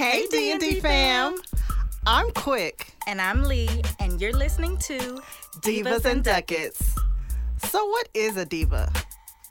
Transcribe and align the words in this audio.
Hey, 0.00 0.26
D&D 0.30 0.80
fam. 0.80 1.36
I'm 2.06 2.30
Quick. 2.30 2.94
And 3.06 3.20
I'm 3.20 3.42
Lee, 3.42 3.68
and 3.98 4.18
you're 4.18 4.32
listening 4.32 4.78
to 4.78 5.20
Divas, 5.60 6.06
and 6.06 6.24
Ducats. 6.24 6.98
So, 7.68 7.84
what 7.84 8.08
is 8.14 8.38
a 8.38 8.46
diva? 8.46 8.90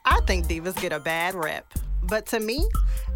I 0.04 0.18
think 0.26 0.48
divas 0.48 0.74
get 0.80 0.92
a 0.92 0.98
bad 0.98 1.36
rep. 1.36 1.72
But 2.02 2.26
to 2.26 2.40
me, 2.40 2.68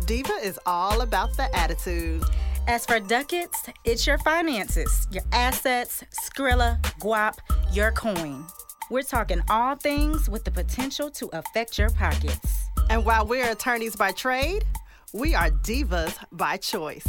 diva 0.07 0.35
is 0.45 0.61
all 0.65 1.01
about 1.01 1.37
the 1.37 1.53
attitude. 1.57 2.23
As 2.69 2.87
for 2.87 3.01
ducats, 3.01 3.69
it's 3.83 4.07
your 4.07 4.19
finances, 4.19 5.09
your 5.11 5.25
assets, 5.33 6.05
Skrilla, 6.23 6.81
guap, 7.01 7.39
your 7.73 7.91
coin. 7.91 8.45
We're 8.93 9.03
talking 9.03 9.43
all 9.51 9.75
things 9.75 10.31
with 10.31 10.45
the 10.45 10.53
potential 10.53 11.11
to 11.11 11.31
affect 11.33 11.79
your 11.79 11.91
pockets. 11.91 12.69
And 12.91 13.05
while 13.05 13.27
we're 13.27 13.51
attorneys 13.51 13.97
by 13.97 14.13
trade, 14.13 14.65
we 15.13 15.35
are 15.35 15.51
divas 15.51 16.17
by 16.31 16.59
choice. 16.59 17.07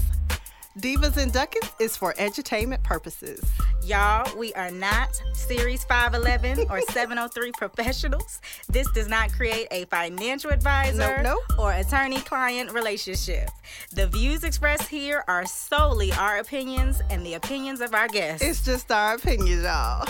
Divas 0.79 1.15
and 1.15 1.31
Ducats 1.31 1.71
is 1.79 1.95
for 1.95 2.13
entertainment 2.17 2.83
purposes. 2.83 3.39
Y'all, 3.81 4.29
we 4.37 4.53
are 4.55 4.71
not 4.71 5.21
Series 5.33 5.85
511 5.85 6.69
or 6.69 6.81
703 6.91 7.51
professionals. 7.53 8.41
This 8.67 8.89
does 8.91 9.07
not 9.07 9.31
create 9.31 9.67
a 9.71 9.85
financial 9.85 10.51
advisor 10.51 11.21
Nope, 11.23 11.39
nope. 11.49 11.59
or 11.59 11.71
attorney 11.71 12.19
client 12.19 12.73
relationship. 12.73 13.49
The 13.93 14.07
views 14.07 14.43
expressed 14.43 14.89
here 14.89 15.23
are 15.29 15.45
solely 15.45 16.11
our 16.11 16.39
opinions 16.39 17.01
and 17.09 17.25
the 17.25 17.35
opinions 17.35 17.79
of 17.79 17.93
our 17.93 18.09
guests. 18.09 18.45
It's 18.45 18.61
just 18.65 18.91
our 18.91 19.15
opinion, 19.15 19.63
y'all. 19.63 20.05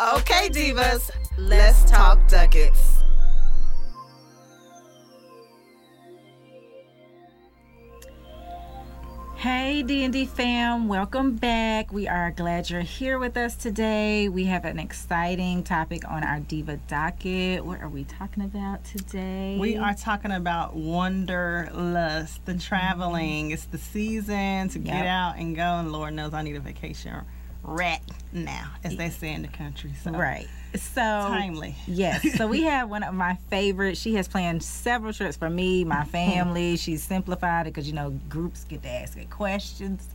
Okay, 0.00 0.46
Okay, 0.46 0.48
divas, 0.48 1.10
let's 1.36 1.80
let's 1.84 1.90
talk 1.90 2.18
Duckets. 2.28 2.96
Ducats. 2.96 2.97
Hey 9.38 9.84
D&D 9.84 10.26
fam, 10.26 10.88
welcome 10.88 11.36
back. 11.36 11.92
We 11.92 12.08
are 12.08 12.32
glad 12.32 12.70
you're 12.70 12.80
here 12.80 13.20
with 13.20 13.36
us 13.36 13.54
today. 13.54 14.28
We 14.28 14.46
have 14.46 14.64
an 14.64 14.80
exciting 14.80 15.62
topic 15.62 16.02
on 16.10 16.24
our 16.24 16.40
Diva 16.40 16.78
docket. 16.88 17.64
What 17.64 17.80
are 17.80 17.88
we 17.88 18.02
talking 18.02 18.42
about 18.42 18.84
today? 18.84 19.56
We 19.56 19.76
are 19.76 19.94
talking 19.94 20.32
about 20.32 20.74
wanderlust, 20.74 22.44
the 22.46 22.58
traveling. 22.58 23.52
It's 23.52 23.66
the 23.66 23.78
season 23.78 24.70
to 24.70 24.78
get 24.80 25.06
out 25.06 25.36
and 25.36 25.54
go, 25.54 25.62
and 25.62 25.92
Lord 25.92 26.14
knows 26.14 26.34
I 26.34 26.42
need 26.42 26.56
a 26.56 26.60
vacation 26.60 27.14
rat 27.62 28.02
now, 28.32 28.72
as 28.82 28.96
they 28.96 29.08
say 29.08 29.32
in 29.32 29.42
the 29.42 29.48
country. 29.48 29.92
So 30.02 30.10
right. 30.10 30.48
So 30.76 31.00
timely. 31.00 31.74
Yes. 31.86 32.36
So 32.36 32.46
we 32.46 32.62
have 32.64 32.90
one 32.90 33.02
of 33.02 33.14
my 33.14 33.36
favorites. 33.48 34.00
She 34.00 34.14
has 34.14 34.28
planned 34.28 34.62
several 34.62 35.12
trips 35.12 35.36
for 35.36 35.48
me, 35.48 35.84
my 35.84 36.04
family. 36.04 36.76
She's 36.76 37.02
simplified 37.02 37.66
it 37.66 37.70
because 37.70 37.86
you 37.86 37.94
know 37.94 38.10
groups 38.28 38.64
get 38.64 38.82
to 38.82 38.88
ask 38.88 39.18
questions. 39.30 40.08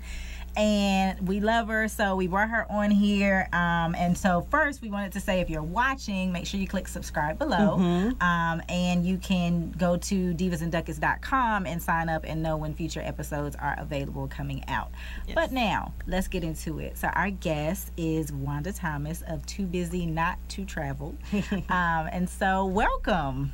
And 0.56 1.28
we 1.28 1.40
love 1.40 1.68
her, 1.68 1.88
so 1.88 2.16
we 2.16 2.28
brought 2.28 2.50
her 2.50 2.72
on 2.72 2.92
here. 2.92 3.48
Um, 3.54 3.96
and 3.96 4.18
so 4.18 4.46
first, 4.52 4.82
we 4.82 4.90
wanted 4.90 5.12
to 5.14 5.20
say 5.20 5.40
if 5.40 5.50
you're 5.50 5.64
watching, 5.64 6.32
make 6.32 6.46
sure 6.46 6.60
you 6.60 6.68
click 6.68 6.88
subscribe 6.88 7.40
below, 7.40 7.76
um, 8.22 8.62
and 8.70 9.06
you 9.06 9.18
can 9.18 9.72
go 9.72 9.98
to 9.98 10.34
divasandducats.com 10.34 11.66
and 11.66 11.82
sign 11.82 12.10
up 12.10 12.24
and 12.26 12.44
know 12.44 12.58
when 12.58 12.74
future 12.74 13.02
episodes 13.02 13.56
are 13.56 13.76
available 13.80 14.28
coming 14.28 14.64
out. 14.68 14.92
But 15.34 15.52
now, 15.52 15.94
let's 16.08 16.28
get 16.28 16.44
into 16.44 16.80
it. 16.80 16.98
So 16.98 17.08
our 17.10 17.32
guest 17.32 17.92
is 17.98 18.32
Wanda 18.32 18.74
Thomas 18.74 19.24
of 19.28 19.46
Too 19.46 19.66
Busy 19.66 20.06
Not 20.06 20.38
to 20.50 20.66
Travel, 20.66 21.16
um, 21.52 22.10
and 22.12 22.30
so 22.30 22.66
welcome. 22.66 23.54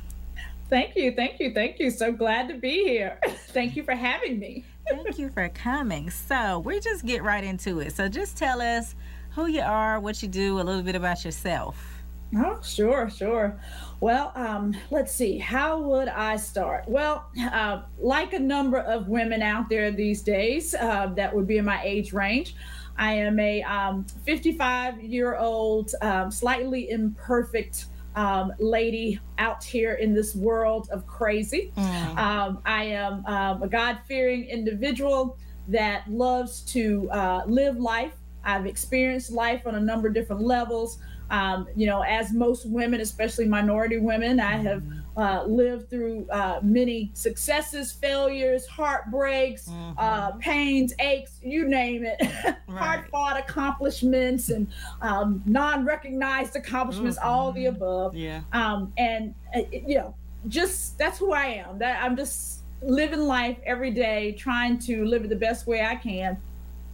Thank 0.68 0.94
you, 0.94 1.12
thank 1.16 1.40
you, 1.40 1.52
thank 1.52 1.80
you. 1.80 1.90
So 1.90 2.12
glad 2.12 2.48
to 2.48 2.54
be 2.54 2.84
here. 2.84 3.18
Thank 3.48 3.74
you 3.74 3.82
for 3.82 3.94
having 3.94 4.38
me. 4.38 4.64
Thank 4.90 5.18
you 5.18 5.30
for 5.30 5.48
coming. 5.50 6.10
So 6.10 6.58
we 6.60 6.80
just 6.80 7.04
get 7.04 7.22
right 7.22 7.44
into 7.44 7.80
it. 7.80 7.94
So 7.94 8.08
just 8.08 8.36
tell 8.36 8.60
us 8.60 8.94
who 9.30 9.46
you 9.46 9.62
are, 9.62 10.00
what 10.00 10.22
you 10.22 10.28
do, 10.28 10.60
a 10.60 10.62
little 10.62 10.82
bit 10.82 10.96
about 10.96 11.24
yourself. 11.24 12.00
Oh, 12.36 12.60
sure, 12.62 13.10
sure. 13.10 13.58
Well, 13.98 14.32
um, 14.36 14.76
let's 14.90 15.12
see. 15.12 15.38
How 15.38 15.80
would 15.80 16.08
I 16.08 16.36
start? 16.36 16.88
Well, 16.88 17.26
uh, 17.52 17.82
like 17.98 18.34
a 18.34 18.38
number 18.38 18.78
of 18.78 19.08
women 19.08 19.42
out 19.42 19.68
there 19.68 19.90
these 19.90 20.22
days, 20.22 20.74
uh, 20.74 21.08
that 21.16 21.34
would 21.34 21.48
be 21.48 21.58
in 21.58 21.64
my 21.64 21.82
age 21.82 22.12
range. 22.12 22.54
I 22.96 23.14
am 23.14 23.40
a 23.40 23.62
um, 23.62 24.04
55 24.24 25.02
year 25.02 25.36
old, 25.36 25.92
um, 26.02 26.30
slightly 26.30 26.90
imperfect 26.90 27.86
um, 28.16 28.52
lady 28.58 29.20
out 29.38 29.62
here 29.62 29.94
in 29.94 30.14
this 30.14 30.34
world 30.34 30.88
of 30.90 31.06
crazy. 31.06 31.72
Um, 32.16 32.58
I 32.64 32.84
am 32.84 33.24
um, 33.26 33.62
a 33.62 33.68
God 33.68 33.98
fearing 34.06 34.44
individual 34.44 35.36
that 35.68 36.10
loves 36.10 36.62
to 36.72 37.08
uh, 37.10 37.42
live 37.46 37.76
life. 37.76 38.14
I've 38.44 38.66
experienced 38.66 39.30
life 39.30 39.66
on 39.66 39.74
a 39.74 39.80
number 39.80 40.08
of 40.08 40.14
different 40.14 40.42
levels. 40.42 40.98
Um, 41.30 41.68
you 41.76 41.86
know, 41.86 42.02
as 42.02 42.32
most 42.32 42.68
women, 42.68 43.00
especially 43.00 43.46
minority 43.46 43.98
women, 43.98 44.40
I 44.40 44.56
have 44.56 44.82
uh, 45.20 45.44
lived 45.44 45.90
through 45.90 46.26
uh, 46.30 46.60
many 46.62 47.10
successes, 47.12 47.92
failures, 47.92 48.66
heartbreaks, 48.66 49.68
uh, 49.98 50.30
pains, 50.38 50.94
aches, 50.98 51.38
you 51.42 51.68
name 51.68 52.04
it, 52.04 52.18
hard 52.70 53.06
fought 53.10 53.38
accomplishments 53.38 54.48
and 54.48 54.66
um, 55.02 55.42
non 55.44 55.84
recognized 55.84 56.56
accomplishments, 56.56 57.18
all 57.22 57.52
the 57.52 57.66
above. 57.66 58.14
Yeah. 58.14 58.40
um, 58.54 58.92
and 58.96 59.34
uh, 59.54 59.60
you 59.70 59.96
know 59.96 60.14
just 60.48 60.96
that's 60.96 61.18
who 61.18 61.32
i 61.34 61.44
am. 61.44 61.78
That 61.78 62.02
i'm 62.02 62.16
just 62.16 62.60
living 62.82 63.20
life 63.20 63.58
every 63.66 63.90
day 63.90 64.32
trying 64.32 64.78
to 64.78 65.04
live 65.04 65.22
it 65.24 65.28
the 65.28 65.36
best 65.36 65.66
way 65.66 65.84
i 65.84 65.96
can. 65.96 66.38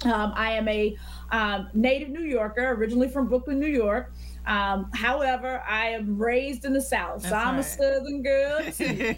Um, 0.04 0.32
i 0.34 0.50
am 0.50 0.66
a 0.68 0.96
um, 1.30 1.68
native 1.72 2.08
new 2.10 2.20
yorker 2.24 2.72
originally 2.72 3.08
from 3.08 3.28
brooklyn 3.28 3.58
new 3.58 3.66
york 3.84 4.12
um, 4.46 4.90
however 4.94 5.62
i 5.68 5.86
am 5.86 6.18
raised 6.18 6.64
in 6.64 6.72
the 6.72 6.80
south 6.80 7.22
so 7.22 7.30
That's 7.30 7.46
i'm 7.46 7.58
a 7.58 7.62
southern 7.62 8.22
girl 8.22 8.60
too. 8.72 9.14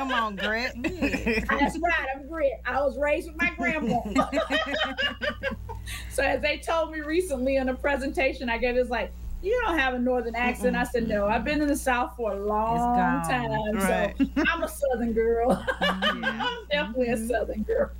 Come 0.00 0.12
on, 0.12 0.36
Grit. 0.36 0.72
That's 0.82 1.78
right. 1.78 2.06
I'm 2.16 2.26
Grit. 2.26 2.52
I 2.64 2.80
was 2.80 2.96
raised 2.98 3.28
with 3.28 3.36
my 3.36 3.50
grandma. 3.56 4.00
so 6.10 6.22
as 6.22 6.40
they 6.40 6.58
told 6.58 6.90
me 6.92 7.00
recently 7.00 7.56
in 7.56 7.68
a 7.68 7.74
presentation 7.74 8.48
I 8.48 8.56
gave, 8.58 8.76
it's 8.76 8.88
like, 8.88 9.12
you 9.42 9.60
don't 9.64 9.78
have 9.78 9.94
a 9.94 9.98
northern 9.98 10.34
accent. 10.34 10.76
I 10.76 10.84
said, 10.84 11.08
no, 11.08 11.26
I've 11.26 11.44
been 11.44 11.60
in 11.60 11.68
the 11.68 11.76
South 11.76 12.14
for 12.16 12.32
a 12.32 12.46
long 12.46 13.24
time. 13.28 13.74
Right. 13.74 14.14
So 14.16 14.26
I'm 14.48 14.62
a 14.62 14.68
southern 14.68 15.12
girl. 15.12 15.64
I'm 15.80 16.66
definitely 16.70 17.08
a 17.08 17.16
southern 17.16 17.62
girl. 17.62 17.90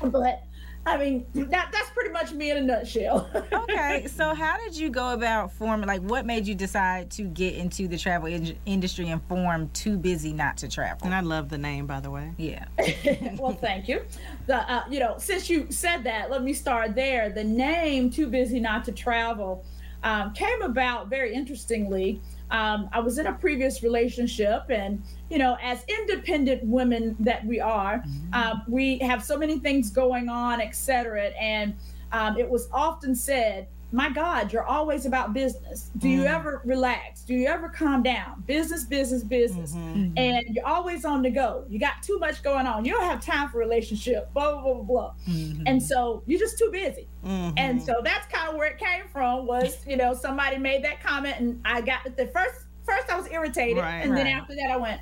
but 0.00 0.44
I 0.86 0.96
mean, 0.96 1.26
that 1.34 1.70
that's 1.72 1.90
pretty 1.90 2.10
much 2.10 2.32
me 2.32 2.50
in 2.50 2.56
a 2.56 2.60
nutshell. 2.60 3.28
Okay, 3.70 4.06
so 4.06 4.34
how 4.34 4.56
did 4.58 4.76
you 4.76 4.88
go 4.88 5.12
about 5.12 5.52
forming? 5.52 5.86
Like, 5.86 6.00
what 6.00 6.24
made 6.24 6.46
you 6.46 6.54
decide 6.54 7.10
to 7.12 7.22
get 7.22 7.54
into 7.54 7.86
the 7.86 7.98
travel 7.98 8.28
in- 8.28 8.56
industry 8.64 9.08
and 9.10 9.22
form 9.24 9.68
Too 9.70 9.98
Busy 9.98 10.32
Not 10.32 10.56
to 10.58 10.68
Travel? 10.68 11.04
And 11.04 11.14
I 11.14 11.20
love 11.20 11.48
the 11.50 11.58
name, 11.58 11.86
by 11.86 12.00
the 12.00 12.10
way. 12.10 12.32
Yeah. 12.38 12.64
well, 13.38 13.52
thank 13.52 13.88
you. 13.88 14.02
The 14.46 14.70
uh, 14.70 14.84
you 14.88 15.00
know, 15.00 15.16
since 15.18 15.50
you 15.50 15.66
said 15.70 16.04
that, 16.04 16.30
let 16.30 16.42
me 16.42 16.54
start 16.54 16.94
there. 16.94 17.28
The 17.30 17.44
name 17.44 18.10
"Too 18.10 18.26
Busy 18.26 18.58
Not 18.58 18.84
to 18.86 18.92
Travel" 18.92 19.64
um, 20.02 20.32
came 20.32 20.62
about 20.62 21.08
very 21.08 21.34
interestingly. 21.34 22.20
Um, 22.50 22.88
I 22.92 23.00
was 23.00 23.18
in 23.18 23.26
a 23.26 23.32
previous 23.32 23.82
relationship, 23.82 24.64
and 24.70 25.02
you 25.30 25.38
know, 25.38 25.56
as 25.62 25.84
independent 25.88 26.64
women 26.64 27.16
that 27.20 27.44
we 27.44 27.60
are, 27.60 28.02
um, 28.32 28.62
we 28.68 28.98
have 28.98 29.22
so 29.24 29.36
many 29.36 29.58
things 29.58 29.90
going 29.90 30.28
on, 30.28 30.60
etc. 30.60 31.30
And 31.40 31.74
um, 32.12 32.38
it 32.38 32.48
was 32.48 32.68
often 32.72 33.14
said, 33.14 33.68
"My 33.92 34.10
God, 34.10 34.52
you're 34.52 34.64
always 34.64 35.06
about 35.06 35.32
business. 35.32 35.90
Do 35.98 36.08
you 36.08 36.22
mm. 36.22 36.34
ever 36.34 36.60
relax? 36.64 37.22
Do 37.22 37.34
you 37.34 37.46
ever 37.46 37.68
calm 37.68 38.02
down? 38.02 38.44
Business, 38.46 38.84
business, 38.84 39.22
business." 39.22 39.72
Mm-hmm. 39.72 39.98
Mm-hmm. 39.98 40.18
and 40.18 40.54
you're 40.54 40.66
always 40.66 41.04
on 41.04 41.22
the 41.22 41.30
go. 41.30 41.64
You 41.68 41.78
got 41.78 42.02
too 42.02 42.18
much 42.18 42.42
going 42.42 42.66
on. 42.66 42.84
You 42.84 42.92
don't 42.92 43.04
have 43.04 43.24
time 43.24 43.48
for 43.48 43.58
relationship. 43.58 44.32
Blah 44.34 44.52
blah 44.52 44.62
blah 44.62 44.74
blah. 44.74 44.84
blah. 44.84 45.14
And 45.66 45.82
so 45.82 46.22
you're 46.26 46.40
just 46.40 46.58
too 46.58 46.70
busy. 46.70 47.08
And 47.24 47.82
so 47.82 48.00
that's 48.02 48.26
kind 48.32 48.48
of 48.50 48.56
where 48.56 48.68
it 48.68 48.78
came 48.78 49.04
from. 49.12 49.46
Was 49.46 49.84
you 49.86 49.96
know 49.96 50.14
somebody 50.14 50.58
made 50.58 50.84
that 50.84 51.02
comment, 51.02 51.36
and 51.38 51.60
I 51.64 51.80
got 51.80 52.04
the 52.16 52.26
first 52.28 52.66
first 52.84 53.10
I 53.10 53.16
was 53.16 53.28
irritated, 53.30 53.78
Right. 53.78 54.00
and 54.00 54.16
then 54.16 54.26
after 54.26 54.54
that 54.54 54.70
I 54.70 54.76
went, 54.76 55.00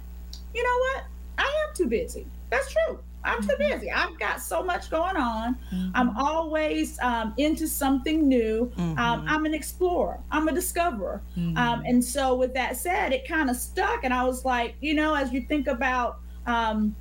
you 0.54 0.62
know 0.62 0.78
what? 0.78 1.04
I 1.38 1.66
am 1.68 1.74
too 1.74 1.86
busy. 1.86 2.26
That's 2.50 2.72
true. 2.72 2.98
I'm 3.26 3.42
too 3.42 3.56
busy. 3.58 3.90
I've 3.90 4.18
got 4.18 4.40
so 4.40 4.62
much 4.62 4.88
going 4.90 5.16
on. 5.16 5.56
I'm 5.94 6.16
always 6.16 6.98
um, 7.00 7.34
into 7.36 7.66
something 7.66 8.26
new. 8.28 8.70
Um, 8.98 9.24
I'm 9.28 9.44
an 9.46 9.54
explorer. 9.54 10.18
I'm 10.30 10.48
a 10.48 10.52
discoverer. 10.52 11.22
Um, 11.56 11.82
and 11.86 12.02
so, 12.04 12.34
with 12.34 12.54
that 12.54 12.76
said, 12.76 13.12
it 13.12 13.26
kind 13.26 13.50
of 13.50 13.56
stuck. 13.56 14.04
And 14.04 14.14
I 14.14 14.24
was 14.24 14.44
like, 14.44 14.76
you 14.80 14.94
know, 14.94 15.14
as 15.14 15.32
you 15.32 15.42
think 15.42 15.66
about 15.66 16.18
um, 16.46 16.94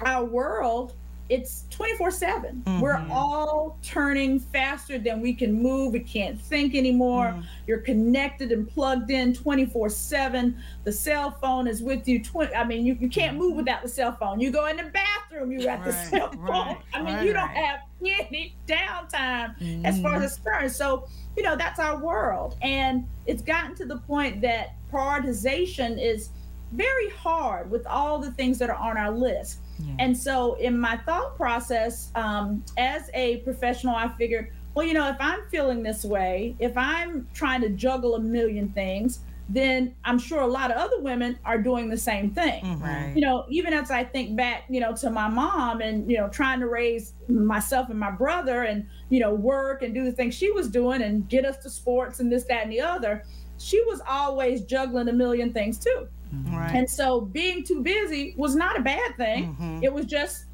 our 0.00 0.24
world, 0.24 0.94
it's 1.32 1.64
24 1.70 2.10
7. 2.10 2.62
We're 2.78 2.96
mm-hmm. 2.96 3.10
all 3.10 3.78
turning 3.82 4.38
faster 4.38 4.98
than 4.98 5.22
we 5.22 5.32
can 5.32 5.52
move. 5.52 5.94
We 5.94 6.00
can't 6.00 6.38
think 6.38 6.74
anymore. 6.74 7.28
Mm-hmm. 7.28 7.40
You're 7.66 7.78
connected 7.78 8.52
and 8.52 8.68
plugged 8.68 9.10
in 9.10 9.32
24 9.32 9.88
7. 9.88 10.62
The 10.84 10.92
cell 10.92 11.30
phone 11.30 11.66
is 11.66 11.82
with 11.82 12.06
you. 12.06 12.22
20, 12.22 12.54
I 12.54 12.64
mean, 12.64 12.84
you, 12.84 12.98
you 13.00 13.08
can't 13.08 13.38
move 13.38 13.50
mm-hmm. 13.50 13.58
without 13.58 13.82
the 13.82 13.88
cell 13.88 14.14
phone. 14.14 14.40
You 14.40 14.50
go 14.50 14.66
in 14.66 14.76
the 14.76 14.84
bathroom, 14.84 15.50
you 15.50 15.64
got 15.64 15.82
the 15.84 15.92
cell 15.92 16.30
phone. 16.32 16.40
right, 16.42 16.78
I 16.92 17.02
mean, 17.02 17.14
right, 17.14 17.26
you 17.26 17.32
don't 17.32 17.48
right. 17.48 17.56
have 17.56 17.80
any 18.04 18.54
downtime 18.66 19.84
as 19.84 20.00
far 20.02 20.16
as 20.16 20.24
it's 20.24 20.36
concerned. 20.36 20.72
So, 20.72 21.08
you 21.36 21.42
know, 21.42 21.56
that's 21.56 21.78
our 21.78 21.96
world. 21.96 22.56
And 22.60 23.08
it's 23.26 23.42
gotten 23.42 23.74
to 23.76 23.86
the 23.86 23.98
point 23.98 24.42
that 24.42 24.74
prioritization 24.92 26.02
is 26.02 26.28
very 26.72 27.10
hard 27.10 27.70
with 27.70 27.86
all 27.86 28.18
the 28.18 28.30
things 28.32 28.58
that 28.58 28.70
are 28.70 28.76
on 28.76 28.96
our 28.96 29.10
list. 29.10 29.60
And 29.98 30.16
so, 30.16 30.54
in 30.54 30.78
my 30.78 30.96
thought 30.98 31.36
process, 31.36 32.10
um, 32.14 32.64
as 32.78 33.10
a 33.14 33.38
professional, 33.38 33.94
I 33.94 34.08
figured, 34.16 34.52
well, 34.74 34.86
you 34.86 34.94
know, 34.94 35.08
if 35.08 35.16
I'm 35.20 35.40
feeling 35.50 35.82
this 35.82 36.04
way, 36.04 36.56
if 36.58 36.76
I'm 36.76 37.28
trying 37.34 37.60
to 37.62 37.68
juggle 37.68 38.14
a 38.14 38.20
million 38.20 38.70
things, 38.70 39.20
then 39.48 39.94
I'm 40.04 40.18
sure 40.18 40.40
a 40.40 40.46
lot 40.46 40.70
of 40.70 40.78
other 40.78 41.00
women 41.00 41.38
are 41.44 41.58
doing 41.58 41.90
the 41.90 41.96
same 41.96 42.30
thing. 42.30 42.80
Right. 42.80 43.12
You 43.14 43.20
know, 43.20 43.44
even 43.50 43.74
as 43.74 43.90
I 43.90 44.04
think 44.04 44.36
back, 44.36 44.64
you 44.70 44.80
know, 44.80 44.94
to 44.96 45.10
my 45.10 45.28
mom 45.28 45.80
and, 45.82 46.10
you 46.10 46.16
know, 46.16 46.28
trying 46.28 46.60
to 46.60 46.68
raise 46.68 47.12
myself 47.28 47.90
and 47.90 47.98
my 47.98 48.10
brother 48.10 48.62
and, 48.62 48.86
you 49.10 49.20
know, 49.20 49.34
work 49.34 49.82
and 49.82 49.92
do 49.92 50.04
the 50.04 50.12
things 50.12 50.34
she 50.34 50.50
was 50.50 50.68
doing 50.68 51.02
and 51.02 51.28
get 51.28 51.44
us 51.44 51.58
to 51.58 51.70
sports 51.70 52.20
and 52.20 52.32
this, 52.32 52.44
that, 52.44 52.62
and 52.62 52.72
the 52.72 52.80
other, 52.80 53.24
she 53.58 53.82
was 53.84 54.00
always 54.08 54.62
juggling 54.62 55.08
a 55.08 55.12
million 55.12 55.52
things 55.52 55.78
too. 55.78 56.08
Right. 56.32 56.74
And 56.74 56.88
so 56.88 57.20
being 57.20 57.64
too 57.64 57.82
busy 57.82 58.34
was 58.36 58.56
not 58.56 58.78
a 58.78 58.82
bad 58.82 59.16
thing. 59.16 59.54
Mhm. 59.60 59.82
It 59.82 59.92
was 59.92 60.06
just 60.06 60.46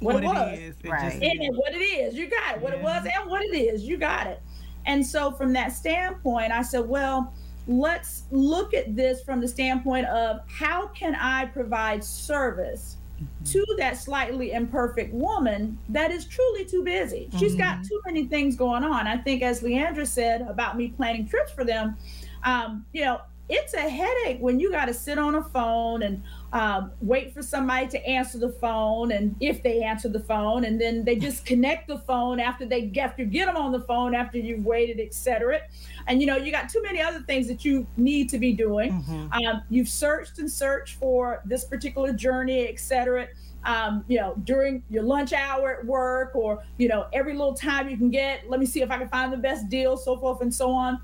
what, 0.00 0.16
it 0.16 0.24
was. 0.26 0.58
is. 0.58 0.74
It 0.82 0.90
Right. 0.90 1.12
just 1.12 1.22
And 1.22 1.56
what 1.56 1.72
it 1.72 1.78
is, 1.82 2.14
you 2.14 2.28
got 2.28 2.56
it. 2.56 2.62
What 2.62 2.74
it 2.74 2.82
was 2.82 3.06
and 3.06 3.30
what 3.30 3.42
it 3.42 3.54
is, 3.54 3.84
you 3.84 3.96
got 3.96 4.26
it. 4.26 4.42
And 4.84 5.06
so 5.06 5.30
from 5.30 5.52
that 5.54 5.72
standpoint, 5.72 6.52
I 6.52 6.62
said, 6.62 6.86
well, 6.88 7.32
let's 7.66 8.24
look 8.30 8.74
at 8.74 8.94
this 8.96 9.22
from 9.22 9.40
the 9.40 9.48
standpoint 9.48 10.06
of 10.06 10.40
how 10.48 10.88
can 10.88 11.14
I 11.14 11.46
provide 11.46 12.02
service 12.04 12.96
to 13.44 13.64
that 13.78 13.96
slightly 13.96 14.50
imperfect 14.50 15.14
woman 15.14 15.78
that 15.88 16.10
is 16.10 16.24
truly 16.24 16.64
too 16.64 16.82
busy. 16.82 17.30
She's 17.38 17.54
got 17.54 17.84
too 17.84 18.00
many 18.04 18.26
things 18.26 18.56
going 18.56 18.82
on. 18.82 19.06
I 19.06 19.16
think, 19.16 19.42
as 19.42 19.62
Leandra 19.62 20.06
said 20.06 20.42
about 20.42 20.76
me 20.76 20.88
planning 20.88 21.28
trips 21.28 21.52
for 21.52 21.62
them, 21.64 21.96
um, 22.42 22.84
you 22.92 23.04
know, 23.04 23.20
it's 23.48 23.74
a 23.74 23.80
headache 23.80 24.38
when 24.40 24.58
you 24.58 24.70
got 24.70 24.86
to 24.86 24.94
sit 24.94 25.18
on 25.18 25.34
a 25.34 25.42
phone 25.42 26.02
and 26.02 26.22
um, 26.52 26.92
wait 27.00 27.34
for 27.34 27.42
somebody 27.42 27.86
to 27.88 28.06
answer 28.06 28.38
the 28.38 28.48
phone, 28.48 29.12
and 29.12 29.34
if 29.40 29.62
they 29.62 29.82
answer 29.82 30.08
the 30.08 30.20
phone, 30.20 30.64
and 30.64 30.80
then 30.80 31.04
they 31.04 31.16
disconnect 31.16 31.88
the 31.88 31.98
phone 31.98 32.40
after 32.40 32.64
they 32.66 32.82
get 32.82 33.18
you 33.18 33.24
get 33.24 33.46
them 33.46 33.56
on 33.56 33.72
the 33.72 33.80
phone 33.80 34.14
after 34.14 34.38
you've 34.38 34.64
waited, 34.64 35.00
et 35.00 35.12
cetera. 35.12 35.60
And 36.06 36.20
you 36.20 36.26
know, 36.26 36.36
you 36.36 36.52
got 36.52 36.68
too 36.68 36.82
many 36.82 37.00
other 37.00 37.20
things 37.20 37.48
that 37.48 37.64
you 37.64 37.86
need 37.96 38.28
to 38.30 38.38
be 38.38 38.52
doing. 38.52 38.92
Um, 39.32 39.62
you've 39.70 39.88
searched 39.88 40.38
and 40.38 40.50
searched 40.50 40.96
for 40.96 41.42
this 41.44 41.64
particular 41.64 42.12
journey, 42.12 42.68
et 42.68 42.78
cetera. 42.78 43.28
Um, 43.64 44.04
you 44.08 44.18
know, 44.18 44.34
during 44.42 44.82
your 44.90 45.04
lunch 45.04 45.32
hour 45.32 45.78
at 45.78 45.86
work, 45.86 46.34
or 46.34 46.62
you 46.78 46.88
know, 46.88 47.06
every 47.12 47.32
little 47.32 47.54
time 47.54 47.88
you 47.88 47.96
can 47.96 48.10
get. 48.10 48.48
Let 48.50 48.58
me 48.60 48.66
see 48.66 48.82
if 48.82 48.90
I 48.90 48.98
can 48.98 49.08
find 49.08 49.32
the 49.32 49.36
best 49.36 49.68
deal, 49.68 49.96
so 49.96 50.16
forth 50.16 50.42
and 50.42 50.52
so 50.52 50.70
on. 50.72 51.00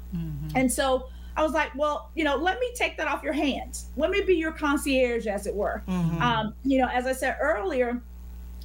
And 0.57 0.73
so 0.73 1.09
I 1.39 1.43
was 1.43 1.53
like, 1.53 1.73
well, 1.77 2.11
you 2.17 2.25
know, 2.25 2.35
let 2.35 2.59
me 2.59 2.69
take 2.75 2.97
that 2.97 3.07
off 3.07 3.23
your 3.23 3.33
hands. 3.33 3.91
Let 3.97 4.11
me 4.11 4.23
be 4.23 4.35
your 4.35 4.51
concierge, 4.51 5.29
as 5.29 5.47
it 5.47 5.55
were. 5.55 5.85
Um, 6.21 6.53
you 6.65 6.81
know, 6.81 6.89
as 6.89 7.07
I 7.07 7.13
said 7.13 7.37
earlier, 7.41 8.03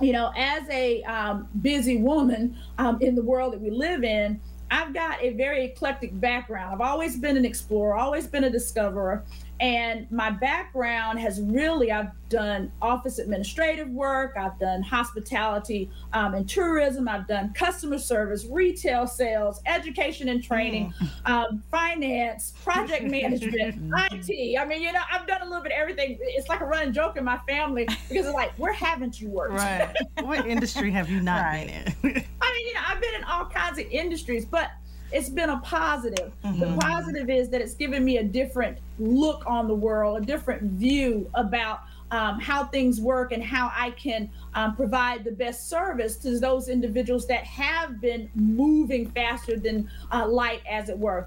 you 0.01 0.11
know, 0.11 0.33
as 0.35 0.67
a 0.71 1.03
um, 1.03 1.47
busy 1.61 1.97
woman 1.97 2.57
um, 2.79 2.97
in 2.99 3.13
the 3.13 3.21
world 3.21 3.53
that 3.53 3.61
we 3.61 3.69
live 3.69 4.03
in, 4.03 4.41
I've 4.71 4.91
got 4.91 5.21
a 5.21 5.33
very 5.33 5.65
eclectic 5.65 6.19
background. 6.19 6.73
I've 6.73 6.81
always 6.81 7.15
been 7.15 7.37
an 7.37 7.45
explorer, 7.45 7.93
always 7.93 8.25
been 8.25 8.45
a 8.45 8.49
discoverer. 8.49 9.23
And 9.63 10.11
my 10.11 10.29
background 10.29 11.19
has 11.19 11.39
really, 11.39 11.89
I've 11.89 12.11
done 12.27 12.69
office 12.81 13.17
administrative 13.17 13.87
work, 13.87 14.35
I've 14.37 14.59
done 14.59 14.81
hospitality 14.81 15.89
um, 16.11 16.33
and 16.33 16.49
tourism, 16.49 17.07
I've 17.07 17.29
done 17.29 17.53
customer 17.53 17.97
service, 17.97 18.45
retail 18.45 19.07
sales, 19.07 19.61
education 19.65 20.27
and 20.27 20.43
training, 20.43 20.93
um, 21.23 21.63
finance, 21.71 22.51
project 22.61 23.05
management, 23.05 23.93
IT. 24.11 24.59
I 24.59 24.65
mean, 24.65 24.81
you 24.81 24.91
know, 24.91 24.99
I've 25.09 25.25
done 25.27 25.41
a 25.41 25.45
little 25.45 25.63
bit 25.63 25.71
of 25.71 25.77
everything. 25.77 26.17
It's 26.19 26.49
like 26.49 26.59
a 26.59 26.65
running 26.65 26.91
joke 26.91 27.15
in 27.15 27.23
my 27.23 27.37
family 27.47 27.85
because 27.85 28.25
it's 28.25 28.35
like, 28.35 28.51
where 28.55 28.73
haven't 28.73 29.21
you 29.21 29.29
worked? 29.29 29.53
Right. 29.53 29.95
what 30.23 30.45
industry 30.45 30.91
have 30.91 31.09
you 31.09 31.21
not 31.21 31.53
been 31.53 31.69
in? 31.69 31.85
I 32.03 32.53
mean, 32.53 32.67
you 32.67 32.73
know, 32.73 32.81
I've 32.85 32.99
been 32.99 33.15
in 33.15 33.23
all 33.23 33.45
kinds 33.45 33.79
of 33.79 33.85
industries, 33.85 34.43
but 34.43 34.71
it's 35.13 35.29
been 35.29 35.49
a 35.49 35.59
positive. 35.59 36.31
The 36.41 36.77
positive 36.79 37.29
is 37.29 37.49
that 37.49 37.61
it's 37.61 37.75
given 37.75 38.03
me 38.03 38.17
a 38.17 38.23
different 38.23 38.79
look 38.99 39.43
on 39.45 39.67
the 39.67 39.75
world, 39.75 40.23
a 40.23 40.25
different 40.25 40.63
view 40.63 41.29
about 41.35 41.81
um, 42.11 42.39
how 42.39 42.65
things 42.65 43.01
work 43.01 43.31
and 43.31 43.43
how 43.43 43.71
I 43.75 43.91
can 43.91 44.29
um, 44.53 44.75
provide 44.75 45.23
the 45.23 45.31
best 45.31 45.69
service 45.69 46.15
to 46.17 46.39
those 46.39 46.69
individuals 46.69 47.25
that 47.27 47.43
have 47.43 47.99
been 48.01 48.29
moving 48.35 49.09
faster 49.09 49.57
than 49.57 49.89
uh, 50.11 50.27
light, 50.27 50.61
as 50.69 50.89
it 50.89 50.97
were. 50.97 51.25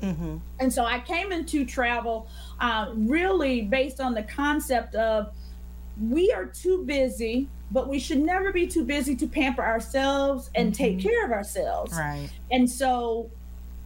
And 0.61 0.73
so 0.73 0.85
I 0.85 1.01
came 1.01 1.33
into 1.33 1.65
travel 1.65 2.29
uh, 2.61 2.93
really 2.95 3.63
based 3.63 4.01
on 4.01 4.15
the 4.15 4.23
concept 4.23 4.95
of 4.95 5.33
we 6.01 6.31
are 6.33 6.45
too 6.45 6.85
busy, 6.85 7.49
but 7.71 7.89
we 7.89 7.99
should 7.99 8.21
never 8.21 8.53
be 8.53 8.67
too 8.67 8.85
busy 8.85 9.17
to 9.17 9.27
pamper 9.27 9.63
ourselves 9.63 10.51
and 10.55 10.75
take 10.75 11.01
care 11.01 11.25
of 11.25 11.33
ourselves. 11.33 11.95
Right. 11.97 12.29
And 12.53 12.71
so, 12.71 13.31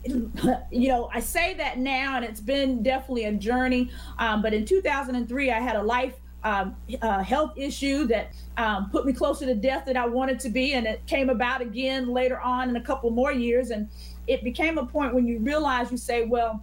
you 0.70 0.88
know, 0.88 1.11
I 1.12 1.20
say 1.20 1.55
that 1.55 1.79
now, 1.79 2.17
and 2.17 2.25
it's 2.25 2.41
been 2.41 2.82
definitely 2.82 3.25
a 3.25 3.32
journey. 3.32 3.91
Um, 4.19 4.43
but 4.43 4.55
in 4.55 4.64
2003, 4.64 5.50
I 5.50 5.61
had 5.61 5.76
a 5.76 5.82
life 5.82 6.14
um, 6.43 6.75
uh, 7.02 7.23
health 7.23 7.52
issue 7.56 8.06
that 8.06 8.32
um, 8.56 8.88
put 8.91 9.05
me 9.05 9.12
closer 9.12 9.44
to 9.47 9.55
death 9.55 9.85
than 9.85 9.97
I 9.97 10.06
wanted 10.06 10.41
to 10.41 10.49
be. 10.49 10.73
And 10.73 10.87
it 10.87 11.05
came 11.06 11.29
about 11.29 11.61
again 11.61 12.08
later 12.08 12.41
on 12.41 12.70
in 12.70 12.76
a 12.76 12.81
couple 12.81 13.11
more 13.11 13.32
years. 13.32 13.70
And 13.70 13.88
it 14.26 14.43
became 14.43 14.79
a 14.79 14.87
point 14.87 15.14
when 15.14 15.26
you 15.26 15.38
realize 15.38 15.91
you 15.91 15.99
say, 15.99 16.25
well, 16.25 16.62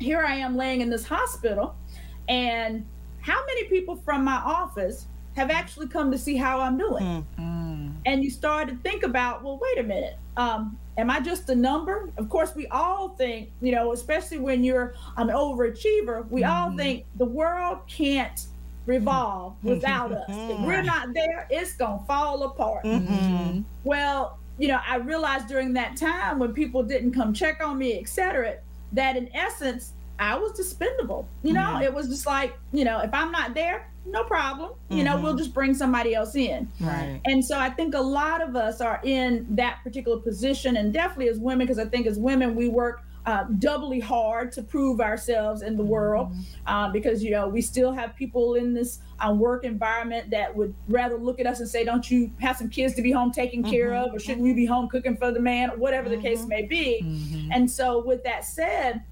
here 0.00 0.24
I 0.24 0.34
am 0.34 0.56
laying 0.56 0.80
in 0.80 0.90
this 0.90 1.06
hospital, 1.06 1.76
and 2.28 2.84
how 3.20 3.44
many 3.46 3.64
people 3.64 3.94
from 3.96 4.24
my 4.24 4.36
office 4.36 5.06
have 5.36 5.50
actually 5.50 5.86
come 5.88 6.10
to 6.10 6.18
see 6.18 6.36
how 6.36 6.60
I'm 6.60 6.76
doing? 6.76 7.04
And 8.06 8.24
you 8.24 8.30
start 8.30 8.68
to 8.68 8.76
think 8.76 9.02
about, 9.02 9.42
well, 9.44 9.58
wait 9.62 9.78
a 9.78 9.82
minute. 9.82 10.18
Um, 10.36 10.78
am 10.96 11.10
I 11.10 11.20
just 11.20 11.48
a 11.50 11.54
number? 11.54 12.10
Of 12.16 12.28
course, 12.28 12.54
we 12.54 12.66
all 12.68 13.10
think, 13.10 13.50
you 13.60 13.72
know, 13.72 13.92
especially 13.92 14.38
when 14.38 14.62
you're 14.62 14.94
an 15.16 15.28
overachiever, 15.28 16.28
we 16.30 16.44
all 16.44 16.68
mm-hmm. 16.68 16.78
think 16.78 17.04
the 17.16 17.24
world 17.24 17.78
can't 17.88 18.46
revolve 18.86 19.54
mm-hmm. 19.54 19.70
without 19.70 20.12
us. 20.12 20.24
If 20.28 20.60
we're 20.60 20.82
not 20.82 21.12
there, 21.14 21.46
it's 21.50 21.74
going 21.74 22.00
to 22.00 22.04
fall 22.04 22.42
apart. 22.44 22.84
Mm-hmm. 22.84 23.62
Well, 23.84 24.38
you 24.58 24.68
know, 24.68 24.78
I 24.86 24.96
realized 24.96 25.48
during 25.48 25.72
that 25.72 25.96
time 25.96 26.38
when 26.38 26.52
people 26.52 26.82
didn't 26.82 27.12
come 27.12 27.32
check 27.32 27.62
on 27.64 27.78
me, 27.78 27.98
et 27.98 28.08
cetera, 28.08 28.58
that 28.92 29.16
in 29.16 29.34
essence, 29.34 29.94
I 30.18 30.36
was 30.36 30.52
dispendable. 30.52 31.26
You 31.42 31.54
know, 31.54 31.80
it 31.80 31.92
was 31.92 32.08
just 32.08 32.24
like, 32.24 32.56
you 32.72 32.84
know, 32.84 33.00
if 33.00 33.12
I'm 33.12 33.32
not 33.32 33.52
there, 33.52 33.90
no 34.06 34.24
problem. 34.24 34.72
You 34.90 35.02
know, 35.04 35.20
we'll 35.20 35.36
just 35.36 35.54
bring 35.54 35.74
somebody 35.74 36.14
else 36.14 36.34
in. 36.34 36.70
Right. 36.80 37.20
And 37.24 37.44
so 37.44 37.58
I 37.58 37.70
think 37.70 37.94
a 37.94 38.00
lot 38.00 38.42
of 38.42 38.54
us 38.54 38.80
are 38.80 39.00
in 39.02 39.46
that 39.56 39.80
particular 39.82 40.18
position, 40.18 40.76
and 40.76 40.92
definitely 40.92 41.28
as 41.28 41.38
women, 41.38 41.66
because 41.66 41.78
I 41.78 41.86
think 41.86 42.06
as 42.06 42.18
women, 42.18 42.54
we 42.54 42.68
work 42.68 43.02
uh, 43.26 43.44
doubly 43.58 44.00
hard 44.00 44.52
to 44.52 44.62
prove 44.62 45.00
ourselves 45.00 45.62
in 45.62 45.78
the 45.78 45.82
world 45.82 46.30
uh, 46.66 46.90
because, 46.90 47.24
you 47.24 47.30
know, 47.30 47.48
we 47.48 47.62
still 47.62 47.90
have 47.90 48.14
people 48.14 48.54
in 48.54 48.74
this 48.74 48.98
uh, 49.18 49.32
work 49.32 49.64
environment 49.64 50.28
that 50.30 50.54
would 50.54 50.74
rather 50.88 51.16
look 51.16 51.40
at 51.40 51.46
us 51.46 51.60
and 51.60 51.68
say, 51.68 51.84
don't 51.84 52.10
you 52.10 52.30
have 52.40 52.56
some 52.56 52.68
kids 52.68 52.94
to 52.94 53.00
be 53.00 53.10
home 53.10 53.32
taken 53.32 53.62
care 53.62 53.94
of, 53.94 54.12
or 54.12 54.18
shouldn't 54.18 54.42
we 54.42 54.52
be 54.52 54.66
home 54.66 54.88
cooking 54.88 55.16
for 55.16 55.32
the 55.32 55.40
man, 55.40 55.70
or 55.70 55.76
whatever 55.78 56.10
the 56.10 56.18
case 56.18 56.44
may 56.44 56.62
be. 56.62 57.00
And 57.50 57.70
so, 57.70 58.04
with 58.04 58.22
that 58.24 58.44
said, 58.44 59.02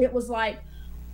it 0.00 0.12
was 0.12 0.30
like, 0.30 0.60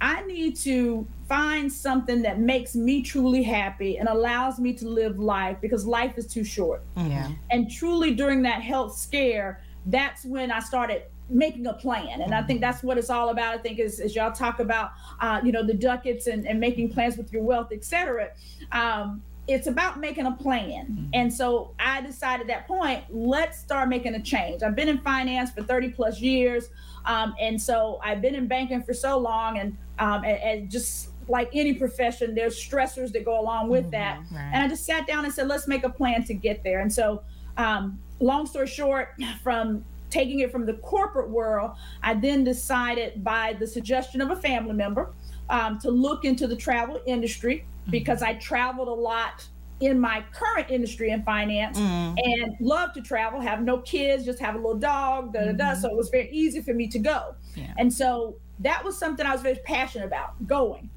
I 0.00 0.22
need 0.26 0.56
to 0.56 1.06
find 1.28 1.72
something 1.72 2.22
that 2.22 2.38
makes 2.38 2.74
me 2.74 3.02
truly 3.02 3.42
happy 3.42 3.98
and 3.98 4.08
allows 4.08 4.58
me 4.58 4.72
to 4.74 4.88
live 4.88 5.18
life 5.18 5.56
because 5.60 5.86
life 5.86 6.18
is 6.18 6.26
too 6.26 6.44
short. 6.44 6.82
Yeah. 6.96 7.30
And 7.50 7.70
truly, 7.70 8.14
during 8.14 8.42
that 8.42 8.62
health 8.62 8.96
scare, 8.96 9.62
that's 9.86 10.24
when 10.24 10.50
I 10.50 10.60
started 10.60 11.02
making 11.30 11.66
a 11.66 11.72
plan. 11.72 12.20
And 12.20 12.34
I 12.34 12.42
think 12.42 12.60
that's 12.60 12.82
what 12.82 12.98
it's 12.98 13.10
all 13.10 13.30
about. 13.30 13.54
I 13.54 13.58
think 13.58 13.80
as, 13.80 14.00
as 14.00 14.14
y'all 14.14 14.32
talk 14.32 14.60
about, 14.60 14.92
uh, 15.20 15.40
you 15.42 15.52
know, 15.52 15.62
the 15.62 15.74
ducats 15.74 16.26
and, 16.26 16.46
and 16.46 16.60
making 16.60 16.90
plans 16.90 17.16
with 17.16 17.32
your 17.32 17.42
wealth, 17.42 17.68
et 17.72 17.84
cetera. 17.84 18.30
Um, 18.72 19.22
it's 19.46 19.66
about 19.66 20.00
making 20.00 20.26
a 20.26 20.32
plan. 20.32 21.10
And 21.12 21.32
so 21.32 21.74
I 21.78 22.00
decided 22.00 22.42
at 22.42 22.46
that 22.48 22.66
point, 22.66 23.04
let's 23.10 23.58
start 23.58 23.88
making 23.88 24.14
a 24.14 24.22
change. 24.22 24.62
I've 24.62 24.74
been 24.74 24.88
in 24.88 24.98
finance 24.98 25.50
for 25.50 25.62
30 25.62 25.90
plus 25.90 26.20
years. 26.20 26.70
Um, 27.06 27.34
and 27.40 27.60
so 27.60 28.00
I've 28.02 28.22
been 28.22 28.34
in 28.34 28.46
banking 28.46 28.82
for 28.82 28.94
so 28.94 29.18
long 29.18 29.58
and, 29.58 29.76
um, 29.98 30.24
and, 30.24 30.38
and 30.38 30.70
just 30.70 31.10
like 31.28 31.50
any 31.54 31.74
profession, 31.74 32.34
there's 32.34 32.56
stressors 32.56 33.12
that 33.12 33.24
go 33.24 33.40
along 33.40 33.68
with 33.68 33.90
that. 33.90 34.20
Mm-hmm. 34.20 34.36
Right. 34.36 34.50
And 34.52 34.62
I 34.62 34.68
just 34.68 34.84
sat 34.84 35.06
down 35.06 35.24
and 35.24 35.32
said, 35.32 35.48
let's 35.48 35.66
make 35.66 35.84
a 35.84 35.90
plan 35.90 36.24
to 36.24 36.34
get 36.34 36.62
there. 36.62 36.80
And 36.80 36.92
so, 36.92 37.22
um, 37.56 37.98
long 38.20 38.46
story 38.46 38.66
short, 38.66 39.14
from 39.42 39.84
taking 40.10 40.40
it 40.40 40.52
from 40.52 40.66
the 40.66 40.74
corporate 40.74 41.28
world, 41.28 41.72
I 42.02 42.14
then 42.14 42.44
decided 42.44 43.24
by 43.24 43.56
the 43.58 43.66
suggestion 43.66 44.20
of 44.20 44.30
a 44.30 44.36
family 44.36 44.74
member 44.74 45.12
um, 45.50 45.78
to 45.80 45.90
look 45.90 46.24
into 46.24 46.46
the 46.46 46.56
travel 46.56 47.00
industry 47.06 47.66
because 47.90 48.22
I 48.22 48.34
traveled 48.34 48.88
a 48.88 48.92
lot 48.92 49.46
in 49.86 50.00
my 50.00 50.24
current 50.32 50.70
industry 50.70 51.10
in 51.10 51.22
finance 51.22 51.78
and 51.78 52.56
love 52.60 52.92
to 52.94 53.00
travel, 53.00 53.40
have 53.40 53.62
no 53.62 53.78
kids, 53.78 54.24
just 54.24 54.38
have 54.40 54.54
a 54.54 54.58
little 54.58 54.78
dog, 54.78 55.32
da 55.32 55.44
da 55.44 55.52
da. 55.52 55.74
So 55.74 55.88
it 55.88 55.96
was 55.96 56.08
very 56.08 56.30
easy 56.30 56.60
for 56.62 56.74
me 56.74 56.86
to 56.88 56.98
go. 56.98 57.34
Yeah. 57.54 57.72
And 57.78 57.92
so 57.92 58.36
that 58.60 58.84
was 58.84 58.96
something 58.96 59.26
I 59.26 59.32
was 59.32 59.42
very 59.42 59.58
passionate 59.64 60.06
about 60.06 60.46
going. 60.46 60.90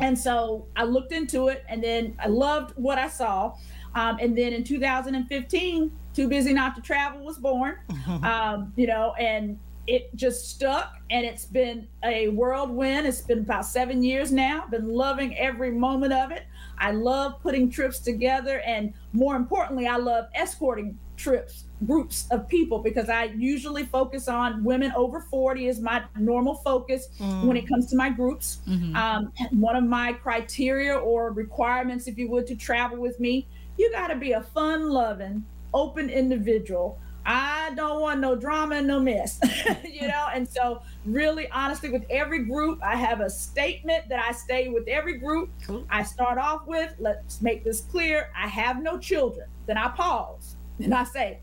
And 0.00 0.18
so 0.18 0.66
I 0.76 0.84
looked 0.84 1.12
into 1.12 1.48
it 1.48 1.64
and 1.68 1.82
then 1.82 2.16
I 2.18 2.28
loved 2.28 2.72
what 2.76 2.98
I 2.98 3.08
saw. 3.08 3.54
Um, 3.94 4.16
and 4.20 4.36
then 4.36 4.52
in 4.52 4.64
2015, 4.64 5.92
Too 6.14 6.28
Busy 6.28 6.52
Not 6.54 6.74
to 6.76 6.80
Travel 6.80 7.24
was 7.24 7.38
born, 7.38 7.76
um, 8.22 8.72
you 8.76 8.86
know, 8.86 9.12
and 9.18 9.58
it 9.86 10.14
just 10.14 10.48
stuck 10.48 10.94
and 11.10 11.26
it's 11.26 11.44
been 11.44 11.86
a 12.04 12.28
whirlwind. 12.28 13.06
It's 13.06 13.20
been 13.20 13.40
about 13.40 13.66
seven 13.66 14.02
years 14.02 14.32
now. 14.32 14.66
Been 14.70 14.88
loving 14.88 15.36
every 15.36 15.72
moment 15.72 16.12
of 16.12 16.30
it. 16.30 16.44
I 16.82 16.90
love 16.90 17.40
putting 17.40 17.70
trips 17.70 18.00
together. 18.00 18.60
And 18.66 18.92
more 19.12 19.36
importantly, 19.36 19.86
I 19.86 19.96
love 19.96 20.26
escorting 20.34 20.98
trips, 21.16 21.64
groups 21.86 22.26
of 22.32 22.48
people, 22.48 22.80
because 22.80 23.08
I 23.08 23.24
usually 23.36 23.84
focus 23.84 24.26
on 24.26 24.64
women 24.64 24.92
over 24.96 25.20
40 25.20 25.68
is 25.68 25.80
my 25.80 26.02
normal 26.18 26.56
focus 26.56 27.08
when 27.46 27.56
it 27.56 27.68
comes 27.68 27.86
to 27.90 27.96
my 27.96 28.10
groups. 28.10 28.58
Um, 28.96 29.32
one 29.52 29.76
of 29.76 29.84
my 29.84 30.12
criteria 30.12 30.94
or 30.96 31.30
requirements, 31.32 32.08
if 32.08 32.18
you 32.18 32.28
would, 32.30 32.46
to 32.48 32.56
travel 32.56 32.98
with 32.98 33.20
me, 33.20 33.46
you 33.78 33.90
got 33.92 34.08
to 34.08 34.16
be 34.16 34.32
a 34.32 34.42
fun 34.42 34.90
loving, 34.90 35.44
open 35.72 36.10
individual. 36.10 36.98
I 37.24 37.72
don't 37.74 38.00
want 38.00 38.20
no 38.20 38.34
drama 38.34 38.76
and 38.76 38.86
no 38.86 38.98
mess, 38.98 39.38
you 39.84 40.08
know? 40.08 40.28
And 40.32 40.48
so, 40.48 40.82
really, 41.04 41.48
honestly, 41.50 41.90
with 41.90 42.04
every 42.10 42.40
group, 42.40 42.80
I 42.82 42.96
have 42.96 43.20
a 43.20 43.30
statement 43.30 44.08
that 44.08 44.24
I 44.28 44.32
stay 44.32 44.68
with 44.68 44.88
every 44.88 45.18
group. 45.18 45.50
Cool. 45.64 45.86
I 45.88 46.02
start 46.02 46.38
off 46.38 46.66
with, 46.66 46.94
let's 46.98 47.40
make 47.40 47.64
this 47.64 47.82
clear 47.82 48.30
I 48.36 48.48
have 48.48 48.82
no 48.82 48.98
children. 48.98 49.46
Then 49.66 49.78
I 49.78 49.88
pause 49.88 50.56
and 50.80 50.92
I 50.92 51.04
say, 51.04 51.38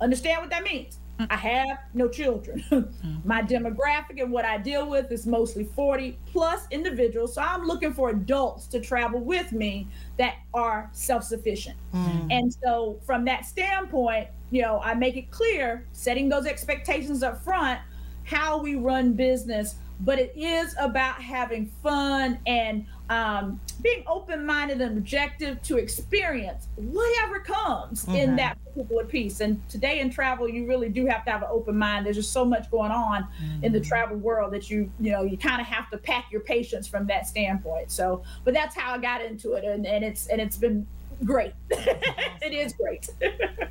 understand 0.00 0.40
what 0.40 0.50
that 0.50 0.62
means? 0.62 0.98
I 1.30 1.36
have 1.36 1.78
no 1.94 2.08
children. 2.08 2.64
My 3.24 3.42
demographic 3.42 4.20
and 4.20 4.30
what 4.30 4.44
I 4.44 4.58
deal 4.58 4.88
with 4.88 5.10
is 5.10 5.26
mostly 5.26 5.64
40 5.64 6.18
plus 6.26 6.66
individuals. 6.70 7.34
So 7.34 7.42
I'm 7.42 7.64
looking 7.64 7.92
for 7.92 8.10
adults 8.10 8.66
to 8.68 8.80
travel 8.80 9.20
with 9.20 9.52
me 9.52 9.88
that 10.16 10.36
are 10.54 10.88
self 10.92 11.24
sufficient. 11.24 11.76
Mm. 11.92 12.28
And 12.30 12.54
so, 12.62 12.98
from 13.04 13.24
that 13.24 13.46
standpoint, 13.46 14.28
you 14.50 14.62
know, 14.62 14.80
I 14.80 14.94
make 14.94 15.16
it 15.16 15.30
clear, 15.30 15.86
setting 15.92 16.28
those 16.28 16.46
expectations 16.46 17.22
up 17.22 17.42
front, 17.42 17.80
how 18.24 18.58
we 18.58 18.76
run 18.76 19.12
business. 19.12 19.76
But 20.00 20.20
it 20.20 20.32
is 20.36 20.76
about 20.78 21.20
having 21.20 21.66
fun 21.82 22.38
and 22.46 22.86
um, 23.08 23.60
being 23.80 24.04
open 24.06 24.44
minded 24.44 24.80
and 24.80 24.98
objective 24.98 25.62
to 25.62 25.78
experience 25.78 26.68
whatever 26.76 27.40
comes 27.40 28.06
in 28.08 28.14
mm-hmm. 28.14 28.36
that 28.36 28.58
particular 28.64 29.04
piece. 29.04 29.40
And 29.40 29.66
today 29.68 30.00
in 30.00 30.10
travel, 30.10 30.48
you 30.48 30.66
really 30.66 30.88
do 30.88 31.06
have 31.06 31.24
to 31.24 31.30
have 31.30 31.42
an 31.42 31.48
open 31.50 31.76
mind. 31.76 32.04
There's 32.04 32.16
just 32.16 32.32
so 32.32 32.44
much 32.44 32.70
going 32.70 32.92
on 32.92 33.26
in 33.62 33.72
the 33.72 33.78
mm-hmm. 33.78 33.88
travel 33.88 34.16
world 34.16 34.52
that 34.52 34.68
you, 34.68 34.90
you 35.00 35.12
know, 35.12 35.22
you 35.22 35.38
kind 35.38 35.60
of 35.60 35.66
have 35.66 35.90
to 35.90 35.98
pack 35.98 36.26
your 36.30 36.40
patience 36.42 36.86
from 36.86 37.06
that 37.06 37.26
standpoint. 37.26 37.90
So, 37.90 38.22
but 38.44 38.52
that's 38.52 38.74
how 38.74 38.94
I 38.94 38.98
got 38.98 39.22
into 39.22 39.52
it, 39.52 39.64
and, 39.64 39.86
and 39.86 40.04
it's 40.04 40.26
and 40.26 40.40
it's 40.40 40.56
been 40.56 40.86
great. 41.24 41.54
it 41.70 42.52
is 42.52 42.72
great. 42.72 43.08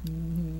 Mm-hmm. 0.08 0.57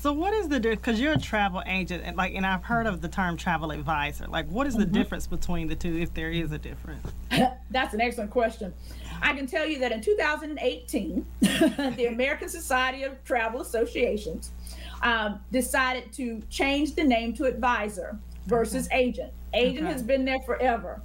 So 0.00 0.14
what 0.14 0.32
is 0.32 0.48
the 0.48 0.60
because 0.60 0.98
you're 0.98 1.12
a 1.12 1.18
travel 1.18 1.62
agent 1.66 2.04
and 2.06 2.16
like 2.16 2.34
and 2.34 2.46
I've 2.46 2.64
heard 2.64 2.86
of 2.86 3.02
the 3.02 3.08
term 3.08 3.36
travel 3.36 3.70
advisor. 3.70 4.26
Like 4.26 4.48
what 4.48 4.66
is 4.66 4.74
the 4.74 4.86
difference 4.86 5.26
between 5.26 5.68
the 5.68 5.76
two 5.76 5.98
if 5.98 6.14
there 6.14 6.30
is 6.30 6.52
a 6.52 6.58
difference? 6.58 7.06
That's 7.70 7.92
an 7.92 8.00
excellent 8.00 8.30
question. 8.30 8.72
I 9.20 9.34
can 9.34 9.46
tell 9.46 9.66
you 9.66 9.78
that 9.80 9.92
in 9.92 10.00
2018, 10.00 11.26
the 11.40 12.06
American 12.06 12.48
Society 12.48 13.02
of 13.02 13.22
Travel 13.24 13.60
Associations 13.60 14.52
um, 15.02 15.38
decided 15.52 16.10
to 16.14 16.40
change 16.48 16.94
the 16.94 17.04
name 17.04 17.34
to 17.34 17.44
advisor 17.44 18.18
versus 18.46 18.88
agent. 18.92 19.30
Agent 19.52 19.84
Okay. 19.84 19.92
has 19.92 20.02
been 20.02 20.24
there 20.24 20.40
forever. 20.46 21.02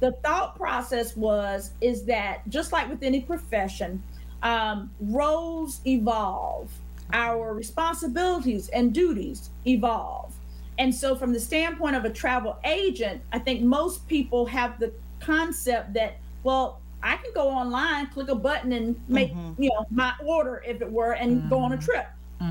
The 0.00 0.12
thought 0.22 0.56
process 0.56 1.16
was 1.16 1.70
is 1.80 2.04
that 2.04 2.46
just 2.50 2.70
like 2.70 2.90
with 2.90 3.02
any 3.02 3.22
profession, 3.22 4.02
um, 4.42 4.90
roles 5.00 5.80
evolve, 5.86 6.70
our 7.12 7.54
responsibilities 7.54 8.68
and 8.70 8.92
duties 8.92 9.50
evolve. 9.66 10.34
And 10.78 10.94
so, 10.94 11.16
from 11.16 11.32
the 11.32 11.40
standpoint 11.40 11.96
of 11.96 12.04
a 12.04 12.10
travel 12.10 12.58
agent, 12.64 13.22
I 13.32 13.38
think 13.38 13.62
most 13.62 14.06
people 14.08 14.44
have 14.46 14.78
the 14.78 14.92
concept 15.20 15.94
that, 15.94 16.18
well, 16.42 16.80
I 17.02 17.16
can 17.16 17.32
go 17.34 17.48
online, 17.48 18.08
click 18.08 18.28
a 18.28 18.34
button, 18.34 18.72
and 18.72 19.00
make 19.08 19.32
mm-hmm. 19.32 19.62
you 19.62 19.70
know 19.70 19.86
my 19.90 20.12
order, 20.24 20.62
if 20.66 20.82
it 20.82 20.90
were, 20.90 21.12
and 21.12 21.48
go 21.48 21.58
on 21.58 21.72
a 21.72 21.76
mm-hmm. 21.76 21.84
trip. 21.84 22.06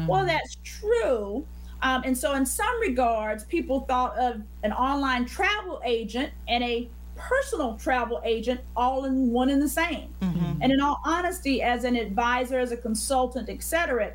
Well, 0.08 0.22
mm-hmm. 0.22 0.28
that's 0.28 0.58
true. 0.64 1.46
Um, 1.84 2.02
and 2.04 2.18
so, 2.18 2.34
in 2.34 2.46
some 2.46 2.80
regards, 2.82 3.44
people 3.44 3.82
thought 3.82 4.18
of 4.18 4.42
an 4.64 4.72
online 4.74 5.26
travel 5.26 5.82
agent 5.86 6.32
and 6.48 6.64
a 6.64 6.90
personal 7.16 7.76
travel 7.78 8.22
agent 8.26 8.60
all 8.76 9.06
in 9.06 9.32
one 9.32 9.50
and 9.50 9.62
the 9.62 9.70
same. 9.70 10.14
And 10.62 10.72
in 10.72 10.82
all 10.82 11.02
honesty, 11.06 11.62
as 11.62 11.84
an 11.84 11.96
advisor, 11.96 12.60
as 12.60 12.72
a 12.72 12.78
consultant, 12.78 13.50
etc., 13.50 14.14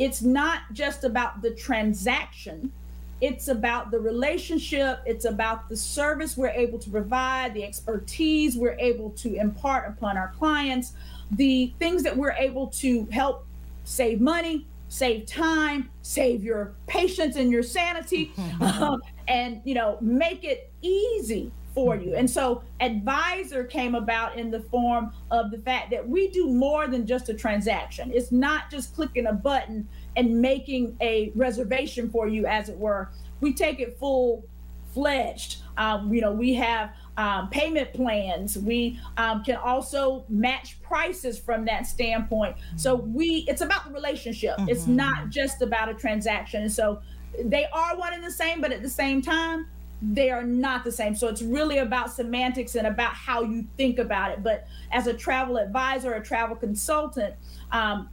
it's 0.00 0.22
not 0.22 0.62
just 0.72 1.04
about 1.04 1.42
the 1.42 1.50
transaction. 1.50 2.72
It's 3.20 3.48
about 3.48 3.90
the 3.90 4.00
relationship. 4.00 5.00
It's 5.04 5.26
about 5.26 5.68
the 5.68 5.76
service 5.76 6.38
we're 6.38 6.48
able 6.48 6.78
to 6.78 6.88
provide, 6.88 7.52
the 7.52 7.62
expertise 7.62 8.56
we're 8.56 8.78
able 8.78 9.10
to 9.10 9.34
impart 9.34 9.90
upon 9.90 10.16
our 10.16 10.28
clients, 10.38 10.94
the 11.32 11.74
things 11.78 12.02
that 12.02 12.16
we're 12.16 12.32
able 12.32 12.68
to 12.68 13.04
help 13.12 13.46
save 13.84 14.22
money, 14.22 14.66
save 14.88 15.26
time, 15.26 15.90
save 16.00 16.42
your 16.42 16.72
patience 16.86 17.36
and 17.36 17.52
your 17.52 17.62
sanity, 17.62 18.32
um, 18.62 19.02
and 19.28 19.60
you 19.64 19.74
know 19.74 19.98
make 20.00 20.44
it 20.44 20.72
easy 20.80 21.52
for 21.74 21.96
you. 21.96 22.14
And 22.14 22.28
so 22.28 22.62
advisor 22.80 23.64
came 23.64 23.94
about 23.94 24.36
in 24.36 24.50
the 24.50 24.60
form 24.60 25.12
of 25.30 25.50
the 25.50 25.58
fact 25.58 25.90
that 25.90 26.08
we 26.08 26.28
do 26.28 26.48
more 26.48 26.88
than 26.88 27.06
just 27.06 27.28
a 27.28 27.34
transaction. 27.34 28.10
It's 28.12 28.32
not 28.32 28.70
just 28.70 28.94
clicking 28.94 29.26
a 29.26 29.32
button 29.32 29.88
and 30.16 30.40
making 30.40 30.96
a 31.00 31.32
reservation 31.34 32.10
for 32.10 32.28
you, 32.28 32.46
as 32.46 32.68
it 32.68 32.76
were. 32.76 33.10
We 33.40 33.52
take 33.52 33.80
it 33.80 33.98
full 33.98 34.44
fledged. 34.92 35.58
Um, 35.76 36.12
you 36.12 36.20
know, 36.20 36.32
we 36.32 36.54
have 36.54 36.94
um, 37.16 37.48
payment 37.50 37.92
plans. 37.92 38.58
We 38.58 38.98
um, 39.16 39.44
can 39.44 39.56
also 39.56 40.24
match 40.28 40.82
prices 40.82 41.38
from 41.38 41.64
that 41.66 41.86
standpoint. 41.86 42.56
So 42.76 42.96
we, 42.96 43.44
it's 43.48 43.60
about 43.60 43.84
the 43.84 43.92
relationship. 43.92 44.54
It's 44.60 44.86
not 44.86 45.28
just 45.28 45.62
about 45.62 45.88
a 45.88 45.94
transaction. 45.94 46.62
And 46.62 46.72
so 46.72 47.00
they 47.44 47.66
are 47.72 47.96
one 47.96 48.12
and 48.12 48.24
the 48.24 48.32
same, 48.32 48.60
but 48.60 48.72
at 48.72 48.82
the 48.82 48.88
same 48.88 49.22
time, 49.22 49.66
they 50.02 50.30
are 50.30 50.42
not 50.42 50.84
the 50.84 50.92
same. 50.92 51.14
So 51.14 51.28
it's 51.28 51.42
really 51.42 51.78
about 51.78 52.10
semantics 52.10 52.74
and 52.74 52.86
about 52.86 53.12
how 53.12 53.42
you 53.42 53.66
think 53.76 53.98
about 53.98 54.30
it. 54.30 54.42
But 54.42 54.66
as 54.92 55.06
a 55.06 55.14
travel 55.14 55.58
advisor, 55.58 56.14
a 56.14 56.22
travel 56.24 56.56
consultant, 56.56 57.34
um, 57.70 58.08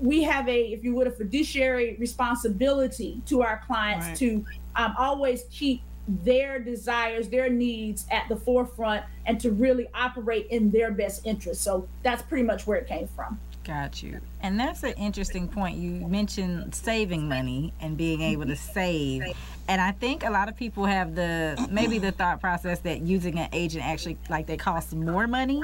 we 0.00 0.22
have 0.24 0.48
a, 0.48 0.72
if 0.72 0.82
you 0.82 0.94
would, 0.94 1.06
a 1.06 1.10
fiduciary 1.12 1.96
responsibility 1.98 3.22
to 3.26 3.42
our 3.42 3.62
clients 3.66 4.06
Right. 4.08 4.16
to 4.16 4.44
um, 4.76 4.94
always 4.98 5.44
keep 5.50 5.82
their 6.24 6.58
desires, 6.58 7.28
their 7.28 7.50
needs 7.50 8.06
at 8.10 8.28
the 8.28 8.36
forefront, 8.36 9.04
and 9.26 9.38
to 9.40 9.50
really 9.52 9.86
operate 9.94 10.46
in 10.50 10.70
their 10.70 10.90
best 10.90 11.26
interest. 11.26 11.62
So 11.62 11.86
that's 12.02 12.22
pretty 12.22 12.44
much 12.44 12.66
where 12.66 12.78
it 12.78 12.86
came 12.88 13.06
from. 13.08 13.38
Got 13.68 14.02
you. 14.02 14.18
And 14.40 14.58
that's 14.58 14.82
an 14.82 14.94
interesting 14.94 15.46
point. 15.46 15.76
You 15.76 15.90
mentioned 16.08 16.74
saving 16.74 17.28
money 17.28 17.74
and 17.82 17.98
being 17.98 18.22
able 18.22 18.46
to 18.46 18.56
save. 18.56 19.22
And 19.68 19.78
I 19.82 19.92
think 19.92 20.24
a 20.24 20.30
lot 20.30 20.48
of 20.48 20.56
people 20.56 20.86
have 20.86 21.14
the 21.14 21.68
maybe 21.70 21.98
the 21.98 22.10
thought 22.10 22.40
process 22.40 22.78
that 22.80 23.02
using 23.02 23.38
an 23.38 23.50
agent 23.52 23.84
actually 23.84 24.16
like 24.30 24.46
they 24.46 24.56
cost 24.56 24.94
more 24.94 25.26
money. 25.26 25.62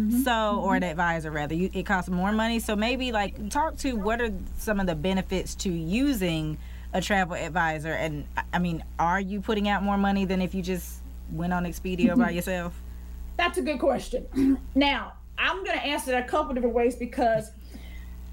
Mm-hmm. 0.00 0.22
So, 0.22 0.62
or 0.62 0.72
mm-hmm. 0.72 0.76
an 0.76 0.82
advisor 0.84 1.30
rather, 1.30 1.54
you, 1.54 1.68
it 1.74 1.82
costs 1.82 2.08
more 2.08 2.32
money. 2.32 2.58
So 2.58 2.74
maybe 2.74 3.12
like 3.12 3.50
talk 3.50 3.76
to 3.78 3.92
what 3.96 4.22
are 4.22 4.32
some 4.56 4.80
of 4.80 4.86
the 4.86 4.94
benefits 4.94 5.54
to 5.56 5.68
using 5.70 6.56
a 6.94 7.02
travel 7.02 7.36
advisor. 7.36 7.92
And 7.92 8.24
I- 8.34 8.44
I 8.54 8.58
mean, 8.60 8.82
are 8.98 9.20
you 9.20 9.42
putting 9.42 9.68
out 9.68 9.82
more 9.82 9.98
money 9.98 10.24
than 10.24 10.40
if 10.40 10.54
you 10.54 10.62
just 10.62 11.00
went 11.30 11.52
on 11.52 11.64
Expedia 11.64 12.12
mm-hmm. 12.12 12.22
by 12.22 12.30
yourself? 12.30 12.80
That's 13.36 13.58
a 13.58 13.62
good 13.62 13.78
question. 13.78 14.58
now, 14.74 15.12
I'm 15.38 15.64
going 15.64 15.78
to 15.78 15.84
answer 15.84 16.12
that 16.12 16.24
a 16.24 16.28
couple 16.28 16.54
different 16.54 16.74
ways 16.74 16.96
because 16.96 17.50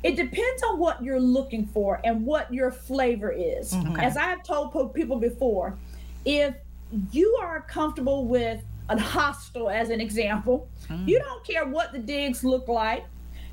it 0.03 0.15
depends 0.15 0.63
on 0.69 0.79
what 0.79 1.03
you're 1.03 1.19
looking 1.19 1.65
for 1.65 1.99
and 2.03 2.25
what 2.25 2.53
your 2.53 2.71
flavor 2.71 3.31
is. 3.31 3.73
As 3.99 4.15
I 4.17 4.23
have 4.23 4.43
told 4.43 4.93
people 4.93 5.17
before, 5.17 5.77
if 6.25 6.55
you 7.11 7.37
are 7.41 7.61
comfortable 7.61 8.25
with 8.25 8.63
a 8.89 8.99
hostel 8.99 9.69
as 9.69 9.89
an 9.89 10.01
example. 10.01 10.67
Mm. 10.87 11.07
You 11.07 11.19
don't 11.19 11.45
care 11.45 11.65
what 11.65 11.93
the 11.93 11.99
digs 11.99 12.43
look 12.43 12.67
like. 12.67 13.05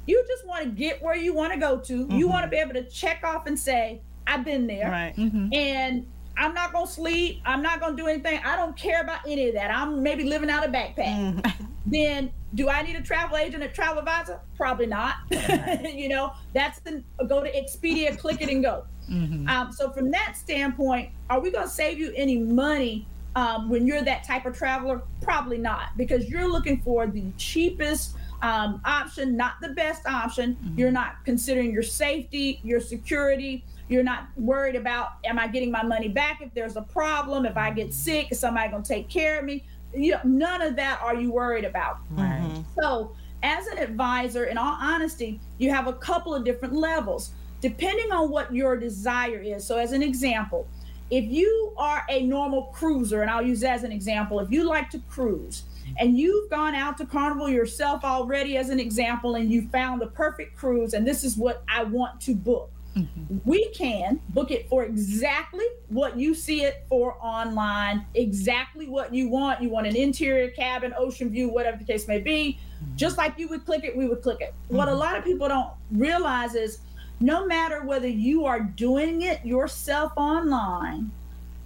You 0.07 0.25
just 0.27 0.47
want 0.47 0.65
to 0.65 0.71
get 0.71 1.03
where 1.03 1.17
you 1.17 1.35
want 1.35 1.53
to 1.53 1.59
go 1.59 1.79
to. 1.79 2.07
Mm-hmm. 2.07 2.17
You 2.17 2.29
want 2.29 2.45
to 2.45 2.51
be 2.51 2.57
able 2.57 2.75
to 2.75 2.85
check 2.85 3.23
off 3.25 3.47
and 3.47 3.59
say, 3.59 4.01
I've 4.27 4.45
been 4.45 4.67
there. 4.67 4.91
Right. 4.91 5.15
Mm-hmm. 5.17 5.53
And 5.53 6.07
I'm 6.37 6.55
not 6.55 6.73
gonna 6.73 6.87
sleep. 6.87 7.41
I'm 7.45 7.63
not 7.63 7.81
gonna 7.81 7.97
do 7.97 8.07
anything. 8.07 8.41
I 8.45 8.57
don't 8.57 8.77
care 8.77 9.01
about 9.01 9.21
any 9.27 9.49
of 9.49 9.55
that. 9.55 9.71
I'm 9.71 10.03
maybe 10.03 10.25
living 10.25 10.51
out 10.51 10.65
a 10.65 10.69
backpack. 10.69 11.43
Mm. 11.43 11.53
then 11.87 12.33
do 12.55 12.69
I 12.69 12.83
need 12.83 12.97
a 12.97 13.03
travel 13.03 13.37
agent 13.37 13.63
at 13.63 13.75
Travel 13.75 13.99
Advisor? 13.99 14.41
Probably 14.57 14.87
not. 14.87 15.17
you 15.31 16.09
know, 16.09 16.33
that's 16.55 16.81
the 16.81 17.03
go 17.29 17.43
to 17.43 17.51
Expedia, 17.53 18.19
click 18.19 18.41
it 18.41 18.49
and 18.49 18.63
go. 18.63 18.85
Mm-hmm. 19.11 19.49
Um, 19.49 19.73
so 19.73 19.91
from 19.91 20.11
that 20.11 20.37
standpoint, 20.37 21.11
are 21.31 21.41
we 21.41 21.51
gonna 21.51 21.69
save 21.69 21.99
you 21.99 22.13
any 22.17 22.39
money 22.39 23.07
um, 23.35 23.69
when 23.69 23.87
you're 23.87 24.03
that 24.03 24.25
type 24.25 24.47
of 24.47 24.57
traveler? 24.57 25.03
Probably 25.23 25.59
not, 25.59 25.97
because 25.97 26.29
you're 26.29 26.49
looking 26.49 26.81
for 26.81 27.07
the 27.07 27.25
cheapest 27.37 28.17
um, 28.43 28.81
option, 28.85 29.37
not 29.37 29.55
the 29.61 29.71
best 29.71 30.07
option. 30.07 30.57
Mm-hmm. 30.57 30.79
You're 30.79 30.93
not 30.93 31.25
considering 31.25 31.73
your 31.73 31.83
safety, 31.83 32.61
your 32.63 32.81
security 32.81 33.65
you're 33.89 34.03
not 34.03 34.29
worried 34.37 34.75
about, 34.75 35.13
am 35.25 35.39
I 35.39 35.47
getting 35.49 35.71
my 35.71 35.83
money 35.83 36.09
back 36.09 36.41
if 36.43 36.53
there's 36.55 36.77
a 36.77 36.83
problem? 36.83 37.47
If 37.47 37.57
I 37.57 37.71
get 37.71 37.95
sick, 37.95 38.33
is 38.33 38.41
somebody 38.41 38.71
going 38.71 38.83
to 38.83 38.89
take 38.89 39.09
care 39.09 39.39
of 39.39 39.45
me? 39.45 39.65
You 39.95 40.13
know, 40.13 40.21
none 40.25 40.63
of 40.63 40.77
that 40.77 41.01
are 41.03 41.15
you 41.15 41.31
worried 41.31 41.65
about. 41.65 41.99
Right. 42.11 42.41
Mm-hmm. 42.41 42.63
So, 42.81 43.15
as 43.43 43.67
an 43.69 43.79
advisor, 43.79 44.45
in 44.45 44.59
all 44.59 44.77
honesty, 44.81 45.39
you 45.59 45.71
have 45.71 45.87
a 45.87 45.93
couple 45.93 46.35
of 46.35 46.45
different 46.45 46.75
levels 46.75 47.31
depending 47.61 48.13
on 48.13 48.31
what 48.31 48.53
your 48.53 48.77
desire 48.77 49.39
is. 49.39 49.65
So, 49.65 49.79
as 49.79 49.93
an 49.93 50.03
example, 50.03 50.67
if 51.11 51.25
you 51.25 51.73
are 51.77 52.05
a 52.09 52.23
normal 52.23 52.65
cruiser, 52.65 53.23
and 53.23 53.31
I'll 53.31 53.43
use 53.43 53.61
that 53.61 53.75
as 53.75 53.85
an 53.85 53.93
example, 53.93 54.41
if 54.41 54.51
you 54.51 54.65
like 54.65 54.91
to 54.91 54.99
cruise 55.09 55.63
and 55.99 56.19
you've 56.19 56.51
gone 56.51 56.75
out 56.75 56.99
to 56.99 57.07
Carnival 57.07 57.49
yourself 57.49 58.05
already, 58.05 58.57
as 58.57 58.71
an 58.71 58.81
example, 58.81 59.37
and 59.37 59.51
you 59.53 59.69
found 59.69 60.01
the 60.01 60.09
perfect 60.09 60.57
cruise, 60.57 60.95
and 60.95 61.07
this 61.07 61.23
is 61.23 61.37
what 61.37 61.63
I 61.69 61.85
want 61.85 62.21
to 62.23 62.35
book, 62.35 62.71
Mm-hmm. 62.97 63.37
We 63.45 63.69
can 63.71 64.21
book 64.31 64.51
it 64.51 64.69
for 64.69 64.85
exactly 64.85 65.67
what 65.89 66.17
you 66.17 66.35
see 66.35 66.63
it 66.63 66.87
for 66.89 67.17
online, 67.21 68.07
exactly 68.15 68.89
what 68.89 69.13
you 69.13 69.29
want. 69.29 69.61
You 69.61 69.69
want 69.69 69.87
an 69.87 69.97
interior 69.97 70.49
cabin, 70.51 70.95
ocean 70.97 71.31
view, 71.31 71.49
whatever 71.49 71.77
the 71.77 71.85
case 71.85 72.09
may 72.09 72.19
be. 72.19 72.59
Mm-hmm. 72.83 72.97
Just 72.97 73.19
like 73.19 73.39
you 73.39 73.49
would 73.49 73.67
click 73.67 73.85
it, 73.85 73.95
we 73.95 74.07
would 74.09 74.23
click 74.23 74.41
it. 74.41 74.55
Mm-hmm. 74.65 74.77
What 74.77 74.89
a 74.89 74.93
mm-hmm. 74.93 75.01
lot 75.01 75.19
of 75.19 75.25
people 75.25 75.49
don't 75.49 75.71
realize 75.91 76.55
is 76.55 76.79
no 77.21 77.47
matter 77.47 77.85
whether 77.85 78.09
you 78.09 78.47
are 78.47 78.61
doing 78.61 79.23
it 79.23 79.45
yourself 79.45 80.13
online 80.17 81.11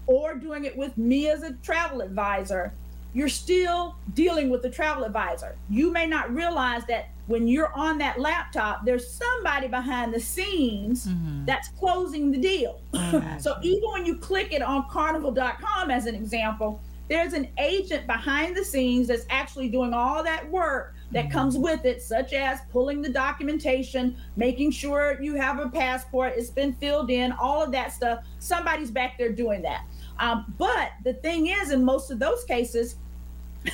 or 0.07 0.35
doing 0.35 0.65
it 0.65 0.77
with 0.77 0.97
me 0.99 1.29
as 1.29 1.43
a 1.43 1.53
travel 1.63 2.01
advisor, 2.01 2.73
you're 3.13 3.29
still 3.29 3.97
dealing 4.15 4.51
with 4.51 4.63
the 4.63 4.71
travel 4.71 5.05
advisor. 5.05 5.57
You 5.69 5.91
may 5.91 6.07
not 6.07 6.33
realize 6.35 6.85
that 6.87 7.11
when 7.27 7.47
you're 7.47 7.73
on 7.75 7.99
that 7.99 8.19
laptop, 8.19 8.85
there's 8.85 9.09
somebody 9.09 9.69
behind 9.69 10.13
the 10.13 10.21
scenes 10.21 11.07
mm-hmm. 11.07 11.45
that's 11.45 11.69
closing 11.69 12.31
the 12.31 12.39
deal. 12.39 12.81
so 13.39 13.57
even 13.63 13.91
when 13.91 14.07
you 14.07 14.17
click 14.17 14.53
it 14.53 14.63
on 14.63 14.89
carnival.com, 14.89 15.91
as 15.91 16.07
an 16.07 16.15
example, 16.15 16.81
there's 17.09 17.33
an 17.33 17.49
agent 17.59 18.07
behind 18.07 18.57
the 18.57 18.65
scenes 18.65 19.09
that's 19.09 19.27
actually 19.31 19.69
doing 19.69 19.93
all 19.93 20.23
that 20.23 20.49
work 20.49 20.95
that 21.11 21.25
mm-hmm. 21.25 21.33
comes 21.33 21.59
with 21.59 21.85
it, 21.85 22.01
such 22.01 22.33
as 22.33 22.61
pulling 22.71 23.03
the 23.03 23.09
documentation, 23.09 24.17
making 24.37 24.71
sure 24.71 25.21
you 25.21 25.35
have 25.35 25.59
a 25.59 25.69
passport, 25.69 26.35
it's 26.37 26.51
been 26.51 26.73
filled 26.75 27.11
in, 27.11 27.33
all 27.33 27.63
of 27.63 27.73
that 27.73 27.93
stuff. 27.93 28.25
Somebody's 28.39 28.93
back 28.93 29.19
there 29.19 29.33
doing 29.33 29.61
that. 29.63 29.85
Um, 30.21 30.55
but 30.59 30.93
the 31.03 31.15
thing 31.15 31.49
is, 31.49 31.73
in 31.73 31.85
most 31.85 32.11
of 32.11 32.19
those 32.19 32.45
cases, 32.45 32.97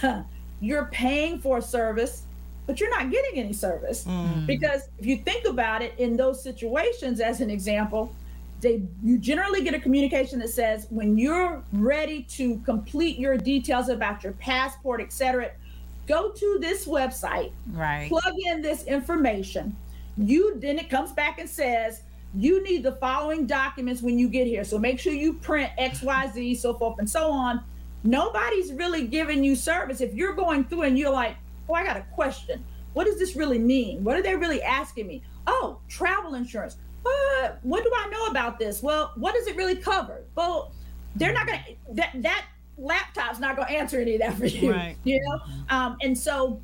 you're 0.60 0.86
paying 0.86 1.38
for 1.38 1.58
a 1.58 1.62
service 1.62 2.22
but 2.66 2.80
you're 2.80 2.90
not 2.90 3.12
getting 3.12 3.38
any 3.38 3.52
service. 3.52 4.02
Mm. 4.04 4.44
because 4.44 4.88
if 4.98 5.06
you 5.06 5.18
think 5.18 5.46
about 5.46 5.82
it 5.82 5.94
in 5.98 6.16
those 6.16 6.42
situations 6.42 7.20
as 7.20 7.40
an 7.40 7.50
example 7.50 8.12
they 8.60 8.82
you 9.04 9.18
generally 9.18 9.62
get 9.62 9.74
a 9.74 9.78
communication 9.78 10.40
that 10.40 10.48
says 10.48 10.88
when 10.90 11.16
you're 11.16 11.62
ready 11.72 12.22
to 12.22 12.58
complete 12.64 13.18
your 13.18 13.36
details 13.36 13.88
about 13.88 14.24
your 14.24 14.32
passport 14.32 15.00
etc 15.00 15.52
go 16.06 16.30
to 16.30 16.58
this 16.60 16.86
website 16.86 17.52
right. 17.72 18.08
plug 18.08 18.34
in 18.46 18.62
this 18.62 18.84
information. 18.84 19.76
You 20.16 20.58
then 20.58 20.78
it 20.78 20.88
comes 20.88 21.12
back 21.12 21.38
and 21.38 21.48
says 21.48 22.02
you 22.34 22.62
need 22.62 22.82
the 22.82 22.92
following 22.92 23.46
documents 23.46 24.02
when 24.02 24.18
you 24.18 24.28
get 24.28 24.46
here 24.46 24.64
so 24.64 24.78
make 24.78 24.98
sure 24.98 25.12
you 25.12 25.32
print 25.32 25.70
xyz 25.78 26.58
so 26.58 26.74
forth 26.74 26.98
and 26.98 27.08
so 27.08 27.30
on 27.30 27.62
nobody's 28.04 28.72
really 28.72 29.06
giving 29.06 29.42
you 29.42 29.56
service 29.56 30.00
if 30.00 30.12
you're 30.14 30.34
going 30.34 30.64
through 30.64 30.82
and 30.82 30.98
you're 30.98 31.12
like 31.12 31.36
oh, 31.68 31.74
I 31.74 31.84
got 31.84 31.96
a 31.96 32.02
question. 32.12 32.64
What 32.92 33.04
does 33.04 33.18
this 33.18 33.36
really 33.36 33.58
mean? 33.58 34.02
What 34.04 34.16
are 34.16 34.22
they 34.22 34.34
really 34.34 34.62
asking 34.62 35.06
me? 35.06 35.22
Oh, 35.46 35.78
travel 35.88 36.34
insurance. 36.34 36.76
What? 37.02 37.58
What 37.62 37.84
do 37.84 37.90
I 37.94 38.08
know 38.08 38.26
about 38.26 38.58
this? 38.58 38.82
Well, 38.82 39.12
what 39.16 39.34
does 39.34 39.46
it 39.46 39.56
really 39.56 39.76
cover? 39.76 40.22
Well, 40.34 40.72
they're 41.14 41.32
not 41.32 41.46
going 41.46 41.60
to, 41.60 41.94
that, 41.94 42.10
that 42.16 42.46
laptop's 42.78 43.38
not 43.38 43.56
going 43.56 43.68
to 43.68 43.74
answer 43.74 44.00
any 44.00 44.14
of 44.14 44.20
that 44.20 44.34
for 44.34 44.46
you. 44.46 44.72
Right. 44.72 44.96
You 45.04 45.20
know? 45.20 45.40
Um, 45.70 45.96
and 46.02 46.16
so 46.16 46.60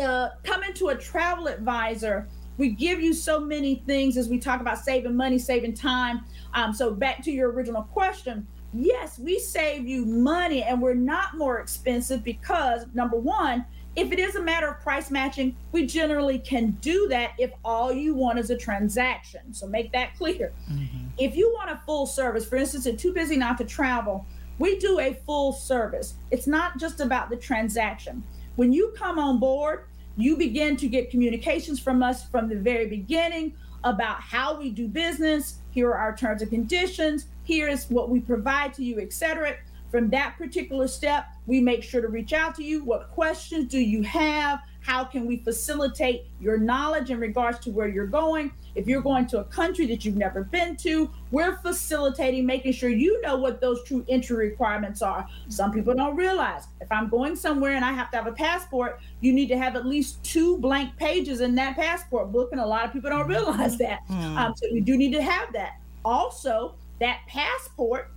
uh, 0.00 0.30
coming 0.42 0.72
to 0.74 0.88
a 0.88 0.96
travel 0.96 1.48
advisor, 1.48 2.26
we 2.58 2.68
give 2.68 3.00
you 3.00 3.14
so 3.14 3.40
many 3.40 3.76
things 3.86 4.16
as 4.16 4.28
we 4.28 4.38
talk 4.38 4.60
about 4.60 4.78
saving 4.78 5.16
money, 5.16 5.38
saving 5.38 5.74
time. 5.74 6.24
Um, 6.54 6.74
so 6.74 6.92
back 6.92 7.22
to 7.24 7.30
your 7.30 7.50
original 7.52 7.84
question, 7.84 8.46
yes, 8.74 9.18
we 9.18 9.38
save 9.38 9.86
you 9.86 10.04
money 10.04 10.62
and 10.62 10.82
we're 10.82 10.94
not 10.94 11.36
more 11.36 11.60
expensive 11.60 12.22
because 12.22 12.84
number 12.92 13.16
one, 13.16 13.64
if 13.96 14.12
it 14.12 14.18
is 14.18 14.36
a 14.36 14.42
matter 14.42 14.68
of 14.68 14.80
price 14.80 15.10
matching, 15.10 15.56
we 15.72 15.86
generally 15.86 16.38
can 16.38 16.72
do 16.80 17.08
that 17.08 17.32
if 17.38 17.50
all 17.64 17.92
you 17.92 18.14
want 18.14 18.38
is 18.38 18.50
a 18.50 18.56
transaction. 18.56 19.52
So 19.52 19.66
make 19.66 19.90
that 19.92 20.16
clear. 20.16 20.52
Mm-hmm. 20.70 21.06
If 21.18 21.36
you 21.36 21.52
want 21.56 21.70
a 21.70 21.80
full 21.84 22.06
service, 22.06 22.44
for 22.44 22.56
instance, 22.56 22.86
if 22.86 22.96
too 22.96 23.12
busy 23.12 23.36
not 23.36 23.58
to 23.58 23.64
travel, 23.64 24.26
we 24.58 24.78
do 24.78 25.00
a 25.00 25.14
full 25.26 25.52
service. 25.52 26.14
It's 26.30 26.46
not 26.46 26.78
just 26.78 27.00
about 27.00 27.30
the 27.30 27.36
transaction. 27.36 28.22
When 28.56 28.72
you 28.72 28.92
come 28.96 29.18
on 29.18 29.38
board, 29.38 29.86
you 30.18 30.36
begin 30.36 30.76
to 30.76 30.88
get 30.88 31.10
communications 31.10 31.78
from 31.78 32.02
us 32.02 32.24
from 32.24 32.48
the 32.48 32.56
very 32.56 32.86
beginning 32.86 33.54
about 33.84 34.20
how 34.20 34.58
we 34.58 34.68
do 34.68 34.88
business. 34.88 35.60
Here 35.70 35.88
are 35.88 35.96
our 35.96 36.16
terms 36.16 36.42
and 36.42 36.50
conditions. 36.50 37.26
Here 37.44 37.68
is 37.68 37.86
what 37.88 38.10
we 38.10 38.18
provide 38.18 38.74
to 38.74 38.84
you, 38.84 38.98
etc. 38.98 39.56
From 39.92 40.10
that 40.10 40.36
particular 40.36 40.88
step, 40.88 41.26
we 41.46 41.60
make 41.60 41.84
sure 41.84 42.02
to 42.02 42.08
reach 42.08 42.32
out 42.32 42.56
to 42.56 42.64
you. 42.64 42.82
What 42.84 43.10
questions 43.12 43.70
do 43.70 43.78
you 43.78 44.02
have? 44.02 44.60
How 44.88 45.04
can 45.04 45.26
we 45.26 45.36
facilitate 45.36 46.28
your 46.40 46.56
knowledge 46.56 47.10
in 47.10 47.20
regards 47.20 47.58
to 47.58 47.70
where 47.70 47.88
you're 47.88 48.06
going? 48.06 48.50
If 48.74 48.86
you're 48.86 49.02
going 49.02 49.26
to 49.26 49.40
a 49.40 49.44
country 49.44 49.84
that 49.84 50.02
you've 50.02 50.16
never 50.16 50.44
been 50.44 50.78
to, 50.78 51.10
we're 51.30 51.58
facilitating 51.58 52.46
making 52.46 52.72
sure 52.72 52.88
you 52.88 53.20
know 53.20 53.36
what 53.36 53.60
those 53.60 53.84
true 53.84 54.02
entry 54.08 54.48
requirements 54.48 55.02
are. 55.02 55.28
Some 55.48 55.72
people 55.72 55.92
don't 55.92 56.16
realize 56.16 56.68
if 56.80 56.90
I'm 56.90 57.10
going 57.10 57.36
somewhere 57.36 57.76
and 57.76 57.84
I 57.84 57.92
have 57.92 58.10
to 58.12 58.16
have 58.16 58.26
a 58.26 58.32
passport, 58.32 59.02
you 59.20 59.34
need 59.34 59.48
to 59.48 59.58
have 59.58 59.76
at 59.76 59.84
least 59.84 60.24
two 60.24 60.56
blank 60.56 60.96
pages 60.96 61.42
in 61.42 61.54
that 61.56 61.76
passport 61.76 62.32
book. 62.32 62.48
And 62.52 62.60
a 62.62 62.66
lot 62.66 62.86
of 62.86 62.92
people 62.94 63.10
don't 63.10 63.28
realize 63.28 63.76
that. 63.76 64.08
Mm. 64.08 64.38
Um, 64.38 64.54
so 64.56 64.68
you 64.68 64.80
do 64.80 64.96
need 64.96 65.12
to 65.12 65.22
have 65.22 65.52
that. 65.52 65.82
Also, 66.02 66.76
that 66.98 67.18
passport 67.28 68.10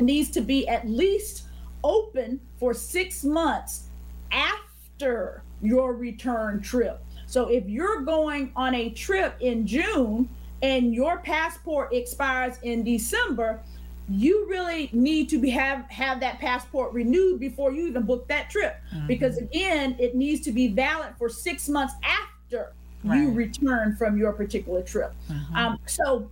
needs 0.00 0.30
to 0.30 0.40
be 0.40 0.66
at 0.66 0.88
least 0.88 1.42
open 1.84 2.40
for 2.58 2.72
six 2.72 3.22
months 3.22 3.90
after 4.32 5.42
your 5.62 5.94
return 5.94 6.60
trip. 6.60 7.02
So 7.26 7.48
if 7.48 7.68
you're 7.68 8.02
going 8.02 8.52
on 8.54 8.74
a 8.74 8.90
trip 8.90 9.36
in 9.40 9.66
June 9.66 10.28
and 10.62 10.94
your 10.94 11.18
passport 11.18 11.92
expires 11.92 12.58
in 12.62 12.84
December, 12.84 13.60
you 14.08 14.46
really 14.48 14.88
need 14.92 15.28
to 15.28 15.38
be, 15.38 15.50
have 15.50 15.84
have 15.90 16.20
that 16.20 16.38
passport 16.38 16.92
renewed 16.92 17.40
before 17.40 17.72
you 17.72 17.88
even 17.88 18.02
book 18.02 18.28
that 18.28 18.48
trip 18.50 18.80
mm-hmm. 18.94 19.06
because 19.08 19.36
again 19.38 19.96
it 19.98 20.14
needs 20.14 20.42
to 20.42 20.52
be 20.52 20.68
valid 20.68 21.12
for 21.18 21.28
six 21.28 21.68
months 21.68 21.94
after 22.04 22.72
right. 23.02 23.16
you 23.16 23.32
return 23.32 23.96
from 23.96 24.16
your 24.16 24.32
particular 24.32 24.80
trip 24.80 25.12
mm-hmm. 25.28 25.56
um, 25.56 25.78
so 25.86 26.30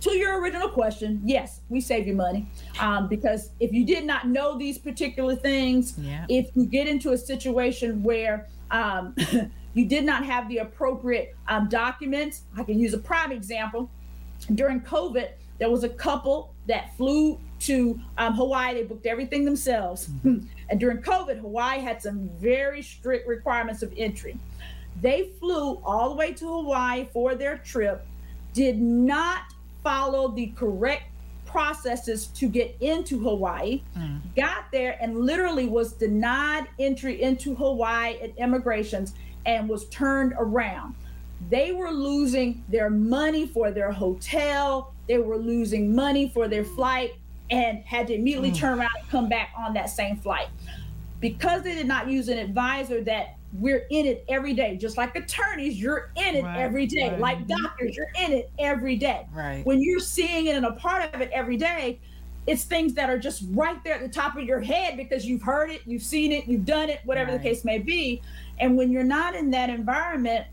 to 0.00 0.16
your 0.16 0.40
original 0.40 0.68
question, 0.68 1.20
yes, 1.24 1.60
we 1.68 1.80
save 1.80 2.06
you 2.06 2.14
money 2.14 2.48
um, 2.80 3.08
because 3.08 3.50
if 3.60 3.72
you 3.72 3.84
did 3.84 4.04
not 4.04 4.28
know 4.28 4.58
these 4.58 4.78
particular 4.78 5.36
things, 5.36 5.94
yeah. 5.98 6.24
if 6.28 6.48
you 6.54 6.64
get 6.64 6.88
into 6.88 7.12
a 7.12 7.18
situation 7.18 8.02
where 8.02 8.48
um, 8.70 9.14
you 9.74 9.84
did 9.84 10.04
not 10.04 10.24
have 10.24 10.48
the 10.48 10.58
appropriate 10.58 11.36
um, 11.48 11.68
documents, 11.68 12.42
I 12.56 12.64
can 12.64 12.78
use 12.78 12.94
a 12.94 12.98
prime 12.98 13.30
example. 13.30 13.90
During 14.54 14.80
COVID, 14.80 15.28
there 15.58 15.70
was 15.70 15.84
a 15.84 15.88
couple 15.88 16.54
that 16.66 16.96
flew 16.96 17.38
to 17.60 18.00
um, 18.16 18.34
Hawaii. 18.34 18.74
They 18.74 18.82
booked 18.84 19.06
everything 19.06 19.44
themselves. 19.44 20.08
Mm-hmm. 20.08 20.46
and 20.70 20.80
during 20.80 20.98
COVID, 20.98 21.40
Hawaii 21.40 21.80
had 21.80 22.00
some 22.00 22.30
very 22.38 22.80
strict 22.80 23.28
requirements 23.28 23.82
of 23.82 23.92
entry. 23.96 24.38
They 25.02 25.30
flew 25.38 25.80
all 25.84 26.08
the 26.10 26.16
way 26.16 26.32
to 26.32 26.46
Hawaii 26.46 27.06
for 27.12 27.34
their 27.34 27.58
trip, 27.58 28.06
did 28.54 28.80
not 28.80 29.42
follow 29.82 30.28
the 30.28 30.48
correct 30.48 31.04
processes 31.50 32.28
to 32.28 32.48
get 32.48 32.76
into 32.80 33.18
Hawaii, 33.18 33.82
mm. 33.96 34.20
got 34.36 34.70
there 34.70 34.96
and 35.00 35.18
literally 35.18 35.66
was 35.66 35.92
denied 35.92 36.68
entry 36.78 37.20
into 37.20 37.54
Hawaii 37.54 38.16
at 38.22 38.36
immigrations 38.38 39.14
and 39.46 39.68
was 39.68 39.86
turned 39.88 40.32
around. 40.38 40.94
They 41.48 41.72
were 41.72 41.90
losing 41.90 42.62
their 42.68 42.90
money 42.90 43.46
for 43.46 43.70
their 43.70 43.90
hotel, 43.90 44.94
they 45.08 45.18
were 45.18 45.38
losing 45.38 45.94
money 45.94 46.28
for 46.28 46.46
their 46.46 46.64
flight, 46.64 47.14
and 47.50 47.82
had 47.84 48.06
to 48.08 48.14
immediately 48.14 48.52
mm. 48.52 48.56
turn 48.56 48.78
around 48.78 48.90
and 49.00 49.08
come 49.10 49.28
back 49.28 49.50
on 49.58 49.74
that 49.74 49.90
same 49.90 50.16
flight. 50.16 50.48
Because 51.18 51.62
they 51.62 51.74
did 51.74 51.86
not 51.86 52.08
use 52.08 52.28
an 52.28 52.38
advisor 52.38 53.02
that 53.02 53.36
we're 53.52 53.86
in 53.90 54.06
it 54.06 54.24
every 54.28 54.54
day. 54.54 54.76
Just 54.76 54.96
like 54.96 55.16
attorneys, 55.16 55.80
you're 55.80 56.12
in 56.16 56.36
it 56.36 56.44
right, 56.44 56.58
every 56.58 56.86
day. 56.86 57.10
Right. 57.10 57.20
Like 57.20 57.46
doctors, 57.46 57.96
you're 57.96 58.12
in 58.20 58.32
it 58.32 58.50
every 58.58 58.96
day. 58.96 59.26
Right. 59.32 59.64
When 59.64 59.82
you're 59.82 60.00
seeing 60.00 60.46
it 60.46 60.56
and 60.56 60.66
a 60.66 60.72
part 60.72 61.12
of 61.14 61.20
it 61.20 61.30
every 61.32 61.56
day, 61.56 62.00
it's 62.46 62.64
things 62.64 62.94
that 62.94 63.10
are 63.10 63.18
just 63.18 63.44
right 63.50 63.82
there 63.84 63.94
at 63.94 64.00
the 64.00 64.08
top 64.08 64.36
of 64.36 64.44
your 64.44 64.60
head 64.60 64.96
because 64.96 65.26
you've 65.26 65.42
heard 65.42 65.70
it, 65.70 65.82
you've 65.84 66.02
seen 66.02 66.32
it, 66.32 66.46
you've 66.46 66.64
done 66.64 66.88
it, 66.88 67.00
whatever 67.04 67.32
right. 67.32 67.42
the 67.42 67.48
case 67.48 67.64
may 67.64 67.78
be. 67.78 68.22
And 68.58 68.76
when 68.76 68.90
you're 68.90 69.02
not 69.02 69.34
in 69.34 69.50
that 69.50 69.70
environment, 69.70 70.46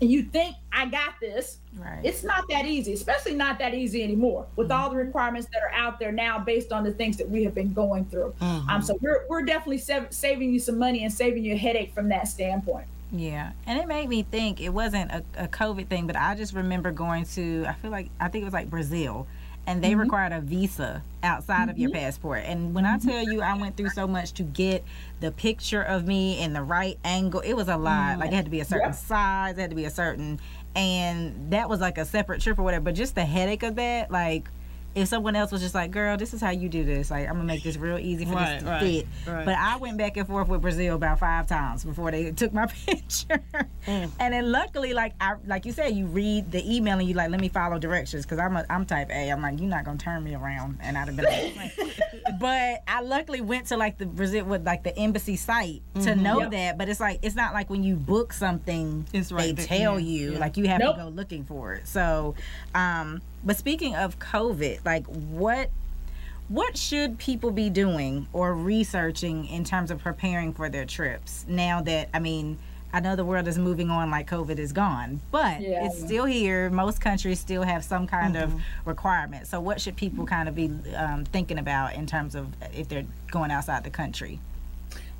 and 0.00 0.10
you 0.10 0.22
think 0.22 0.56
I 0.72 0.86
got 0.86 1.14
this, 1.20 1.58
right. 1.76 2.00
it's 2.04 2.22
not 2.22 2.48
that 2.50 2.66
easy, 2.66 2.92
especially 2.92 3.34
not 3.34 3.58
that 3.58 3.74
easy 3.74 4.02
anymore 4.02 4.46
with 4.56 4.68
mm-hmm. 4.68 4.80
all 4.80 4.90
the 4.90 4.96
requirements 4.96 5.48
that 5.52 5.62
are 5.62 5.72
out 5.72 5.98
there 5.98 6.12
now 6.12 6.38
based 6.38 6.72
on 6.72 6.84
the 6.84 6.92
things 6.92 7.16
that 7.16 7.28
we 7.28 7.42
have 7.44 7.54
been 7.54 7.72
going 7.72 8.04
through. 8.04 8.34
Mm-hmm. 8.40 8.70
Um, 8.70 8.82
so 8.82 8.96
we're, 9.00 9.26
we're 9.28 9.42
definitely 9.42 9.78
saving 10.10 10.52
you 10.52 10.60
some 10.60 10.78
money 10.78 11.02
and 11.02 11.12
saving 11.12 11.44
you 11.44 11.54
a 11.54 11.58
headache 11.58 11.92
from 11.92 12.08
that 12.10 12.28
standpoint. 12.28 12.86
Yeah, 13.10 13.52
and 13.66 13.78
it 13.78 13.88
made 13.88 14.08
me 14.08 14.22
think 14.22 14.60
it 14.60 14.68
wasn't 14.68 15.10
a, 15.10 15.24
a 15.36 15.48
COVID 15.48 15.88
thing, 15.88 16.06
but 16.06 16.14
I 16.14 16.34
just 16.34 16.52
remember 16.52 16.92
going 16.92 17.24
to, 17.26 17.64
I 17.66 17.72
feel 17.72 17.90
like, 17.90 18.10
I 18.20 18.28
think 18.28 18.42
it 18.42 18.44
was 18.44 18.54
like 18.54 18.68
Brazil 18.68 19.26
and 19.68 19.84
they 19.84 19.90
mm-hmm. 19.90 20.00
required 20.00 20.32
a 20.32 20.40
visa 20.40 21.02
outside 21.22 21.62
mm-hmm. 21.62 21.70
of 21.70 21.78
your 21.78 21.90
mm-hmm. 21.90 21.98
passport. 21.98 22.42
And 22.46 22.74
when 22.74 22.86
I 22.86 22.96
mm-hmm. 22.96 23.08
tell 23.08 23.22
you, 23.22 23.42
I 23.42 23.54
went 23.54 23.76
through 23.76 23.90
so 23.90 24.06
much 24.06 24.32
to 24.32 24.42
get 24.42 24.82
the 25.20 25.30
picture 25.30 25.82
of 25.82 26.06
me 26.06 26.40
in 26.40 26.54
the 26.54 26.62
right 26.62 26.98
angle. 27.04 27.40
It 27.40 27.52
was 27.52 27.68
a 27.68 27.76
lot. 27.76 28.18
Like 28.18 28.32
it 28.32 28.34
had 28.34 28.46
to 28.46 28.50
be 28.50 28.60
a 28.60 28.64
certain 28.64 28.94
size, 28.94 29.58
it 29.58 29.60
had 29.60 29.70
to 29.70 29.76
be 29.76 29.84
a 29.84 29.90
certain, 29.90 30.40
and 30.74 31.50
that 31.52 31.68
was 31.68 31.80
like 31.80 31.98
a 31.98 32.06
separate 32.06 32.40
trip 32.40 32.58
or 32.58 32.62
whatever. 32.62 32.84
But 32.84 32.94
just 32.94 33.14
the 33.14 33.26
headache 33.26 33.62
of 33.62 33.74
that, 33.76 34.10
like 34.10 34.48
if 34.98 35.08
someone 35.08 35.36
else 35.36 35.52
was 35.52 35.60
just 35.60 35.74
like, 35.74 35.90
"Girl, 35.90 36.16
this 36.16 36.34
is 36.34 36.40
how 36.40 36.50
you 36.50 36.68
do 36.68 36.84
this," 36.84 37.10
like 37.10 37.28
I'm 37.28 37.34
gonna 37.34 37.44
make 37.44 37.62
this 37.62 37.76
real 37.76 37.98
easy 37.98 38.24
for 38.24 38.32
right, 38.32 38.54
this 38.54 38.62
to 38.62 38.68
right, 38.68 38.80
fit. 38.80 39.06
Right. 39.26 39.44
But 39.44 39.54
I 39.56 39.76
went 39.76 39.96
back 39.96 40.16
and 40.16 40.26
forth 40.26 40.48
with 40.48 40.60
Brazil 40.60 40.96
about 40.96 41.20
five 41.20 41.46
times 41.46 41.84
before 41.84 42.10
they 42.10 42.32
took 42.32 42.52
my 42.52 42.66
picture. 42.86 43.40
Mm. 43.86 44.10
And 44.18 44.34
then 44.34 44.50
luckily, 44.50 44.92
like 44.92 45.14
I 45.20 45.34
like 45.46 45.64
you 45.66 45.72
said, 45.72 45.94
you 45.94 46.06
read 46.06 46.50
the 46.50 46.76
email 46.76 46.98
and 46.98 47.08
you 47.08 47.14
like, 47.14 47.30
let 47.30 47.40
me 47.40 47.48
follow 47.48 47.78
directions 47.78 48.24
because 48.24 48.38
I'm 48.38 48.56
a, 48.56 48.66
I'm 48.68 48.84
type 48.86 49.10
A. 49.10 49.30
I'm 49.30 49.40
like, 49.40 49.60
you're 49.60 49.68
not 49.68 49.84
gonna 49.84 49.98
turn 49.98 50.24
me 50.24 50.34
around, 50.34 50.78
and 50.82 50.98
I'd 50.98 51.08
have 51.08 51.16
been 51.16 51.24
like. 51.24 51.78
but 52.40 52.82
I 52.88 53.00
luckily 53.02 53.40
went 53.40 53.66
to 53.68 53.76
like 53.76 53.98
the 53.98 54.06
Brazil 54.06 54.44
with 54.46 54.66
like 54.66 54.82
the 54.82 54.96
embassy 54.96 55.36
site 55.36 55.82
mm-hmm. 55.94 56.02
to 56.02 56.16
know 56.16 56.40
yep. 56.40 56.50
that. 56.50 56.78
But 56.78 56.88
it's 56.88 57.00
like 57.00 57.20
it's 57.22 57.36
not 57.36 57.54
like 57.54 57.70
when 57.70 57.84
you 57.84 57.94
book 57.94 58.32
something, 58.32 59.06
it's 59.12 59.30
right 59.30 59.54
they 59.54 59.64
tell 59.64 60.00
yeah. 60.00 60.18
you 60.20 60.32
yeah. 60.32 60.38
like 60.38 60.56
you 60.56 60.66
have 60.66 60.80
nope. 60.80 60.96
to 60.96 61.02
go 61.04 61.08
looking 61.08 61.44
for 61.44 61.74
it. 61.74 61.86
So, 61.86 62.34
um, 62.74 63.22
but 63.44 63.56
speaking 63.56 63.94
of 63.94 64.18
COVID, 64.18 64.84
like 64.84 65.06
what 65.06 65.70
what 66.48 66.78
should 66.78 67.18
people 67.18 67.50
be 67.50 67.68
doing 67.68 68.26
or 68.32 68.54
researching 68.54 69.46
in 69.46 69.64
terms 69.64 69.90
of 69.90 69.98
preparing 70.00 70.54
for 70.54 70.70
their 70.70 70.86
trips 70.86 71.44
now 71.46 71.82
that 71.82 72.08
I 72.14 72.18
mean 72.20 72.58
I 72.92 73.00
know 73.00 73.16
the 73.16 73.24
world 73.24 73.46
is 73.48 73.58
moving 73.58 73.90
on 73.90 74.10
like 74.10 74.30
COVID 74.30 74.58
is 74.58 74.72
gone, 74.72 75.20
but 75.30 75.60
yeah. 75.60 75.86
it's 75.86 75.98
still 75.98 76.24
here. 76.24 76.70
Most 76.70 77.00
countries 77.00 77.38
still 77.38 77.62
have 77.62 77.84
some 77.84 78.06
kind 78.06 78.34
mm-hmm. 78.34 78.56
of 78.56 78.62
requirement. 78.86 79.46
So, 79.46 79.60
what 79.60 79.80
should 79.80 79.94
people 79.94 80.24
kind 80.24 80.48
of 80.48 80.54
be 80.54 80.70
um, 80.96 81.24
thinking 81.26 81.58
about 81.58 81.94
in 81.94 82.06
terms 82.06 82.34
of 82.34 82.48
if 82.74 82.88
they're 82.88 83.04
going 83.30 83.50
outside 83.50 83.84
the 83.84 83.90
country? 83.90 84.40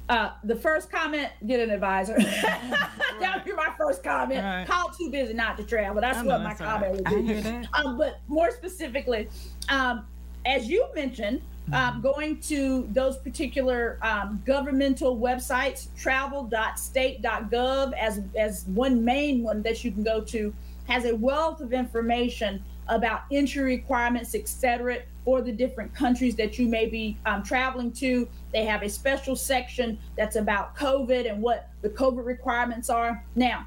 Uh, 0.08 0.30
the 0.44 0.56
first 0.56 0.90
comment, 0.90 1.30
get 1.46 1.60
an 1.60 1.70
advisor. 1.70 2.14
that 2.18 3.32
would 3.34 3.44
be 3.44 3.52
my 3.52 3.70
first 3.76 4.02
comment. 4.02 4.42
Right. 4.42 4.66
Call 4.66 4.88
too 4.90 5.10
busy 5.10 5.34
not 5.34 5.58
to 5.58 5.64
travel. 5.64 6.00
That's 6.00 6.24
what 6.24 6.42
my 6.42 6.54
comment 6.54 6.94
would 6.96 7.04
be. 7.04 7.16
I 7.16 7.20
hear 7.20 7.40
that. 7.42 7.68
Um, 7.74 7.98
but 7.98 8.20
more 8.26 8.50
specifically, 8.50 9.28
um, 9.68 10.06
as 10.46 10.66
you 10.66 10.86
mentioned, 10.94 11.42
um, 11.72 12.00
going 12.00 12.40
to 12.40 12.88
those 12.92 13.18
particular 13.18 13.98
um, 14.00 14.42
governmental 14.46 15.18
websites, 15.18 15.88
travel.state.gov 15.96 17.92
as 17.92 18.22
as 18.38 18.64
one 18.68 19.04
main 19.04 19.42
one 19.42 19.62
that 19.62 19.84
you 19.84 19.92
can 19.92 20.02
go 20.02 20.22
to, 20.22 20.54
has 20.86 21.04
a 21.04 21.14
wealth 21.14 21.60
of 21.60 21.74
information 21.74 22.64
about 22.88 23.22
entry 23.30 23.62
requirements, 23.62 24.34
etc., 24.34 25.02
for 25.24 25.42
the 25.42 25.52
different 25.52 25.94
countries 25.94 26.36
that 26.36 26.58
you 26.58 26.68
may 26.68 26.86
be 26.86 27.16
um, 27.26 27.42
traveling 27.42 27.92
to. 27.92 28.26
They 28.52 28.64
have 28.64 28.82
a 28.82 28.88
special 28.88 29.36
section 29.36 29.98
that's 30.16 30.36
about 30.36 30.74
COVID 30.76 31.30
and 31.30 31.42
what 31.42 31.68
the 31.82 31.90
COVID 31.90 32.24
requirements 32.24 32.88
are. 32.88 33.22
Now, 33.34 33.66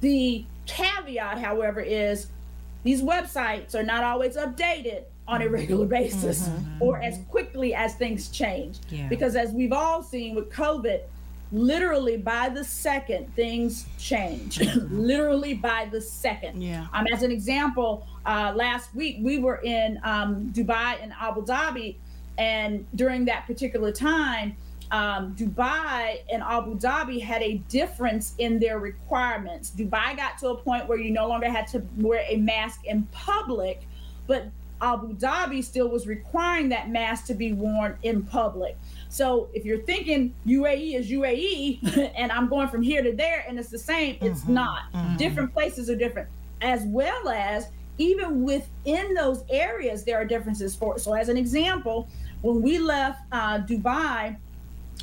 the 0.00 0.44
caveat, 0.66 1.38
however, 1.38 1.80
is 1.80 2.28
these 2.82 3.02
websites 3.02 3.74
are 3.74 3.82
not 3.82 4.02
always 4.02 4.36
updated 4.36 5.04
on 5.28 5.42
a 5.42 5.48
regular 5.48 5.86
basis 5.86 6.48
mm-hmm. 6.48 6.82
or 6.82 7.00
as 7.00 7.20
quickly 7.28 7.74
as 7.74 7.94
things 7.94 8.28
change. 8.28 8.78
Yeah. 8.88 9.08
Because 9.08 9.36
as 9.36 9.52
we've 9.52 9.72
all 9.72 10.02
seen 10.02 10.34
with 10.34 10.50
COVID, 10.50 11.00
literally 11.52 12.16
by 12.16 12.48
the 12.48 12.62
second 12.62 13.34
things 13.34 13.86
change. 13.98 14.60
Literally 14.90 15.54
by 15.54 15.88
the 15.90 16.00
second. 16.00 16.62
Yeah. 16.62 16.86
Um, 16.92 17.06
as 17.12 17.22
an 17.22 17.32
example 17.32 18.06
uh, 18.26 18.52
last 18.54 18.94
week 18.94 19.16
we 19.20 19.38
were 19.38 19.60
in 19.62 19.98
um, 20.04 20.50
dubai 20.52 21.02
and 21.02 21.12
abu 21.20 21.44
dhabi 21.44 21.96
and 22.38 22.86
during 22.94 23.24
that 23.24 23.46
particular 23.46 23.90
time 23.90 24.56
um, 24.92 25.34
dubai 25.34 26.18
and 26.32 26.42
abu 26.42 26.76
dhabi 26.78 27.20
had 27.20 27.42
a 27.42 27.54
difference 27.68 28.34
in 28.38 28.58
their 28.58 28.78
requirements. 28.78 29.70
Dubai 29.70 30.16
got 30.16 30.38
to 30.38 30.48
a 30.48 30.56
point 30.56 30.88
where 30.88 30.98
you 30.98 31.10
no 31.10 31.28
longer 31.28 31.48
had 31.48 31.66
to 31.68 31.82
wear 31.96 32.24
a 32.28 32.36
mask 32.36 32.84
in 32.84 33.04
public 33.12 33.82
but 34.26 34.46
abu 34.80 35.14
dhabi 35.14 35.64
still 35.64 35.88
was 35.88 36.06
requiring 36.06 36.68
that 36.68 36.90
mask 36.90 37.26
to 37.26 37.34
be 37.34 37.52
worn 37.52 37.96
in 38.02 38.22
public 38.22 38.76
so 39.10 39.48
if 39.52 39.64
you're 39.64 39.82
thinking 39.82 40.32
UAE 40.46 40.94
is 40.94 41.10
UAE 41.10 42.12
and 42.16 42.30
I'm 42.30 42.48
going 42.48 42.68
from 42.68 42.80
here 42.80 43.02
to 43.02 43.12
there 43.12 43.44
and 43.46 43.58
it's 43.58 43.68
the 43.68 43.78
same, 43.78 44.16
it's 44.20 44.42
mm-hmm. 44.42 44.54
not. 44.54 44.92
Mm-hmm. 44.94 45.16
Different 45.16 45.52
places 45.52 45.90
are 45.90 45.96
different. 45.96 46.28
As 46.62 46.84
well 46.84 47.28
as 47.28 47.68
even 47.98 48.42
within 48.44 49.12
those 49.14 49.44
areas, 49.50 50.04
there 50.04 50.16
are 50.16 50.24
differences 50.24 50.76
for 50.76 50.98
So 50.98 51.12
as 51.12 51.28
an 51.28 51.36
example, 51.36 52.08
when 52.42 52.62
we 52.62 52.78
left 52.78 53.20
uh, 53.32 53.58
Dubai, 53.58 54.36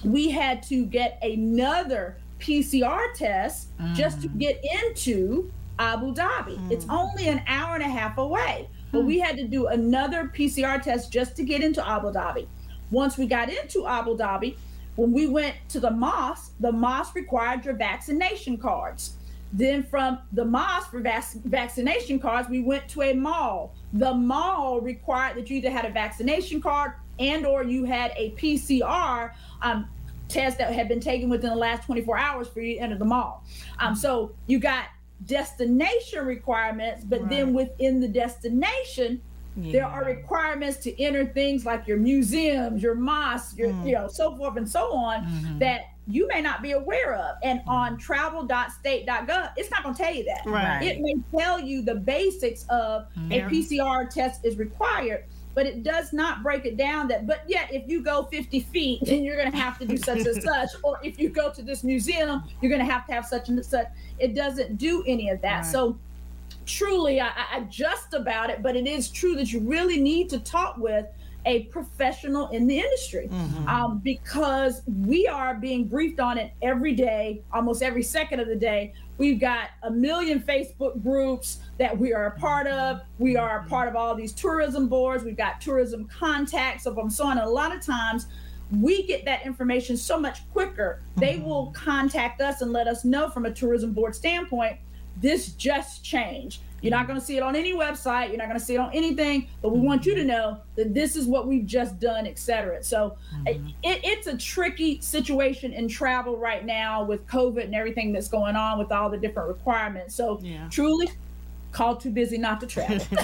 we 0.05 0.29
had 0.29 0.63
to 0.63 0.85
get 0.85 1.19
another 1.21 2.17
PCR 2.39 3.13
test 3.13 3.77
mm. 3.77 3.93
just 3.93 4.21
to 4.21 4.29
mm. 4.29 4.39
get 4.39 4.63
into 4.85 5.51
Abu 5.79 6.13
Dhabi. 6.13 6.57
Mm. 6.57 6.71
It's 6.71 6.85
only 6.89 7.27
an 7.27 7.41
hour 7.45 7.75
and 7.75 7.83
a 7.83 7.89
half 7.89 8.17
away, 8.17 8.69
but 8.91 9.01
mm. 9.01 9.05
we 9.05 9.19
had 9.19 9.35
to 9.37 9.47
do 9.47 9.67
another 9.67 10.31
PCR 10.33 10.81
test 10.81 11.11
just 11.11 11.35
to 11.35 11.43
get 11.43 11.61
into 11.61 11.85
Abu 11.87 12.11
Dhabi. 12.11 12.47
Once 12.91 13.17
we 13.17 13.25
got 13.25 13.49
into 13.49 13.85
Abu 13.85 14.17
Dhabi, 14.17 14.55
when 14.95 15.11
we 15.11 15.27
went 15.27 15.55
to 15.69 15.79
the 15.79 15.91
mosque, 15.91 16.53
the 16.59 16.71
mosque 16.71 17.15
required 17.15 17.63
your 17.65 17.75
vaccination 17.75 18.57
cards. 18.57 19.13
Then 19.53 19.83
from 19.83 20.19
the 20.33 20.43
mosque 20.43 20.91
for 20.91 20.99
vac- 20.99 21.33
vaccination 21.45 22.19
cards, 22.19 22.49
we 22.49 22.61
went 22.61 22.87
to 22.89 23.03
a 23.03 23.13
mall. 23.13 23.73
The 23.93 24.13
mall 24.13 24.81
required 24.81 25.37
that 25.37 25.49
you 25.49 25.57
either 25.57 25.69
had 25.69 25.85
a 25.85 25.91
vaccination 25.91 26.61
card 26.61 26.93
and 27.19 27.45
or 27.45 27.63
you 27.63 27.85
had 27.85 28.11
a 28.17 28.31
PCR 28.31 29.31
um, 29.61 29.87
test 30.27 30.57
that 30.57 30.73
had 30.73 30.87
been 30.87 30.99
taken 30.99 31.29
within 31.29 31.49
the 31.49 31.55
last 31.55 31.85
24 31.85 32.17
hours 32.17 32.47
for 32.47 32.59
you 32.61 32.75
to 32.75 32.81
enter 32.81 32.97
the 32.97 33.05
mall. 33.05 33.43
Um, 33.79 33.95
so 33.95 34.33
you 34.47 34.59
got 34.59 34.85
destination 35.25 36.25
requirements, 36.25 37.03
but 37.03 37.21
right. 37.21 37.29
then 37.29 37.53
within 37.53 37.99
the 37.99 38.07
destination, 38.07 39.21
yeah. 39.57 39.71
There 39.71 39.85
are 39.85 40.05
requirements 40.05 40.77
to 40.77 41.01
enter 41.01 41.25
things 41.25 41.65
like 41.65 41.87
your 41.87 41.97
museums, 41.97 42.81
your 42.83 42.95
mosques, 42.95 43.57
your 43.57 43.69
mm. 43.69 43.87
you 43.87 43.93
know, 43.93 44.07
so 44.07 44.35
forth 44.35 44.55
and 44.57 44.69
so 44.69 44.93
on 44.93 45.23
mm-hmm. 45.23 45.59
that 45.59 45.81
you 46.07 46.27
may 46.27 46.41
not 46.41 46.61
be 46.61 46.71
aware 46.71 47.15
of. 47.15 47.37
And 47.43 47.61
on 47.67 47.97
travel.state.gov, 47.97 49.51
it's 49.57 49.71
not 49.71 49.83
going 49.83 49.95
to 49.95 50.01
tell 50.01 50.13
you 50.13 50.23
that. 50.25 50.41
Right. 50.45 50.83
It 50.83 50.99
may 51.01 51.15
tell 51.37 51.59
you 51.59 51.81
the 51.81 51.95
basics 51.95 52.65
of 52.69 53.07
yeah. 53.29 53.47
a 53.47 53.49
PCR 53.49 54.09
test 54.09 54.45
is 54.45 54.57
required, 54.57 55.25
but 55.53 55.65
it 55.65 55.83
does 55.83 56.13
not 56.13 56.43
break 56.43 56.65
it 56.65 56.77
down 56.77 57.07
that, 57.07 57.25
but 57.25 57.41
yet 57.47 57.73
if 57.73 57.89
you 57.89 58.03
go 58.03 58.23
50 58.23 58.59
feet, 58.59 59.01
then 59.03 59.23
you're 59.23 59.37
going 59.37 59.51
to 59.51 59.57
have 59.57 59.79
to 59.79 59.85
do 59.85 59.97
such 59.97 60.19
and 60.19 60.41
such. 60.41 60.69
Or 60.83 60.99
if 61.03 61.19
you 61.19 61.29
go 61.29 61.51
to 61.51 61.61
this 61.63 61.83
museum, 61.83 62.43
you're 62.61 62.69
going 62.69 62.85
to 62.85 62.91
have 62.91 63.07
to 63.07 63.13
have 63.13 63.25
such 63.25 63.49
and 63.49 63.65
such. 63.65 63.87
It 64.19 64.35
doesn't 64.35 64.77
do 64.77 65.03
any 65.07 65.29
of 65.29 65.41
that. 65.41 65.63
Right. 65.63 65.65
So 65.65 65.97
truly, 66.67 67.19
I, 67.19 67.31
I 67.51 67.61
just 67.69 68.13
about 68.13 68.49
it, 68.49 68.61
but 68.61 68.75
it 68.75 68.85
is 68.85 69.09
true 69.09 69.35
that 69.35 69.51
you 69.51 69.61
really 69.61 69.99
need 69.99 70.29
to 70.29 70.39
talk 70.39 70.77
with 70.77 71.07
a 71.45 71.63
professional 71.63 72.49
in 72.49 72.67
the 72.67 72.77
industry 72.77 73.29
mm-hmm. 73.31 73.67
um, 73.69 73.99
because 73.99 74.81
we 74.85 75.27
are 75.27 75.55
being 75.55 75.87
briefed 75.87 76.19
on 76.19 76.37
it 76.37 76.51
every 76.61 76.93
day, 76.93 77.41
almost 77.53 77.81
every 77.81 78.03
second 78.03 78.41
of 78.41 78.47
the 78.47 78.55
day. 78.55 78.93
We've 79.17 79.39
got 79.39 79.69
a 79.83 79.89
million 79.89 80.41
Facebook 80.41 81.01
groups 81.01 81.59
that 81.79 81.97
we 81.97 82.13
are 82.13 82.27
a 82.27 82.31
part 82.31 82.67
of. 82.67 83.01
We 83.17 83.37
are 83.37 83.61
a 83.61 83.69
part 83.69 83.87
of 83.87 83.95
all 83.95 84.13
these 84.13 84.33
tourism 84.33 84.89
boards. 84.89 85.23
We've 85.23 85.37
got 85.37 85.61
tourism 85.61 86.07
contacts 86.07 86.85
of 86.85 86.95
them, 86.95 87.09
so 87.09 87.25
on. 87.25 87.37
A 87.37 87.49
lot 87.49 87.73
of 87.73 87.81
times, 87.81 88.27
we 88.69 89.07
get 89.07 89.23
that 89.23 89.45
information 89.45 89.95
so 89.95 90.19
much 90.19 90.49
quicker. 90.51 91.01
They 91.15 91.35
mm-hmm. 91.35 91.45
will 91.45 91.71
contact 91.71 92.41
us 92.41 92.61
and 92.61 92.73
let 92.73 92.87
us 92.87 93.05
know 93.05 93.29
from 93.29 93.45
a 93.45 93.51
tourism 93.51 93.93
board 93.93 94.13
standpoint, 94.13 94.77
this 95.19 95.49
just 95.53 96.03
changed. 96.03 96.61
You're 96.81 96.91
not 96.91 97.07
going 97.07 97.19
to 97.19 97.25
see 97.25 97.37
it 97.37 97.43
on 97.43 97.55
any 97.55 97.73
website. 97.73 98.27
You're 98.27 98.37
not 98.37 98.47
going 98.47 98.59
to 98.59 98.63
see 98.65 98.75
it 98.75 98.79
on 98.79 98.91
anything, 98.93 99.47
but 99.63 99.69
we 99.69 99.79
want 99.79 100.05
you 100.05 100.13
to 100.13 100.23
know 100.23 100.59
that 100.75 100.93
this 100.93 101.15
is 101.15 101.25
what 101.25 101.47
we've 101.47 101.65
just 101.65 101.99
done, 101.99 102.27
et 102.27 102.37
cetera. 102.37 102.83
So 102.83 103.17
mm-hmm. 103.33 103.67
it, 103.81 104.01
it's 104.03 104.27
a 104.27 104.37
tricky 104.37 105.01
situation 105.01 105.73
in 105.73 105.87
travel 105.87 106.37
right 106.37 106.63
now 106.63 107.03
with 107.03 107.25
COVID 107.27 107.63
and 107.63 107.73
everything 107.73 108.13
that's 108.13 108.27
going 108.27 108.55
on 108.55 108.77
with 108.77 108.91
all 108.91 109.09
the 109.09 109.17
different 109.17 109.49
requirements. 109.49 110.13
So 110.13 110.39
yeah. 110.43 110.67
truly, 110.69 111.09
call 111.71 111.95
too 111.95 112.11
busy 112.11 112.37
not 112.37 112.59
to 112.61 112.67
travel. 112.67 113.05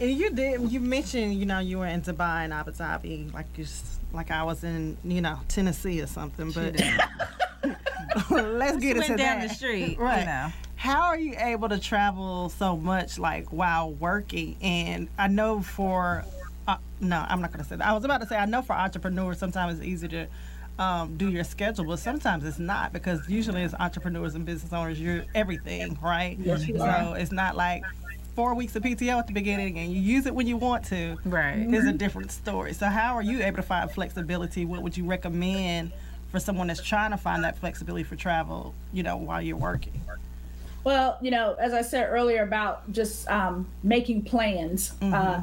And 0.00 0.16
you 0.16 0.30
did. 0.30 0.72
You 0.72 0.80
mentioned, 0.80 1.34
you 1.34 1.44
know, 1.44 1.58
you 1.58 1.78
were 1.78 1.86
in 1.86 2.00
Dubai 2.00 2.44
and 2.44 2.54
Abu 2.54 2.72
Dhabi, 2.72 3.32
like 3.34 3.46
you, 3.56 3.66
like 4.14 4.30
I 4.30 4.42
was 4.42 4.64
in, 4.64 4.96
you 5.04 5.20
know, 5.20 5.38
Tennessee 5.48 6.00
or 6.00 6.06
something. 6.06 6.52
But 6.52 6.80
let's 8.30 8.76
get 8.78 8.96
into 8.96 9.16
down 9.16 9.40
that. 9.40 9.48
the 9.48 9.54
street, 9.54 9.98
right? 9.98 10.20
You 10.20 10.26
know. 10.26 10.48
How 10.76 11.08
are 11.08 11.18
you 11.18 11.34
able 11.36 11.68
to 11.68 11.78
travel 11.78 12.48
so 12.48 12.76
much, 12.76 13.18
like 13.18 13.52
while 13.52 13.92
working? 13.92 14.56
And 14.62 15.08
I 15.18 15.28
know 15.28 15.60
for, 15.60 16.24
uh, 16.66 16.78
no, 17.00 17.24
I'm 17.28 17.42
not 17.42 17.52
gonna 17.52 17.64
say 17.64 17.76
that. 17.76 17.86
I 17.86 17.92
was 17.92 18.04
about 18.04 18.22
to 18.22 18.26
say 18.26 18.36
I 18.36 18.46
know 18.46 18.62
for 18.62 18.72
entrepreneurs, 18.72 19.38
sometimes 19.38 19.78
it's 19.78 19.86
easy 19.86 20.08
to. 20.08 20.26
Um, 20.78 21.18
do 21.18 21.30
your 21.30 21.44
schedule, 21.44 21.84
but 21.84 21.98
sometimes 21.98 22.42
it's 22.42 22.58
not 22.58 22.94
because 22.94 23.28
usually 23.28 23.62
as 23.64 23.74
entrepreneurs 23.74 24.34
and 24.34 24.46
business 24.46 24.72
owners, 24.72 24.98
you're 24.98 25.26
everything, 25.34 25.98
right? 26.00 26.38
Yes, 26.40 26.66
you 26.66 26.78
so 26.78 26.84
are. 26.84 27.18
it's 27.18 27.32
not 27.32 27.54
like 27.54 27.84
four 28.34 28.54
weeks 28.54 28.74
of 28.76 28.82
PTO 28.82 29.18
at 29.18 29.26
the 29.26 29.34
beginning 29.34 29.78
and 29.78 29.92
you 29.92 30.00
use 30.00 30.24
it 30.24 30.34
when 30.34 30.46
you 30.46 30.56
want 30.56 30.82
to, 30.86 31.18
right, 31.26 31.58
is 31.58 31.84
a 31.86 31.92
different 31.92 32.32
story. 32.32 32.72
So 32.72 32.86
how 32.86 33.14
are 33.14 33.20
you 33.20 33.42
able 33.42 33.56
to 33.56 33.62
find 33.62 33.90
flexibility? 33.90 34.64
What 34.64 34.80
would 34.82 34.96
you 34.96 35.04
recommend 35.04 35.92
for 36.30 36.38
someone 36.38 36.68
that's 36.68 36.82
trying 36.82 37.10
to 37.10 37.16
find 37.16 37.44
that 37.44 37.58
flexibility 37.58 38.04
for 38.04 38.16
travel, 38.16 38.74
you 38.92 39.02
know, 39.02 39.16
while 39.16 39.42
you're 39.42 39.56
working? 39.56 40.00
Well, 40.84 41.18
you 41.20 41.30
know, 41.30 41.54
as 41.54 41.74
I 41.74 41.82
said 41.82 42.08
earlier 42.08 42.42
about 42.42 42.90
just 42.92 43.28
um, 43.28 43.66
making 43.82 44.22
plans, 44.22 44.92
mm-hmm. 45.00 45.12
uh, 45.12 45.42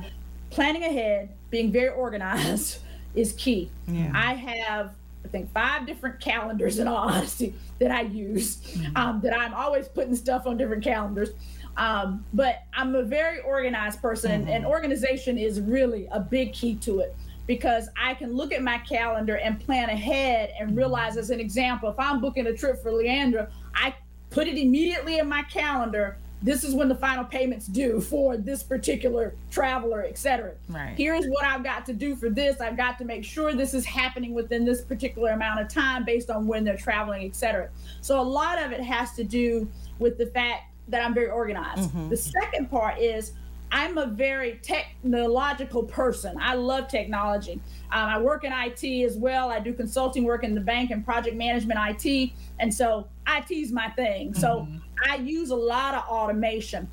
planning 0.49 0.83
ahead, 0.83 1.29
being 1.49 1.71
very 1.71 1.89
organized 1.89 2.79
is 3.15 3.33
key. 3.33 3.69
Yeah. 3.87 4.11
I 4.13 4.33
have 4.33 4.95
I 5.25 5.29
think 5.29 5.51
five 5.51 5.85
different 5.85 6.21
calendars 6.21 6.79
in 6.79 6.87
all 6.87 7.09
honesty 7.09 7.53
that 7.79 7.91
I 7.91 8.01
use. 8.01 8.57
Mm-hmm. 8.57 8.97
Um, 8.97 9.21
that 9.21 9.37
I'm 9.37 9.53
always 9.53 9.87
putting 9.87 10.15
stuff 10.15 10.47
on 10.47 10.57
different 10.57 10.83
calendars. 10.83 11.31
Um, 11.75 12.25
but 12.33 12.63
I'm 12.73 12.95
a 12.95 13.03
very 13.03 13.39
organized 13.41 14.01
person, 14.01 14.41
mm-hmm. 14.41 14.49
and 14.49 14.65
organization 14.65 15.37
is 15.37 15.61
really 15.61 16.07
a 16.11 16.19
big 16.19 16.53
key 16.53 16.75
to 16.77 17.01
it 17.01 17.15
because 17.47 17.89
I 17.97 18.13
can 18.13 18.33
look 18.33 18.51
at 18.53 18.61
my 18.61 18.77
calendar 18.79 19.37
and 19.37 19.59
plan 19.59 19.89
ahead 19.89 20.53
and 20.59 20.75
realize, 20.75 21.17
as 21.17 21.29
an 21.29 21.39
example, 21.39 21.89
if 21.89 21.97
I'm 21.97 22.21
booking 22.21 22.47
a 22.47 22.53
trip 22.53 22.83
for 22.83 22.91
Leandra, 22.91 23.49
I 23.73 23.95
put 24.29 24.47
it 24.47 24.57
immediately 24.57 25.17
in 25.17 25.27
my 25.27 25.43
calendar. 25.43 26.17
This 26.39 26.63
is 26.63 26.75
when 26.75 26.87
the 26.87 26.95
final 26.95 27.23
payments 27.23 27.65
due 27.65 27.99
for 27.99 28.37
this 28.37 28.61
particular 28.61 29.33
traveler, 29.49 30.03
etc. 30.03 30.53
Right. 30.69 30.93
Here's 30.95 31.25
what 31.25 31.43
I've 31.43 31.63
got 31.63 31.83
to 31.87 31.93
do 31.93 32.15
for 32.15 32.29
this. 32.29 32.61
I've 32.61 32.77
got 32.77 32.99
to 32.99 33.05
make 33.05 33.23
sure 33.23 33.53
this 33.53 33.73
is 33.73 33.85
happening 33.85 34.35
within 34.35 34.63
this 34.63 34.81
particular 34.81 35.31
amount 35.31 35.61
of 35.61 35.67
time 35.67 36.05
based 36.05 36.29
on 36.29 36.45
when 36.45 36.63
they're 36.63 36.77
traveling, 36.77 37.25
etc. 37.25 37.69
So 38.01 38.19
a 38.19 38.21
lot 38.21 38.61
of 38.61 38.71
it 38.71 38.81
has 38.81 39.13
to 39.13 39.23
do 39.23 39.67
with 39.97 40.19
the 40.19 40.27
fact 40.27 40.65
that 40.89 41.03
I'm 41.03 41.13
very 41.13 41.29
organized. 41.29 41.89
Mm-hmm. 41.89 42.09
The 42.09 42.17
second 42.17 42.69
part 42.69 42.99
is 42.99 43.31
I'm 43.71 43.97
a 43.97 44.05
very 44.05 44.59
technological 44.63 45.83
person. 45.83 46.37
I 46.39 46.55
love 46.55 46.87
technology. 46.87 47.59
Um, 47.91 48.09
I 48.09 48.19
work 48.19 48.43
in 48.43 48.53
IT 48.53 48.83
as 49.05 49.17
well. 49.17 49.49
I 49.49 49.59
do 49.59 49.73
consulting 49.73 50.23
work 50.23 50.43
in 50.43 50.55
the 50.55 50.61
bank 50.61 50.91
and 50.91 51.03
project 51.03 51.35
management 51.35 51.79
IT. 51.83 52.31
And 52.59 52.73
so 52.73 53.07
IT 53.27 53.51
is 53.51 53.71
my 53.71 53.89
thing. 53.89 54.31
Mm-hmm. 54.31 54.39
So 54.39 54.67
I 55.05 55.17
use 55.17 55.49
a 55.49 55.55
lot 55.55 55.95
of 55.95 56.03
automation. 56.03 56.87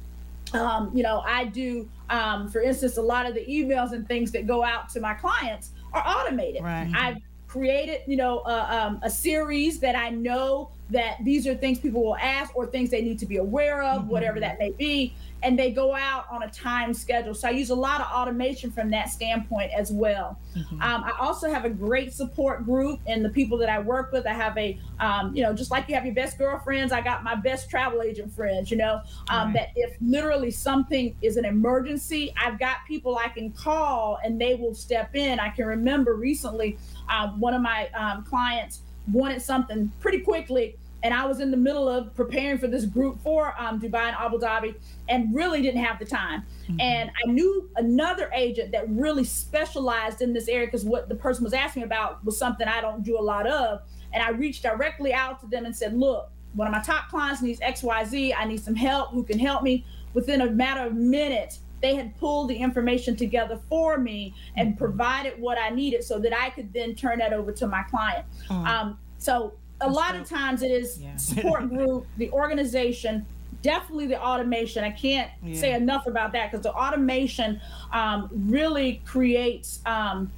Um, 0.52 0.90
you 0.94 1.02
know, 1.02 1.22
I 1.24 1.46
do, 1.46 1.88
um, 2.10 2.48
for 2.48 2.60
instance, 2.60 2.96
a 2.96 3.02
lot 3.02 3.26
of 3.26 3.34
the 3.34 3.44
emails 3.46 3.92
and 3.92 4.06
things 4.06 4.30
that 4.32 4.46
go 4.46 4.62
out 4.62 4.88
to 4.90 5.00
my 5.00 5.14
clients 5.14 5.70
are 5.92 6.02
automated. 6.06 6.62
Right. 6.62 6.90
I've 6.94 7.18
created, 7.48 8.00
you 8.06 8.16
know, 8.16 8.38
uh, 8.40 8.66
um, 8.68 9.00
a 9.02 9.10
series 9.10 9.78
that 9.80 9.96
I 9.96 10.10
know 10.10 10.70
that 10.90 11.16
these 11.22 11.46
are 11.46 11.54
things 11.54 11.78
people 11.78 12.04
will 12.04 12.16
ask 12.16 12.54
or 12.54 12.66
things 12.66 12.90
they 12.90 13.02
need 13.02 13.18
to 13.18 13.26
be 13.26 13.38
aware 13.38 13.82
of, 13.82 14.02
mm-hmm. 14.02 14.10
whatever 14.10 14.38
that 14.40 14.58
may 14.58 14.70
be. 14.70 15.14
And 15.42 15.58
they 15.58 15.72
go 15.72 15.94
out 15.94 16.24
on 16.30 16.42
a 16.42 16.50
time 16.50 16.94
schedule. 16.94 17.34
So 17.34 17.48
I 17.48 17.50
use 17.50 17.68
a 17.68 17.74
lot 17.74 18.00
of 18.00 18.06
automation 18.06 18.70
from 18.70 18.90
that 18.90 19.10
standpoint 19.10 19.72
as 19.76 19.92
well. 19.92 20.38
Mm-hmm. 20.56 20.80
Um, 20.80 21.04
I 21.04 21.12
also 21.20 21.50
have 21.50 21.66
a 21.66 21.70
great 21.70 22.14
support 22.14 22.64
group 22.64 23.00
and 23.06 23.22
the 23.22 23.28
people 23.28 23.58
that 23.58 23.68
I 23.68 23.78
work 23.78 24.10
with. 24.10 24.26
I 24.26 24.32
have 24.32 24.56
a, 24.56 24.78
um, 25.00 25.34
you 25.36 25.42
know, 25.42 25.52
just 25.52 25.70
like 25.70 25.86
you 25.88 25.94
have 25.96 26.06
your 26.06 26.14
best 26.14 26.38
girlfriends, 26.38 26.92
I 26.92 27.02
got 27.02 27.24
my 27.24 27.34
best 27.34 27.68
travel 27.68 28.00
agent 28.00 28.32
friends, 28.32 28.70
you 28.70 28.78
know, 28.78 29.02
um, 29.28 29.48
right. 29.48 29.54
that 29.54 29.68
if 29.76 29.96
literally 30.00 30.50
something 30.50 31.14
is 31.20 31.36
an 31.36 31.44
emergency, 31.44 32.32
I've 32.42 32.58
got 32.58 32.78
people 32.86 33.18
I 33.18 33.28
can 33.28 33.52
call 33.52 34.18
and 34.24 34.40
they 34.40 34.54
will 34.54 34.74
step 34.74 35.14
in. 35.14 35.40
I 35.40 35.50
can 35.50 35.66
remember 35.66 36.14
recently 36.14 36.78
um, 37.10 37.38
one 37.38 37.52
of 37.52 37.60
my 37.60 37.88
um, 37.88 38.24
clients 38.24 38.80
wanted 39.12 39.42
something 39.42 39.92
pretty 40.00 40.20
quickly 40.20 40.76
and 41.04 41.12
I 41.12 41.26
was 41.26 41.38
in 41.38 41.50
the 41.50 41.56
middle 41.56 41.86
of 41.86 42.14
preparing 42.14 42.56
for 42.56 42.66
this 42.66 42.86
group 42.86 43.20
for 43.22 43.54
um, 43.58 43.78
Dubai 43.78 44.06
and 44.06 44.16
Abu 44.16 44.38
Dhabi, 44.38 44.74
and 45.10 45.34
really 45.34 45.60
didn't 45.60 45.84
have 45.84 45.98
the 45.98 46.06
time. 46.06 46.44
Mm-hmm. 46.62 46.80
And 46.80 47.10
I 47.10 47.30
knew 47.30 47.68
another 47.76 48.30
agent 48.34 48.72
that 48.72 48.88
really 48.88 49.22
specialized 49.22 50.22
in 50.22 50.32
this 50.32 50.48
area 50.48 50.66
because 50.66 50.82
what 50.82 51.10
the 51.10 51.14
person 51.14 51.44
was 51.44 51.52
asking 51.52 51.82
about 51.82 52.24
was 52.24 52.38
something 52.38 52.66
I 52.66 52.80
don't 52.80 53.02
do 53.02 53.18
a 53.18 53.20
lot 53.20 53.46
of. 53.46 53.82
And 54.14 54.22
I 54.22 54.30
reached 54.30 54.62
directly 54.62 55.12
out 55.12 55.40
to 55.40 55.46
them 55.46 55.66
and 55.66 55.76
said, 55.76 55.94
"Look, 55.94 56.30
one 56.54 56.66
of 56.66 56.72
my 56.72 56.80
top 56.80 57.10
clients 57.10 57.42
needs 57.42 57.60
X, 57.60 57.82
Y, 57.82 58.04
Z. 58.06 58.32
I 58.32 58.46
need 58.46 58.64
some 58.64 58.74
help. 58.74 59.10
Who 59.10 59.24
can 59.24 59.38
help 59.38 59.62
me?" 59.62 59.84
Within 60.14 60.40
a 60.40 60.50
matter 60.50 60.86
of 60.86 60.94
minutes, 60.94 61.58
they 61.84 61.94
had 61.94 62.16
pulled 62.16 62.48
the 62.48 62.56
information 62.56 63.14
together 63.14 63.60
for 63.68 63.98
me 63.98 64.34
and 64.56 64.70
mm-hmm. 64.70 64.78
provided 64.78 65.38
what 65.38 65.58
I 65.58 65.68
needed 65.68 66.02
so 66.02 66.18
that 66.18 66.32
I 66.34 66.48
could 66.48 66.72
then 66.72 66.94
turn 66.94 67.18
that 67.18 67.34
over 67.34 67.52
to 67.52 67.66
my 67.66 67.82
client. 67.82 68.24
Mm-hmm. 68.48 68.66
Um, 68.66 68.98
so 69.18 69.52
a 69.82 69.90
lot 69.90 70.16
of 70.16 70.26
times 70.26 70.62
it 70.62 70.70
is 70.70 70.98
yeah. 70.98 71.14
support 71.16 71.68
group, 71.74 72.06
the 72.16 72.30
organization, 72.30 73.26
definitely 73.60 74.06
the 74.06 74.18
automation. 74.18 74.82
I 74.82 74.92
can't 74.92 75.30
yeah. 75.42 75.60
say 75.60 75.74
enough 75.74 76.06
about 76.06 76.32
that 76.32 76.50
because 76.50 76.64
the 76.64 76.72
automation 76.72 77.60
um, 77.92 78.30
really 78.32 79.02
creates 79.04 79.80
um, 79.84 80.32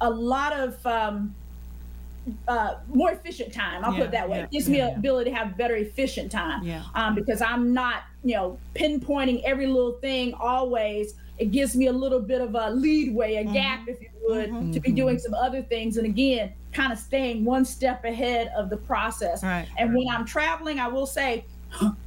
a 0.00 0.08
lot 0.08 0.52
of 0.52 0.86
um, 0.86 1.34
uh, 2.48 2.74
more 2.92 3.10
efficient 3.10 3.52
time. 3.52 3.84
I'll 3.84 3.92
yeah, 3.92 3.98
put 3.98 4.06
it 4.06 4.12
that 4.12 4.28
way. 4.28 4.38
Yeah, 4.38 4.44
it 4.44 4.50
gives 4.50 4.68
me 4.68 4.80
an 4.80 4.94
ability 4.96 5.30
to 5.30 5.36
have 5.36 5.56
better 5.56 5.76
efficient 5.76 6.30
time. 6.30 6.62
Yeah. 6.64 6.84
Um, 6.94 7.14
because 7.14 7.42
I'm 7.42 7.72
not, 7.72 8.04
you 8.22 8.34
know, 8.34 8.58
pinpointing 8.74 9.42
every 9.44 9.66
little 9.66 9.94
thing 9.94 10.34
always. 10.34 11.14
It 11.38 11.50
gives 11.50 11.74
me 11.74 11.86
a 11.86 11.92
little 11.92 12.20
bit 12.20 12.40
of 12.40 12.54
a 12.54 12.70
leadway, 12.70 13.36
a 13.36 13.44
mm-hmm. 13.44 13.52
gap, 13.52 13.88
if 13.88 14.00
you 14.00 14.08
would, 14.28 14.50
mm-hmm. 14.50 14.72
to 14.72 14.80
be 14.80 14.92
doing 14.92 15.18
some 15.18 15.34
other 15.34 15.62
things. 15.62 15.96
And 15.96 16.06
again, 16.06 16.52
kind 16.72 16.92
of 16.92 16.98
staying 16.98 17.44
one 17.44 17.64
step 17.64 18.04
ahead 18.04 18.52
of 18.56 18.70
the 18.70 18.76
process. 18.76 19.42
Right. 19.42 19.66
And 19.78 19.94
when 19.94 20.08
I'm 20.08 20.24
traveling, 20.24 20.78
I 20.78 20.88
will 20.88 21.06
say, 21.06 21.44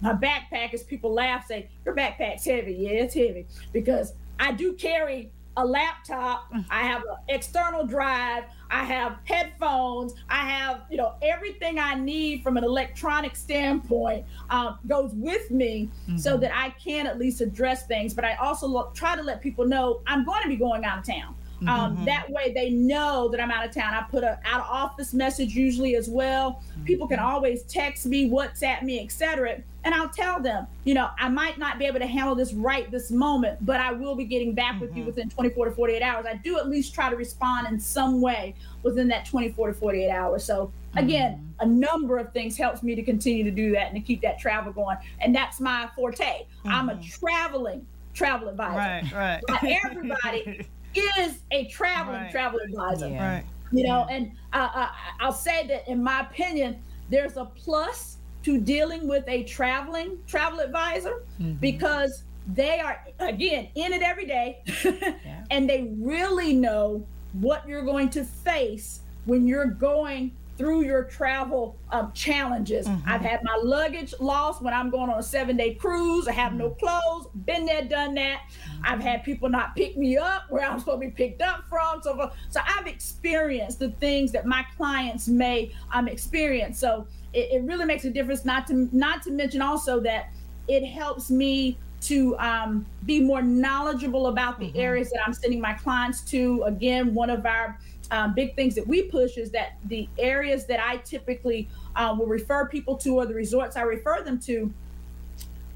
my 0.01 0.13
backpack, 0.13 0.73
as 0.73 0.84
people 0.84 1.12
laugh, 1.13 1.47
say, 1.47 1.69
Your 1.86 1.95
backpack's 1.95 2.45
heavy. 2.45 2.73
Yeah, 2.73 3.04
it's 3.04 3.15
heavy. 3.15 3.47
Because 3.73 4.13
I 4.39 4.51
do 4.51 4.73
carry 4.73 5.32
a 5.58 5.65
laptop, 5.65 6.51
I 6.69 6.82
have 6.82 7.01
an 7.01 7.15
external 7.30 7.86
drive, 7.86 8.43
I 8.69 8.84
have 8.84 9.17
headphones, 9.23 10.13
I 10.30 10.49
have, 10.49 10.82
you 10.89 10.97
know, 10.97 11.13
everything 11.21 11.80
I 11.80 11.95
need 11.95 12.43
from 12.43 12.58
an 12.58 12.63
electronic 12.63 13.36
standpoint 13.36 14.25
um, 14.49 14.80
goes 14.88 15.13
with 15.13 15.51
me 15.51 15.89
mm-hmm. 16.04 16.17
so 16.17 16.38
that 16.38 16.51
I 16.56 16.69
can 16.71 17.08
at 17.08 17.19
least 17.19 17.41
address 17.41 17.86
things. 17.88 18.13
But 18.13 18.25
I 18.25 18.36
also 18.36 18.67
lo- 18.67 18.91
try 18.93 19.15
to 19.15 19.23
let 19.23 19.41
people 19.41 19.65
know 19.65 20.01
I'm 20.08 20.25
going 20.25 20.43
to 20.43 20.49
be 20.49 20.56
going 20.56 20.86
out 20.86 20.99
of 20.99 21.06
town. 21.06 21.36
Um, 21.61 21.67
mm-hmm. 21.67 22.05
That 22.05 22.29
way 22.29 22.53
they 22.53 22.69
know 22.69 23.29
that 23.29 23.39
I'm 23.39 23.51
out 23.51 23.65
of 23.65 23.73
town. 23.73 23.93
I 23.93 24.03
put 24.09 24.23
an 24.23 24.37
out 24.45 24.61
of 24.61 24.67
office 24.67 25.13
message 25.13 25.55
usually 25.55 25.95
as 25.95 26.09
well. 26.09 26.61
Mm-hmm. 26.71 26.83
People 26.85 27.07
can 27.07 27.19
always 27.19 27.63
text 27.63 28.05
me, 28.05 28.29
WhatsApp 28.29 28.83
me, 28.83 29.01
etc. 29.03 29.61
And 29.83 29.93
I'll 29.93 30.09
tell 30.09 30.41
them, 30.41 30.67
you 30.83 30.93
know, 30.93 31.09
I 31.19 31.29
might 31.29 31.57
not 31.57 31.79
be 31.79 31.85
able 31.85 31.99
to 31.99 32.07
handle 32.07 32.35
this 32.35 32.53
right 32.53 32.89
this 32.91 33.11
moment, 33.11 33.63
but 33.65 33.79
I 33.79 33.91
will 33.91 34.15
be 34.15 34.25
getting 34.25 34.53
back 34.53 34.73
mm-hmm. 34.73 34.81
with 34.81 34.91
you 34.91 35.01
mm-hmm. 35.01 35.07
within 35.07 35.29
24 35.29 35.65
to 35.65 35.71
48 35.71 36.01
hours. 36.01 36.25
I 36.27 36.35
do 36.35 36.57
at 36.57 36.69
least 36.69 36.93
try 36.93 37.09
to 37.09 37.15
respond 37.15 37.67
in 37.67 37.79
some 37.79 38.19
way 38.19 38.55
within 38.83 39.07
that 39.09 39.25
24 39.25 39.67
to 39.69 39.73
48 39.73 40.09
hours. 40.09 40.43
So 40.43 40.71
again, 40.95 41.33
mm-hmm. 41.33 41.69
a 41.69 41.73
number 41.73 42.17
of 42.17 42.33
things 42.33 42.57
helps 42.57 42.83
me 42.83 42.95
to 42.95 43.03
continue 43.03 43.43
to 43.43 43.51
do 43.51 43.71
that 43.71 43.87
and 43.87 43.95
to 43.95 44.01
keep 44.01 44.21
that 44.21 44.39
travel 44.39 44.73
going. 44.73 44.97
And 45.19 45.33
that's 45.33 45.59
my 45.59 45.89
forte. 45.95 46.45
I'm 46.65 46.89
a 46.89 47.01
traveling 47.01 47.85
travel 48.15 48.49
advisor. 48.49 49.13
Right, 49.13 49.41
right. 49.51 49.81
Everybody 49.85 50.65
is 50.97 51.39
a 51.51 51.65
traveling 51.65 52.21
Right. 52.21 52.31
travel 52.31 52.60
advisor. 52.60 53.10
Yeah. 53.10 53.36
Right. 53.36 53.45
You 53.71 53.88
know, 53.88 54.05
and 54.10 54.31
uh, 54.53 54.69
uh, 54.73 54.89
I'll 55.19 55.31
say 55.34 55.65
that 55.67 55.88
in 55.88 56.01
my 56.03 56.21
opinion, 56.21 56.77
there's 57.10 57.38
a 57.38 57.45
plus 57.45 58.17
to 58.43 58.60
dealing 58.60 59.08
with 59.08 59.23
a 59.27 59.43
traveling 59.43 60.17
travel 60.27 60.60
advisor 60.60 61.23
because 61.60 62.23
they 62.53 62.79
are 62.79 63.03
again 63.19 63.67
in 63.73 63.91
it 63.91 64.03
every 64.03 64.25
day 64.27 64.62
and 65.51 65.67
they 65.67 65.91
really 65.97 66.53
know 66.53 67.03
what 67.34 67.67
you're 67.67 67.81
going 67.84 68.08
to 68.12 68.23
face 68.23 68.99
when 69.25 69.47
you're 69.47 69.65
going 69.65 70.31
through 70.57 70.83
your 70.83 71.03
travel 71.03 71.77
um, 71.91 72.11
challenges. 72.13 72.87
I've 73.05 73.21
had 73.21 73.43
my 73.43 73.59
luggage 73.61 74.13
lost 74.19 74.61
when 74.61 74.73
I'm 74.73 74.89
going 74.89 75.09
on 75.09 75.19
a 75.19 75.23
seven 75.23 75.57
day 75.57 75.73
cruise. 75.75 76.27
I 76.27 76.31
have 76.31 76.53
no 76.53 76.69
clothes, 76.71 77.27
been 77.45 77.65
there, 77.65 77.83
done 77.83 78.15
that. 78.15 78.43
I've 78.83 79.01
had 79.01 79.23
people 79.23 79.49
not 79.49 79.75
pick 79.75 79.97
me 79.97 80.17
up 80.17 80.43
where 80.49 80.65
I'm 80.65 80.79
supposed 80.79 81.01
to 81.01 81.07
be 81.07 81.11
picked 81.11 81.41
up 81.41 81.65
from. 81.67 82.01
So, 82.01 82.31
so 82.49 82.61
I've 82.65 82.87
experienced 82.87 83.79
the 83.79 83.89
things 83.91 84.31
that 84.31 84.45
my 84.45 84.65
clients 84.77 85.27
may 85.27 85.73
um, 85.93 86.07
experience. 86.07 86.79
So 86.79 87.07
it, 87.33 87.51
it 87.51 87.63
really 87.63 87.85
makes 87.85 88.05
a 88.05 88.09
difference. 88.09 88.45
Not 88.45 88.67
to 88.67 88.89
not 88.95 89.23
to 89.23 89.31
mention 89.31 89.61
also 89.61 89.99
that 90.01 90.29
it 90.67 90.85
helps 90.85 91.29
me 91.29 91.77
to 92.01 92.37
um, 92.37 92.85
be 93.05 93.19
more 93.19 93.41
knowledgeable 93.41 94.27
about 94.27 94.59
the 94.59 94.71
areas 94.77 95.09
that 95.09 95.19
I'm 95.25 95.33
sending 95.33 95.59
my 95.59 95.73
clients 95.73 96.21
to. 96.31 96.63
Again, 96.63 97.13
one 97.13 97.29
of 97.29 97.45
our 97.45 97.79
um, 98.11 98.33
big 98.33 98.55
things 98.55 98.75
that 98.75 98.87
we 98.87 99.03
push 99.03 99.37
is 99.37 99.51
that 99.51 99.77
the 99.85 100.07
areas 100.17 100.65
that 100.67 100.79
I 100.79 100.97
typically 100.97 101.67
uh, 101.95 102.15
will 102.17 102.27
refer 102.27 102.67
people 102.67 102.95
to 102.97 103.15
or 103.15 103.25
the 103.25 103.33
resorts 103.33 103.75
I 103.75 103.81
refer 103.81 104.21
them 104.21 104.39
to, 104.41 104.71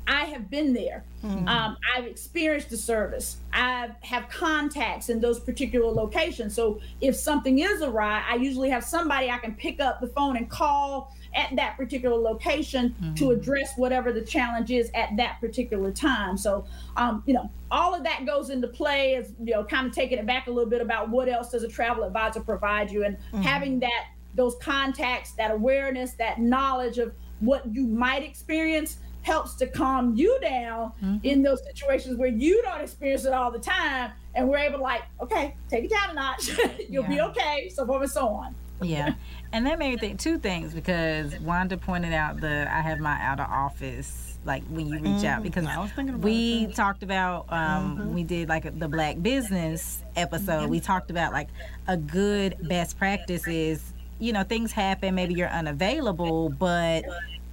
I 0.08 0.26
have 0.26 0.50
been 0.50 0.74
there. 0.74 1.04
Um, 1.48 1.78
I've 1.96 2.06
experienced 2.06 2.72
the 2.72 2.78
service. 2.78 3.38
I 3.54 3.92
have 4.02 4.28
contacts 4.30 5.10
in 5.10 5.20
those 5.20 5.40
particular 5.40 5.92
locations. 5.92 6.56
So 6.56 6.80
if 7.00 7.16
something 7.16 7.60
is 7.60 7.82
awry, 7.82 8.24
I 8.28 8.36
usually 8.36 8.70
have 8.70 8.84
somebody 8.84 9.30
I 9.30 9.38
can 9.38 9.54
pick 9.54 9.80
up 9.80 10.02
the 10.02 10.08
phone 10.08 10.36
and 10.38 10.50
call 10.50 11.14
at 11.36 11.56
that 11.56 11.78
particular 11.78 12.16
location 12.16 12.96
to 13.16 13.26
mm-hmm. 13.26 13.40
address 13.40 13.74
whatever 13.78 14.12
the 14.12 14.22
challenge 14.22 14.72
is 14.72 14.90
at 14.94 15.16
that 15.18 15.40
particular 15.40 15.92
time. 15.92 16.38
So, 16.38 16.66
um, 16.98 17.24
you 17.26 17.34
know, 17.34 17.50
all 17.72 17.94
of 17.94 18.04
that 18.04 18.26
goes 18.26 18.50
into 18.50 18.68
play 18.68 19.16
as, 19.16 19.34
you 19.44 19.54
know, 19.54 19.64
kind 19.64 19.88
of 19.88 19.94
taking 19.94 20.18
it 20.18 20.26
back 20.26 20.48
a 20.48 20.52
little 20.52 20.70
bit 20.70 20.82
about 20.82 21.10
what 21.10 21.30
else 21.30 21.52
does 21.52 21.64
a 21.64 21.68
travel 21.68 22.04
advisor 22.04 22.42
provide 22.42 22.92
you 22.92 23.04
and 23.04 23.18
mm-hmm. 23.18 23.42
having 23.42 23.80
that, 23.80 24.08
those 24.36 24.56
contacts, 24.62 25.32
that 25.34 25.52
awareness, 25.52 26.14
that 26.14 26.40
knowledge 26.40 26.98
of 26.98 27.14
what 27.40 27.64
you 27.74 27.86
might 27.86 28.24
experience 28.24 28.98
helps 29.22 29.56
to 29.56 29.68
calm 29.68 30.16
you 30.16 30.40
down 30.42 30.92
mm-hmm. 31.04 31.18
in 31.24 31.42
those 31.42 31.64
situations 31.64 32.18
where 32.18 32.30
you 32.30 32.62
don't 32.64 32.82
experience 32.82 33.26
it 33.26 33.34
all 33.34 33.52
the 33.52 33.60
time. 33.60 34.12
And 34.36 34.48
we're 34.48 34.58
able 34.58 34.78
to 34.78 34.84
like, 34.84 35.04
okay, 35.22 35.56
take 35.70 35.86
it 35.86 35.90
down 35.90 36.12
a 36.12 36.14
notch. 36.14 36.50
You'll 36.90 37.04
be 37.04 37.20
okay. 37.22 37.70
So 37.74 37.86
forth 37.86 38.04
and 38.04 38.12
so 38.12 38.28
on. 38.28 38.56
Yeah. 38.82 39.14
And 39.52 39.66
that 39.66 39.80
made 39.80 39.92
me 39.92 39.98
think 39.98 40.20
two 40.20 40.38
things 40.38 40.74
because 40.74 41.38
Wanda 41.40 41.78
pointed 41.78 42.14
out 42.14 42.40
the 42.40 42.68
I 42.72 42.82
have 42.82 43.00
my 43.00 43.20
out 43.20 43.40
of 43.40 43.50
office 43.50 44.38
like 44.46 44.64
when 44.68 44.88
you 44.88 45.00
reach 45.00 45.26
out 45.26 45.44
because 45.44 45.66
mm-hmm. 45.66 45.80
I 45.80 45.82
was 45.82 45.92
thinking 45.92 46.16
about 46.16 46.24
we 46.24 46.68
that. 46.68 46.76
talked 46.76 47.04
about 47.04 47.46
um 47.50 47.98
mm-hmm. 47.98 48.14
we 48.14 48.24
did 48.24 48.48
like 48.48 48.80
the 48.80 48.88
black 48.88 49.22
business 49.22 50.04
episode. 50.16 50.64
Mm-hmm. 50.64 50.72
We 50.72 50.80
talked 50.80 51.10
about 51.10 51.34
like 51.34 51.50
a 51.88 51.98
good 51.98 52.58
best 52.68 52.98
practice 52.98 53.48
is 53.48 53.94
you 54.20 54.34
know 54.34 54.44
things 54.44 54.72
happen 54.72 55.16
maybe 55.16 55.34
you're 55.34 55.48
unavailable 55.50 56.50
but 56.50 57.04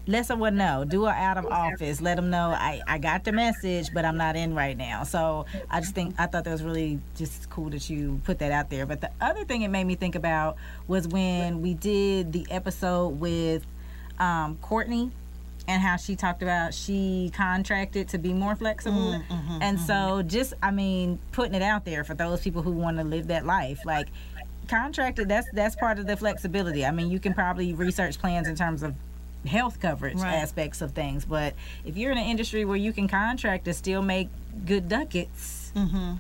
let 0.07 0.27
someone 0.27 0.57
know. 0.57 0.85
Do 0.85 1.07
an 1.07 1.15
out 1.15 1.37
of 1.37 1.47
office. 1.47 2.01
Let 2.01 2.17
them 2.17 2.31
know 2.31 2.51
I, 2.51 2.81
I 2.87 2.99
got 2.99 3.25
the 3.25 3.33
message 3.33 3.93
but 3.93 4.05
i'm 4.05 4.17
not 4.17 4.37
in 4.37 4.55
right 4.55 4.77
now. 4.77 5.03
So 5.05 5.47
i 5.71 5.81
just 5.81 5.95
think 5.95 6.15
i 6.19 6.27
thought 6.27 6.45
that 6.45 6.53
was 6.53 6.63
really 6.63 7.01
just 7.17 7.51
cool 7.51 7.71
that 7.71 7.89
you 7.91 8.21
put 8.25 8.39
that 8.39 8.53
out 8.53 8.71
there. 8.71 8.87
But 8.87 9.01
the 9.01 9.11
other 9.21 9.45
thing 9.45 9.63
it 9.63 9.69
made 9.69 9.85
me 9.85 9.95
think 9.95 10.15
about 10.15 10.57
was 10.87 11.09
when 11.09 11.63
we 11.63 11.75
did 11.75 12.33
the 12.33 12.47
episode 12.51 13.21
with 13.21 13.67
um, 14.19 14.57
courtney 14.63 15.11
and 15.69 15.83
how 15.83 15.97
she 15.97 16.15
talked 16.15 16.43
about 16.43 16.73
she 16.73 17.33
contracted 17.35 18.09
to 18.09 18.19
be 18.19 18.33
more 18.33 18.55
flexible. 18.55 19.13
Mm-hmm, 19.13 19.33
mm-hmm, 19.33 19.63
and 19.63 19.81
so 19.81 19.93
mm-hmm. 19.93 20.29
just 20.29 20.55
i 20.63 20.71
mean 20.71 21.19
putting 21.33 21.55
it 21.55 21.63
out 21.63 21.85
there 21.85 22.05
for 22.05 22.15
those 22.15 22.41
people 22.41 22.63
who 22.63 22.73
want 22.73 22.99
to 22.99 23.05
live 23.05 23.29
that 23.29 23.45
life. 23.45 23.81
Like 23.85 24.09
contracted 24.69 25.29
that's 25.29 25.49
that's 25.53 25.77
part 25.77 25.99
of 25.99 26.07
the 26.07 26.17
flexibility. 26.17 26.85
I 26.85 26.93
mean 26.93 27.11
you 27.11 27.19
can 27.19 27.35
probably 27.35 27.73
research 27.73 28.19
plans 28.19 28.47
in 28.49 28.55
terms 28.55 28.83
of 28.83 28.95
health 29.47 29.81
coverage 29.81 30.19
Right. 30.19 30.35
aspects 30.35 30.81
of 30.81 30.93
things 30.93 31.25
but 31.25 31.55
if 31.85 31.97
you're 31.97 32.13
in 32.13 32.19
an 32.19 32.27
industry 32.27 32.65
where 32.65 32.77
you 32.77 32.93
can 32.93 33.09
contract 33.09 33.67
and 33.67 33.77
still 33.77 34.03
make 34.03 34.29
good 34.65 34.89
ducats 34.89 35.73
mm-hmm. 35.75 36.15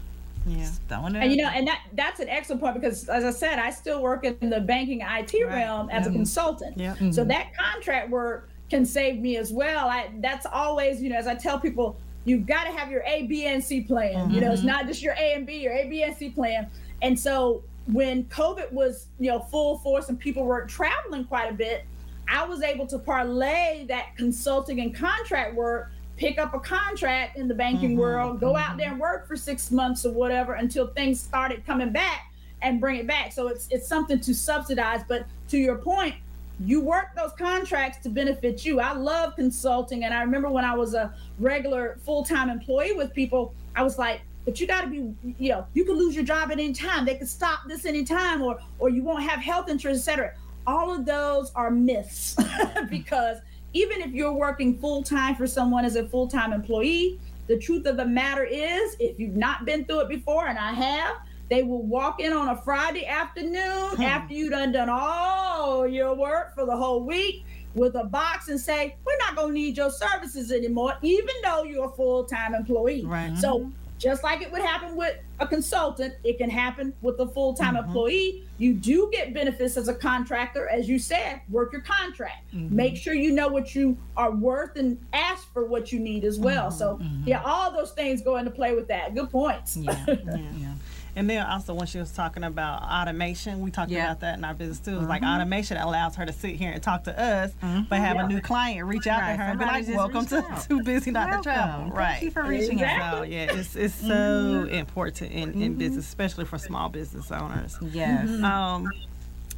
Yeah. 0.46 0.70
throwing 0.88 1.16
it 1.16 1.22
And 1.22 1.32
you 1.32 1.42
know, 1.42 1.48
and 1.48 1.66
that 1.66 1.80
that's 1.94 2.20
an 2.20 2.28
excellent 2.28 2.60
point 2.62 2.74
because, 2.74 3.08
as 3.08 3.24
I 3.24 3.30
said, 3.30 3.58
I 3.58 3.70
still 3.70 4.00
work 4.00 4.24
in 4.24 4.48
the 4.48 4.60
banking 4.60 5.00
IT 5.00 5.34
realm 5.44 5.90
as 5.90 6.06
a 6.06 6.12
consultant. 6.12 6.78
Yeah. 6.78 6.94
So 6.94 7.04
mm-hmm. 7.04 7.28
that 7.28 7.48
contract 7.56 8.10
work 8.10 8.48
can 8.70 8.84
save 8.84 9.18
me 9.18 9.36
as 9.36 9.52
well. 9.52 9.88
I 9.88 10.10
that's 10.20 10.46
always, 10.46 11.02
you 11.02 11.10
know, 11.10 11.16
as 11.16 11.26
I 11.26 11.34
tell 11.34 11.58
people, 11.58 11.96
you've 12.24 12.46
got 12.46 12.64
to 12.64 12.70
have 12.70 12.90
your 12.90 13.02
A, 13.06 13.26
B, 13.26 13.46
and 13.46 13.62
C 13.62 13.80
plan. 13.80 14.30
You 14.30 14.40
know, 14.40 14.52
it's 14.52 14.60
mm-hmm. 14.60 14.68
not 14.68 14.86
just 14.86 15.02
your 15.02 15.14
A 15.14 15.34
and 15.34 15.46
B, 15.46 15.58
your 15.62 15.72
A, 15.72 15.88
B, 15.88 16.02
and 16.02 16.16
C 16.16 16.30
plan. 16.30 16.68
And 17.02 17.18
so 17.18 17.62
when 17.86 18.24
COVID 18.24 18.72
was, 18.72 19.06
you 19.18 19.30
know, 19.30 19.40
full 19.40 19.78
force 19.78 20.08
and 20.08 20.18
people 20.18 20.44
were 20.44 20.64
traveling 20.66 21.24
quite 21.24 21.50
a 21.50 21.54
bit, 21.54 21.84
I 22.28 22.44
was 22.46 22.62
able 22.62 22.86
to 22.88 22.98
parlay 22.98 23.86
that 23.88 24.16
consulting 24.16 24.80
and 24.80 24.94
contract 24.94 25.54
work, 25.54 25.90
pick 26.16 26.38
up 26.38 26.54
a 26.54 26.60
contract 26.60 27.36
in 27.36 27.48
the 27.48 27.54
banking 27.54 27.90
mm-hmm, 27.90 28.00
world, 28.00 28.40
go 28.40 28.56
out 28.56 28.70
mm-hmm. 28.70 28.78
there 28.78 28.90
and 28.90 29.00
work 29.00 29.28
for 29.28 29.36
six 29.36 29.70
months 29.70 30.04
or 30.04 30.12
whatever 30.12 30.54
until 30.54 30.88
things 30.88 31.20
started 31.20 31.64
coming 31.66 31.92
back 31.92 32.32
and 32.62 32.80
bring 32.80 32.96
it 32.96 33.06
back. 33.06 33.32
So 33.32 33.48
it's 33.48 33.68
it's 33.70 33.86
something 33.86 34.20
to 34.20 34.34
subsidize. 34.34 35.02
But 35.06 35.26
to 35.48 35.58
your 35.58 35.76
point, 35.76 36.14
you 36.60 36.80
work 36.80 37.14
those 37.14 37.32
contracts 37.38 37.98
to 38.04 38.08
benefit 38.08 38.64
you. 38.64 38.80
I 38.80 38.92
love 38.92 39.36
consulting, 39.36 40.04
and 40.04 40.14
I 40.14 40.22
remember 40.22 40.48
when 40.48 40.64
I 40.64 40.74
was 40.74 40.94
a 40.94 41.14
regular 41.38 41.98
full 42.04 42.24
time 42.24 42.48
employee 42.48 42.94
with 42.94 43.12
people, 43.12 43.54
I 43.74 43.82
was 43.82 43.98
like, 43.98 44.22
but 44.44 44.60
you 44.60 44.66
got 44.66 44.82
to 44.82 44.86
be, 44.86 45.12
you 45.38 45.50
know, 45.50 45.66
you 45.74 45.84
could 45.84 45.96
lose 45.96 46.14
your 46.14 46.24
job 46.24 46.50
at 46.50 46.52
any 46.52 46.72
time. 46.72 47.04
They 47.04 47.16
could 47.16 47.28
stop 47.28 47.60
this 47.68 47.84
anytime, 47.84 48.42
or 48.42 48.58
or 48.78 48.88
you 48.88 49.02
won't 49.02 49.24
have 49.24 49.40
health 49.40 49.68
insurance, 49.68 49.98
etc. 49.98 50.32
All 50.66 50.94
of 50.94 51.04
those 51.04 51.52
are 51.54 51.70
myths 51.70 52.36
because 52.90 53.38
even 53.72 54.00
if 54.00 54.12
you're 54.12 54.32
working 54.32 54.78
full 54.78 55.02
time 55.02 55.34
for 55.34 55.46
someone 55.46 55.84
as 55.84 55.96
a 55.96 56.08
full 56.08 56.26
time 56.26 56.52
employee, 56.52 57.20
the 57.46 57.58
truth 57.58 57.86
of 57.86 57.96
the 57.96 58.04
matter 58.04 58.44
is, 58.44 58.96
if 58.98 59.18
you've 59.20 59.36
not 59.36 59.64
been 59.64 59.84
through 59.84 60.00
it 60.00 60.08
before, 60.08 60.48
and 60.48 60.58
I 60.58 60.72
have, 60.72 61.16
they 61.48 61.62
will 61.62 61.82
walk 61.82 62.20
in 62.20 62.32
on 62.32 62.48
a 62.48 62.56
Friday 62.62 63.06
afternoon 63.06 63.96
hmm. 63.96 64.02
after 64.02 64.34
you 64.34 64.50
done 64.50 64.72
done 64.72 64.88
all 64.90 65.86
your 65.86 66.14
work 66.14 66.54
for 66.54 66.66
the 66.66 66.76
whole 66.76 67.04
week 67.04 67.44
with 67.74 67.94
a 67.94 68.04
box 68.04 68.48
and 68.48 68.58
say, 68.58 68.96
"We're 69.04 69.18
not 69.18 69.36
gonna 69.36 69.52
need 69.52 69.76
your 69.76 69.90
services 69.90 70.50
anymore," 70.50 70.94
even 71.02 71.34
though 71.44 71.62
you're 71.62 71.86
a 71.86 71.92
full 71.92 72.24
time 72.24 72.54
employee. 72.54 73.04
Right. 73.04 73.36
So 73.38 73.60
mm-hmm. 73.60 73.70
Just 73.98 74.22
like 74.22 74.42
it 74.42 74.52
would 74.52 74.62
happen 74.62 74.96
with 74.96 75.16
a 75.40 75.46
consultant, 75.46 76.14
it 76.24 76.38
can 76.38 76.50
happen 76.50 76.92
with 77.02 77.18
a 77.20 77.26
full 77.26 77.54
time 77.54 77.74
mm-hmm. 77.74 77.86
employee. 77.86 78.44
You 78.58 78.74
do 78.74 79.10
get 79.12 79.34
benefits 79.34 79.76
as 79.76 79.88
a 79.88 79.94
contractor, 79.94 80.68
as 80.68 80.88
you 80.88 80.98
said, 80.98 81.40
work 81.50 81.72
your 81.72 81.82
contract. 81.82 82.54
Mm-hmm. 82.54 82.74
Make 82.74 82.96
sure 82.96 83.14
you 83.14 83.32
know 83.32 83.48
what 83.48 83.74
you 83.74 83.96
are 84.16 84.30
worth 84.30 84.76
and 84.76 84.98
ask 85.12 85.52
for 85.52 85.66
what 85.66 85.92
you 85.92 85.98
need 85.98 86.24
as 86.24 86.38
well. 86.38 86.70
So, 86.70 86.96
mm-hmm. 86.96 87.28
yeah, 87.28 87.42
all 87.42 87.70
those 87.70 87.92
things 87.92 88.22
go 88.22 88.36
into 88.36 88.50
play 88.50 88.74
with 88.74 88.88
that. 88.88 89.14
Good 89.14 89.30
points. 89.30 89.76
yeah 89.76 90.04
yeah 90.06 90.74
And 91.16 91.30
then 91.30 91.44
also 91.46 91.72
when 91.72 91.86
she 91.86 91.98
was 91.98 92.12
talking 92.12 92.44
about 92.44 92.82
automation, 92.82 93.60
we 93.60 93.70
talked 93.70 93.90
Yeah. 93.90 94.04
about 94.04 94.20
that 94.20 94.36
in 94.36 94.44
our 94.44 94.52
business 94.52 94.78
too. 94.80 94.98
It's 94.98 95.08
Like 95.08 95.22
mm-hmm. 95.22 95.34
automation 95.34 95.78
allows 95.78 96.14
her 96.16 96.26
to 96.26 96.32
sit 96.32 96.56
here 96.56 96.70
and 96.70 96.82
talk 96.82 97.04
to 97.04 97.18
us, 97.18 97.52
mm-hmm. 97.62 97.84
but 97.88 97.98
have 98.00 98.18
a 98.18 98.28
new 98.28 98.42
client 98.42 98.86
reach 98.86 99.06
out 99.06 99.22
Right, 99.22 99.32
to 99.32 99.42
her 99.42 99.50
and 99.50 99.58
be 99.58 99.64
like, 99.64 99.88
"Welcome 99.88 100.26
to 100.26 100.44
out. 100.44 100.68
Too 100.68 100.82
Busy 100.82 101.10
Not 101.10 101.38
to 101.38 101.42
Travel." 101.42 101.84
Welcome. 101.84 101.96
Right. 101.96 102.10
Thank 102.12 102.22
you 102.24 102.30
for 102.32 102.42
reaching 102.44 102.82
out. 102.82 103.18
So 103.18 103.22
yeah, 103.22 103.52
it's 103.52 103.74
it's 103.74 103.94
so 103.94 104.08
mm-hmm. 104.08 104.74
important 104.74 105.32
in, 105.32 105.62
in 105.62 105.74
business, 105.76 106.06
especially 106.06 106.44
for 106.44 106.58
small 106.58 106.90
business 106.90 107.32
owners. 107.32 107.78
Yes. 107.80 108.28
Um, 108.42 108.90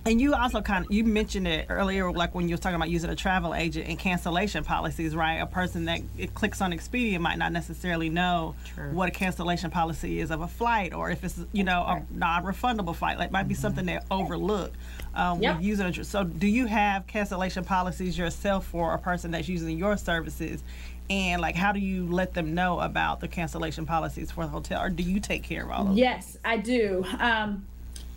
and 0.08 0.20
you 0.20 0.34
also 0.34 0.62
kind 0.62 0.86
of 0.86 0.92
you 0.92 1.04
mentioned 1.04 1.46
it 1.46 1.66
earlier, 1.68 2.10
like 2.10 2.34
when 2.34 2.48
you 2.48 2.54
were 2.54 2.60
talking 2.60 2.76
about 2.76 2.88
using 2.88 3.10
a 3.10 3.16
travel 3.16 3.54
agent 3.54 3.88
and 3.88 3.98
cancellation 3.98 4.64
policies, 4.64 5.14
right? 5.14 5.36
A 5.36 5.46
person 5.46 5.84
that 5.84 6.00
it 6.16 6.34
clicks 6.34 6.60
on 6.62 6.72
Expedia 6.72 7.20
might 7.20 7.36
not 7.38 7.52
necessarily 7.52 8.08
know 8.08 8.54
True. 8.74 8.90
what 8.92 9.08
a 9.08 9.12
cancellation 9.12 9.70
policy 9.70 10.20
is 10.20 10.30
of 10.30 10.40
a 10.40 10.48
flight, 10.48 10.94
or 10.94 11.10
if 11.10 11.22
it's 11.24 11.38
you 11.52 11.64
know 11.64 11.82
a 11.82 12.02
non-refundable 12.10 12.96
flight. 12.96 13.18
Like 13.18 13.30
might 13.30 13.48
be 13.48 13.54
something 13.54 13.84
they 13.84 14.00
overlook. 14.10 14.72
Um, 15.14 15.40
Yep. 15.40 15.56
with 15.56 15.64
using 15.64 15.86
a, 15.86 16.04
so 16.04 16.24
do 16.24 16.46
you 16.46 16.66
have 16.66 17.06
cancellation 17.06 17.64
policies 17.64 18.16
yourself 18.16 18.66
for 18.66 18.94
a 18.94 18.98
person 18.98 19.30
that's 19.30 19.48
using 19.48 19.76
your 19.76 19.96
services? 19.96 20.62
And 21.10 21.40
like, 21.40 21.54
how 21.56 21.72
do 21.72 21.80
you 21.80 22.06
let 22.06 22.34
them 22.34 22.54
know 22.54 22.80
about 22.80 23.20
the 23.20 23.28
cancellation 23.28 23.86
policies 23.86 24.30
for 24.30 24.44
the 24.44 24.50
hotel, 24.50 24.82
or 24.82 24.90
do 24.90 25.02
you 25.02 25.20
take 25.20 25.42
care 25.42 25.64
of 25.64 25.70
all 25.70 25.80
of 25.82 25.86
them? 25.88 25.96
Yes, 25.96 26.36
I 26.44 26.58
do. 26.58 27.04
Um, 27.18 27.66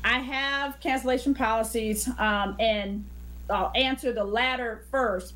I 0.04 0.20
have 0.20 0.80
cancellation 0.80 1.34
policies, 1.34 2.08
um, 2.18 2.56
and 2.60 3.06
I'll 3.49 3.72
answer 3.76 4.12
the 4.14 4.24
latter 4.24 4.86
first. 4.89 5.34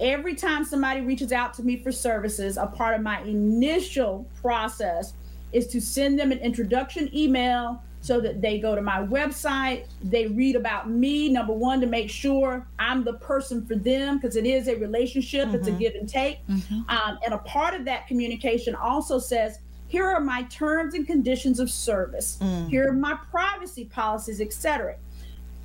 Every 0.00 0.34
time 0.34 0.64
somebody 0.64 1.00
reaches 1.00 1.32
out 1.32 1.54
to 1.54 1.62
me 1.62 1.76
for 1.76 1.92
services, 1.92 2.56
a 2.56 2.66
part 2.66 2.94
of 2.94 3.02
my 3.02 3.20
initial 3.22 4.26
process 4.40 5.12
is 5.52 5.66
to 5.68 5.80
send 5.80 6.18
them 6.18 6.30
an 6.30 6.38
introduction 6.38 7.10
email 7.16 7.82
so 8.00 8.20
that 8.20 8.40
they 8.40 8.60
go 8.60 8.76
to 8.76 8.80
my 8.82 9.04
website, 9.04 9.86
they 10.04 10.28
read 10.28 10.54
about 10.54 10.88
me, 10.88 11.28
number 11.28 11.52
one, 11.52 11.80
to 11.80 11.86
make 11.86 12.08
sure 12.08 12.64
I'm 12.78 13.02
the 13.02 13.14
person 13.14 13.66
for 13.66 13.74
them, 13.74 14.18
because 14.18 14.36
it 14.36 14.46
is 14.46 14.68
a 14.68 14.76
relationship, 14.76 15.46
mm-hmm. 15.48 15.56
it's 15.56 15.66
a 15.66 15.72
give 15.72 15.94
and 15.96 16.08
take. 16.08 16.46
Mm-hmm. 16.46 16.88
Um, 16.88 17.18
and 17.24 17.34
a 17.34 17.38
part 17.38 17.74
of 17.74 17.84
that 17.86 18.06
communication 18.06 18.76
also 18.76 19.18
says, 19.18 19.58
here 19.88 20.06
are 20.06 20.20
my 20.20 20.42
terms 20.44 20.94
and 20.94 21.06
conditions 21.06 21.58
of 21.58 21.70
service, 21.70 22.38
mm. 22.40 22.68
here 22.68 22.88
are 22.88 22.92
my 22.92 23.18
privacy 23.30 23.86
policies, 23.86 24.40
etc. 24.40 24.96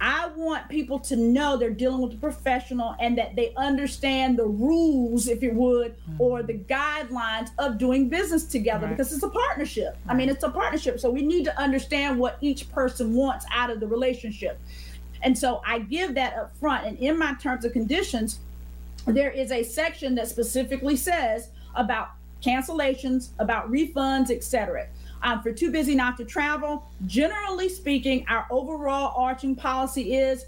I 0.02 0.28
want 0.36 0.68
people 0.68 1.00
to 1.00 1.16
know 1.16 1.56
they're 1.56 1.70
dealing 1.70 2.02
with 2.02 2.14
a 2.14 2.18
professional 2.18 2.94
and 3.00 3.18
that 3.18 3.38
they 3.38 3.54
understand 3.56 4.38
the 4.38 4.46
rules, 4.46 5.30
if 5.30 5.42
you 5.42 5.52
would, 5.52 5.96
mm-hmm. 5.98 6.22
or 6.22 6.44
the 6.44 6.56
guidelines 6.56 7.52
of 7.58 7.78
doing 7.78 8.10
business 8.10 8.44
together 8.44 8.88
right. 8.88 8.98
because 8.98 9.14
it's 9.14 9.24
a 9.24 9.30
partnership. 9.30 9.96
Right. 10.06 10.14
I 10.14 10.18
mean, 10.18 10.28
it's 10.28 10.44
a 10.44 10.50
partnership. 10.50 11.00
So 11.00 11.10
we 11.10 11.22
need 11.22 11.46
to 11.46 11.58
understand 11.58 12.20
what 12.20 12.38
each 12.42 12.70
person 12.70 13.14
wants 13.14 13.46
out 13.50 13.70
of 13.70 13.80
the 13.80 13.88
relationship. 13.88 14.60
And 15.22 15.38
so 15.38 15.62
I 15.66 15.80
give 15.80 16.16
that 16.16 16.36
up 16.36 16.56
front. 16.58 16.86
And 16.86 16.98
in 17.00 17.18
my 17.18 17.36
terms 17.36 17.64
and 17.64 17.72
conditions, 17.72 18.40
there 19.06 19.32
is 19.32 19.54
a 19.54 19.64
section 19.64 20.16
that 20.16 20.28
specifically 20.28 20.98
says 20.98 21.50
about 21.76 22.10
cancellations, 22.44 23.30
about 23.40 23.72
refunds, 23.72 24.30
etc 24.30 24.88
um, 25.24 25.42
for 25.42 25.52
too 25.52 25.72
busy 25.72 25.96
not 25.96 26.18
to 26.18 26.26
travel. 26.26 26.86
Generally 27.06 27.70
speaking, 27.70 28.26
our 28.28 28.46
overall 28.52 29.14
arching 29.18 29.56
policy 29.56 30.16
is 30.16 30.46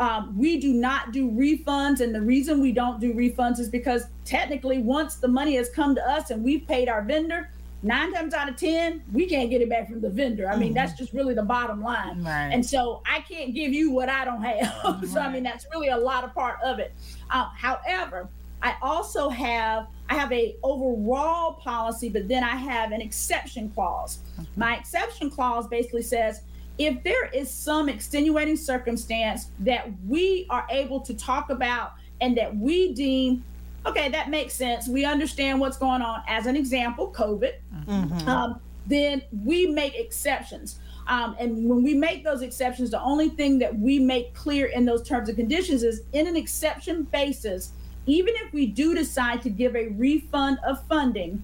um, 0.00 0.36
we 0.36 0.58
do 0.58 0.72
not 0.72 1.12
do 1.12 1.30
refunds. 1.30 2.00
And 2.00 2.14
the 2.14 2.20
reason 2.20 2.60
we 2.60 2.72
don't 2.72 3.00
do 3.00 3.14
refunds 3.14 3.60
is 3.60 3.68
because 3.68 4.06
technically, 4.24 4.78
once 4.78 5.16
the 5.16 5.28
money 5.28 5.54
has 5.56 5.68
come 5.68 5.94
to 5.94 6.10
us 6.10 6.30
and 6.30 6.42
we've 6.42 6.66
paid 6.66 6.88
our 6.88 7.02
vendor, 7.02 7.50
nine 7.82 8.12
times 8.14 8.32
out 8.32 8.48
of 8.48 8.56
10, 8.56 9.02
we 9.12 9.26
can't 9.26 9.50
get 9.50 9.60
it 9.60 9.68
back 9.68 9.88
from 9.88 10.00
the 10.00 10.08
vendor. 10.08 10.48
I 10.48 10.56
mean, 10.56 10.68
mm-hmm. 10.68 10.74
that's 10.74 10.94
just 10.94 11.12
really 11.12 11.34
the 11.34 11.42
bottom 11.42 11.82
line. 11.82 12.24
Right. 12.24 12.48
And 12.50 12.64
so 12.64 13.02
I 13.06 13.20
can't 13.20 13.54
give 13.54 13.72
you 13.72 13.90
what 13.90 14.08
I 14.08 14.24
don't 14.24 14.42
have. 14.42 15.06
so, 15.08 15.20
right. 15.20 15.28
I 15.28 15.32
mean, 15.32 15.42
that's 15.42 15.66
really 15.70 15.88
a 15.88 15.96
lot 15.96 16.24
of 16.24 16.34
part 16.34 16.56
of 16.64 16.78
it. 16.78 16.94
Uh, 17.30 17.50
however, 17.54 18.28
I 18.62 18.76
also 18.80 19.28
have 19.28 19.88
I 20.08 20.14
have 20.14 20.32
a 20.32 20.56
overall 20.62 21.54
policy, 21.54 22.08
but 22.08 22.28
then 22.28 22.44
I 22.44 22.56
have 22.56 22.92
an 22.92 23.00
exception 23.00 23.70
clause. 23.70 24.18
My 24.56 24.76
exception 24.76 25.30
clause 25.30 25.66
basically 25.66 26.02
says 26.02 26.42
if 26.78 27.02
there 27.04 27.26
is 27.26 27.50
some 27.50 27.88
extenuating 27.88 28.56
circumstance 28.56 29.48
that 29.60 29.88
we 30.06 30.46
are 30.50 30.66
able 30.70 31.00
to 31.00 31.14
talk 31.14 31.50
about 31.50 31.92
and 32.20 32.36
that 32.36 32.54
we 32.56 32.92
deem 32.94 33.44
okay 33.86 34.08
that 34.08 34.30
makes 34.30 34.54
sense 34.54 34.88
we 34.88 35.04
understand 35.04 35.60
what's 35.60 35.76
going 35.76 36.02
on 36.02 36.22
as 36.26 36.46
an 36.46 36.56
example 36.56 37.12
covid 37.12 37.54
mm-hmm. 37.86 38.28
um, 38.28 38.60
then 38.86 39.22
we 39.44 39.66
make 39.66 39.94
exceptions 39.94 40.78
um, 41.06 41.36
and 41.38 41.68
when 41.68 41.82
we 41.82 41.94
make 41.94 42.24
those 42.24 42.42
exceptions 42.42 42.90
the 42.90 43.00
only 43.02 43.28
thing 43.28 43.58
that 43.58 43.76
we 43.78 43.98
make 43.98 44.34
clear 44.34 44.66
in 44.66 44.84
those 44.84 45.06
terms 45.06 45.28
and 45.28 45.36
conditions 45.36 45.82
is 45.82 46.02
in 46.12 46.26
an 46.26 46.36
exception 46.36 47.04
basis 47.04 47.72
even 48.06 48.34
if 48.36 48.52
we 48.52 48.66
do 48.66 48.94
decide 48.94 49.42
to 49.42 49.50
give 49.50 49.74
a 49.74 49.88
refund 49.88 50.58
of 50.64 50.84
funding, 50.86 51.42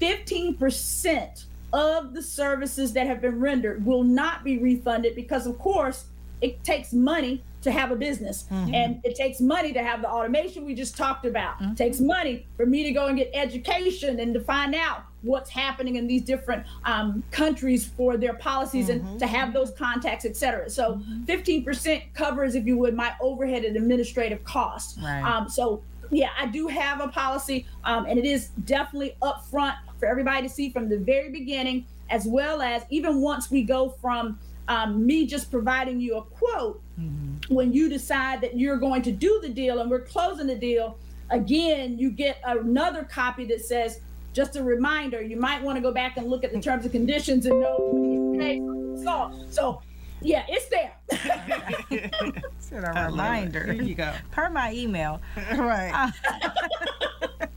15% 0.00 1.44
of 1.72 2.14
the 2.14 2.22
services 2.22 2.92
that 2.92 3.06
have 3.06 3.20
been 3.20 3.40
rendered 3.40 3.84
will 3.84 4.04
not 4.04 4.44
be 4.44 4.58
refunded 4.58 5.14
because, 5.14 5.46
of 5.46 5.58
course, 5.58 6.06
it 6.40 6.62
takes 6.62 6.92
money 6.92 7.42
to 7.64 7.72
have 7.72 7.90
a 7.90 7.96
business 7.96 8.44
mm-hmm. 8.44 8.74
and 8.74 9.00
it 9.04 9.16
takes 9.16 9.40
money 9.40 9.72
to 9.72 9.82
have 9.82 10.02
the 10.02 10.08
automation 10.08 10.64
we 10.64 10.74
just 10.74 10.96
talked 10.96 11.24
about 11.24 11.58
mm-hmm. 11.58 11.72
it 11.72 11.76
takes 11.76 11.98
money 11.98 12.46
for 12.56 12.66
me 12.66 12.84
to 12.84 12.92
go 12.92 13.06
and 13.06 13.16
get 13.16 13.30
education 13.34 14.20
and 14.20 14.34
to 14.34 14.40
find 14.40 14.74
out 14.74 15.04
what's 15.22 15.48
happening 15.48 15.96
in 15.96 16.06
these 16.06 16.22
different 16.22 16.64
um, 16.84 17.24
countries 17.30 17.86
for 17.86 18.16
their 18.18 18.34
policies 18.34 18.88
mm-hmm. 18.88 19.06
and 19.06 19.18
to 19.18 19.26
have 19.26 19.52
those 19.52 19.70
contacts 19.72 20.24
et 20.24 20.36
cetera 20.36 20.68
so 20.68 21.00
15% 21.24 21.64
mm-hmm. 21.64 22.12
covers 22.14 22.54
if 22.54 22.66
you 22.66 22.76
would 22.76 22.94
my 22.94 23.14
overhead 23.20 23.64
and 23.64 23.76
administrative 23.76 24.44
costs 24.44 24.98
right. 25.02 25.22
um, 25.22 25.48
so 25.48 25.82
yeah 26.10 26.30
i 26.38 26.46
do 26.46 26.68
have 26.68 27.00
a 27.00 27.08
policy 27.08 27.66
um, 27.84 28.04
and 28.04 28.18
it 28.18 28.26
is 28.26 28.48
definitely 28.66 29.16
upfront 29.22 29.74
for 29.98 30.06
everybody 30.06 30.46
to 30.46 30.52
see 30.52 30.68
from 30.68 30.88
the 30.88 30.98
very 30.98 31.30
beginning 31.30 31.86
as 32.10 32.26
well 32.26 32.60
as 32.60 32.82
even 32.90 33.22
once 33.22 33.50
we 33.50 33.62
go 33.62 33.88
from 33.88 34.38
um, 34.68 35.04
me 35.04 35.26
just 35.26 35.50
providing 35.50 36.00
you 36.00 36.16
a 36.16 36.22
quote 36.22 36.80
mm-hmm. 36.98 37.54
when 37.54 37.72
you 37.72 37.88
decide 37.88 38.40
that 38.40 38.58
you're 38.58 38.78
going 38.78 39.02
to 39.02 39.12
do 39.12 39.38
the 39.42 39.48
deal 39.48 39.80
and 39.80 39.90
we're 39.90 40.00
closing 40.00 40.46
the 40.46 40.54
deal 40.54 40.98
again 41.30 41.98
you 41.98 42.10
get 42.10 42.38
another 42.44 43.04
copy 43.04 43.44
that 43.44 43.60
says 43.60 44.00
just 44.32 44.56
a 44.56 44.62
reminder 44.62 45.22
you 45.22 45.36
might 45.36 45.62
want 45.62 45.76
to 45.76 45.82
go 45.82 45.92
back 45.92 46.16
and 46.16 46.28
look 46.28 46.44
at 46.44 46.52
the 46.52 46.60
terms 46.60 46.84
and 46.84 46.92
conditions 46.92 47.46
and 47.46 47.60
know 47.60 48.96
so 49.02 49.32
so 49.50 49.80
yeah 50.22 50.44
it's 50.48 50.66
there. 50.68 50.92
It's 51.90 52.72
a 52.72 52.80
reminder. 52.80 53.72
Here 53.72 53.82
you 53.82 53.94
go. 53.94 54.12
Per 54.30 54.48
my 54.48 54.72
email. 54.72 55.20
Right. 55.54 55.92
Uh, 55.92 57.46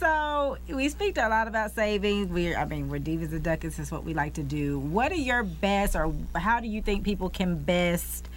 so 0.00 0.56
we 0.68 0.88
speak 0.88 1.18
a 1.18 1.28
lot 1.28 1.46
about 1.46 1.74
savings. 1.74 2.28
We, 2.30 2.54
I 2.54 2.64
mean, 2.64 2.88
we're 2.88 3.00
divas 3.00 3.32
and 3.32 3.42
ducats. 3.42 3.78
Is 3.78 3.92
what 3.92 4.02
we 4.02 4.14
like 4.14 4.34
to 4.34 4.42
do. 4.42 4.78
What 4.78 5.12
are 5.12 5.16
your 5.16 5.42
best, 5.42 5.94
or 5.94 6.12
how 6.34 6.58
do 6.58 6.66
you 6.66 6.80
think 6.80 7.04
people 7.04 7.28
can 7.28 7.56
best 7.56 8.28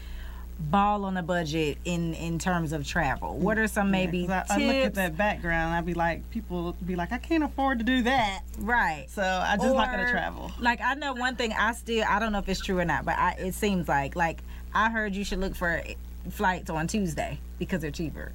ball 0.60 1.06
on 1.06 1.18
a 1.18 1.24
budget 1.24 1.78
in 1.86 2.14
in 2.16 2.38
terms 2.38 2.74
of 2.74 2.86
travel? 2.86 3.38
What 3.38 3.58
are 3.58 3.68
some 3.68 3.92
maybe 3.92 4.20
yeah, 4.20 4.44
I, 4.50 4.56
I, 4.56 4.58
look 4.58 4.76
at 4.76 4.94
that 4.96 5.18
background. 5.18 5.74
I'd 5.74 5.86
be 5.86 5.94
like, 5.94 6.30
people 6.32 6.76
be 6.86 6.98
like, 6.98 7.14
I 7.14 7.18
can't 7.18 7.44
afford 7.44 7.80
to 7.80 7.86
do 7.86 8.04
that. 8.04 8.42
Right. 8.60 9.06
So 9.10 9.22
I 9.22 9.56
just 9.56 9.70
or, 9.70 9.76
not 9.76 9.90
gonna 9.90 10.12
travel. 10.12 10.52
Like 10.60 10.82
I 10.82 10.96
know 10.96 11.14
one 11.14 11.38
thing. 11.38 11.54
I 11.54 11.72
still 11.74 12.04
I 12.08 12.20
don't 12.20 12.34
know 12.34 12.40
if 12.40 12.50
it's 12.50 12.62
true 12.62 12.78
or 12.78 12.86
not, 12.86 13.06
but 13.06 13.18
I, 13.18 13.36
it 13.40 13.54
seems 13.54 13.88
like 13.88 14.18
like 14.18 14.44
I 14.76 14.90
heard 14.90 15.16
you 15.16 15.24
should 15.24 15.40
look 15.40 15.56
for 15.56 15.82
flights 16.30 16.70
on 16.70 16.88
Tuesday 16.88 17.40
because 17.58 17.82
they're 17.82 17.92
cheaper. 17.92 18.34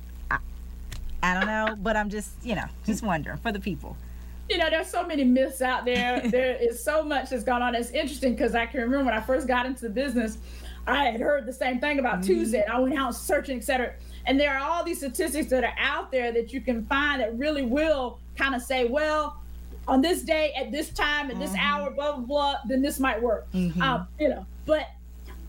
I 1.22 1.34
don't 1.34 1.46
know, 1.46 1.76
but 1.78 1.96
I'm 1.96 2.10
just, 2.10 2.30
you 2.42 2.54
know, 2.54 2.66
just 2.86 3.02
wondering 3.02 3.38
for 3.38 3.52
the 3.52 3.60
people. 3.60 3.96
You 4.48 4.58
know, 4.58 4.70
there's 4.70 4.88
so 4.88 5.06
many 5.06 5.24
myths 5.24 5.60
out 5.60 5.84
there. 5.84 6.20
there 6.30 6.56
is 6.56 6.82
so 6.82 7.02
much 7.02 7.30
that's 7.30 7.44
gone 7.44 7.62
on. 7.62 7.74
It's 7.74 7.90
interesting 7.90 8.34
because 8.34 8.54
I 8.54 8.66
can 8.66 8.80
remember 8.80 9.06
when 9.06 9.14
I 9.14 9.20
first 9.20 9.46
got 9.46 9.66
into 9.66 9.82
the 9.82 9.90
business, 9.90 10.38
I 10.86 11.04
had 11.04 11.20
heard 11.20 11.44
the 11.44 11.52
same 11.52 11.80
thing 11.80 11.98
about 11.98 12.20
mm-hmm. 12.20 12.34
Tuesday. 12.34 12.64
I 12.64 12.78
went 12.78 12.98
out 12.98 13.14
searching, 13.14 13.58
et 13.58 13.64
cetera. 13.64 13.92
And 14.26 14.38
there 14.38 14.56
are 14.56 14.60
all 14.60 14.84
these 14.84 14.98
statistics 14.98 15.50
that 15.50 15.64
are 15.64 15.74
out 15.78 16.10
there 16.10 16.32
that 16.32 16.52
you 16.52 16.60
can 16.60 16.84
find 16.86 17.20
that 17.20 17.36
really 17.36 17.62
will 17.62 18.18
kind 18.36 18.54
of 18.54 18.62
say, 18.62 18.86
well, 18.86 19.40
on 19.86 20.00
this 20.02 20.22
day, 20.22 20.52
at 20.52 20.70
this 20.70 20.90
time, 20.90 21.30
at 21.30 21.38
this 21.38 21.50
mm-hmm. 21.50 21.60
hour, 21.60 21.90
blah, 21.90 22.12
blah, 22.12 22.24
blah, 22.24 22.54
then 22.66 22.82
this 22.82 23.00
might 23.00 23.20
work. 23.20 23.50
Mm-hmm. 23.52 23.82
Um, 23.82 24.06
you 24.18 24.28
know, 24.28 24.46
but 24.66 24.86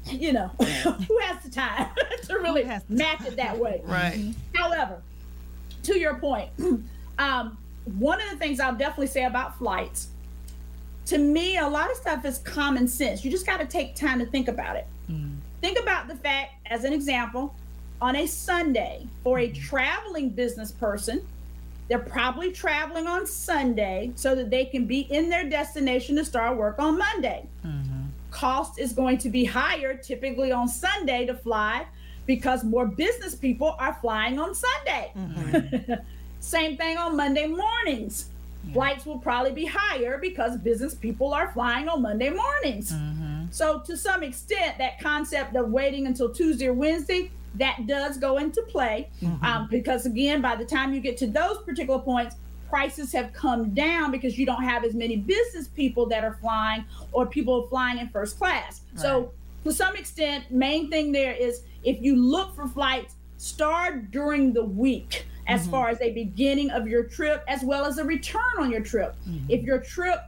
you 0.06 0.34
know, 0.34 0.48
who 0.58 1.18
has 1.20 1.44
the 1.44 1.52
time 1.52 1.90
to 2.24 2.34
really 2.36 2.64
match 2.88 3.26
it 3.26 3.36
that 3.36 3.58
way? 3.58 3.82
Right. 3.84 4.34
However, 4.56 5.02
to 5.94 6.00
your 6.00 6.16
point, 6.16 6.50
um, 7.20 7.58
one 7.98 8.22
of 8.22 8.30
the 8.30 8.38
things 8.38 8.60
I'll 8.60 8.76
definitely 8.76 9.08
say 9.08 9.26
about 9.26 9.58
flights, 9.58 10.10
to 11.08 11.18
me, 11.18 11.58
a 11.58 11.68
lot 11.68 11.90
of 11.90 11.98
stuff 11.98 12.24
is 12.26 12.38
common 12.40 12.88
sense. 12.88 13.26
You 13.26 13.32
just 13.32 13.46
got 13.46 13.60
to 13.60 13.66
take 13.66 13.96
time 13.96 14.20
to 14.20 14.26
think 14.26 14.48
about 14.48 14.76
it. 14.76 14.88
Mm. 15.10 15.38
Think 15.62 15.80
about 15.80 16.08
the 16.08 16.16
fact, 16.16 16.52
as 16.68 16.84
an 16.84 16.94
example, 16.94 17.56
on 18.02 18.16
a 18.16 18.28
Sunday 18.28 19.08
for 19.24 19.40
a 19.40 19.50
mm-hmm. 19.50 19.62
traveling 19.62 20.30
business 20.30 20.72
person, 20.72 21.26
they're 21.88 21.98
probably 21.98 22.52
traveling 22.52 23.08
on 23.08 23.26
Sunday 23.26 24.12
so 24.16 24.36
that 24.36 24.52
they 24.52 24.66
can 24.66 24.86
be 24.86 25.00
in 25.00 25.30
their 25.30 25.50
destination 25.50 26.16
to 26.18 26.24
start 26.24 26.56
work 26.56 26.78
on 26.78 27.00
Monday. 27.00 27.48
Mm-hmm. 27.66 28.04
Cost 28.30 28.80
is 28.80 28.94
going 28.94 29.18
to 29.18 29.30
be 29.30 29.44
higher 29.44 29.96
typically 29.96 30.52
on 30.52 30.68
Sunday 30.68 31.26
to 31.26 31.34
fly 31.34 31.88
because 32.30 32.64
more 32.64 32.86
business 32.86 33.34
people 33.34 33.76
are 33.80 33.98
flying 34.02 34.38
on 34.38 34.54
Sunday. 34.54 35.12
Mm-hmm. 35.18 35.94
Same 36.40 36.78
thing 36.78 36.96
on 36.96 37.18
Monday 37.18 37.48
mornings. 37.48 38.28
Yeah. 38.68 38.74
Flights 38.74 39.08
will 39.08 39.18
probably 39.18 39.52
be 39.52 39.66
higher 39.66 40.20
because 40.20 40.56
business 40.58 40.94
people 40.94 41.34
are 41.34 41.52
flying 41.52 41.90
on 41.90 42.04
Monday 42.04 42.30
mornings. 42.30 42.92
Mm-hmm. 42.92 43.46
So, 43.50 43.80
to 43.80 43.98
some 43.98 44.22
extent, 44.22 44.78
that 44.78 45.00
concept 45.00 45.56
of 45.56 45.72
waiting 45.72 46.06
until 46.06 46.30
Tuesday 46.30 46.68
or 46.68 46.74
Wednesday 46.74 47.32
that 47.56 47.88
does 47.88 48.18
go 48.18 48.38
into 48.38 48.62
play 48.62 49.10
mm-hmm. 49.24 49.44
um, 49.44 49.68
because, 49.72 50.06
again, 50.06 50.40
by 50.40 50.56
the 50.56 50.66
time 50.66 50.94
you 50.94 51.00
get 51.00 51.18
to 51.18 51.26
those 51.26 51.58
particular 51.64 51.98
points, 51.98 52.36
prices 52.70 53.12
have 53.12 53.34
come 53.34 53.72
down 53.72 54.12
because 54.12 54.38
you 54.38 54.46
don't 54.46 54.64
have 54.64 54.84
as 54.84 54.94
many 54.94 55.18
business 55.18 55.68
people 55.68 56.06
that 56.06 56.24
are 56.24 56.38
flying 56.40 56.86
or 57.12 57.26
people 57.26 57.66
flying 57.70 57.98
in 57.98 58.08
first 58.10 58.38
class. 58.38 58.82
Right. 58.94 59.02
So, 59.02 59.32
to 59.64 59.72
some 59.72 59.96
extent, 59.96 60.52
main 60.52 60.90
thing 60.90 61.12
there 61.12 61.34
is 61.34 61.64
if 61.84 62.02
you 62.02 62.16
look 62.16 62.56
for 62.56 62.68
flights, 62.68 63.16
start 63.38 64.12
during 64.12 64.54
the 64.54 64.64
week 64.64 65.26
as 65.48 65.62
mm-hmm. 65.62 65.72
far 65.72 65.90
as 65.90 66.02
a 66.02 66.12
beginning 66.12 66.70
of 66.72 66.88
your 66.88 67.04
trip 67.04 67.44
as 67.48 67.64
well 67.64 67.86
as 67.86 67.98
a 67.98 68.04
return 68.04 68.42
on 68.60 68.72
your 68.72 68.82
trip. 68.82 69.16
Mm-hmm. 69.28 69.46
If 69.50 69.64
your 69.64 69.80
trip 69.80 70.20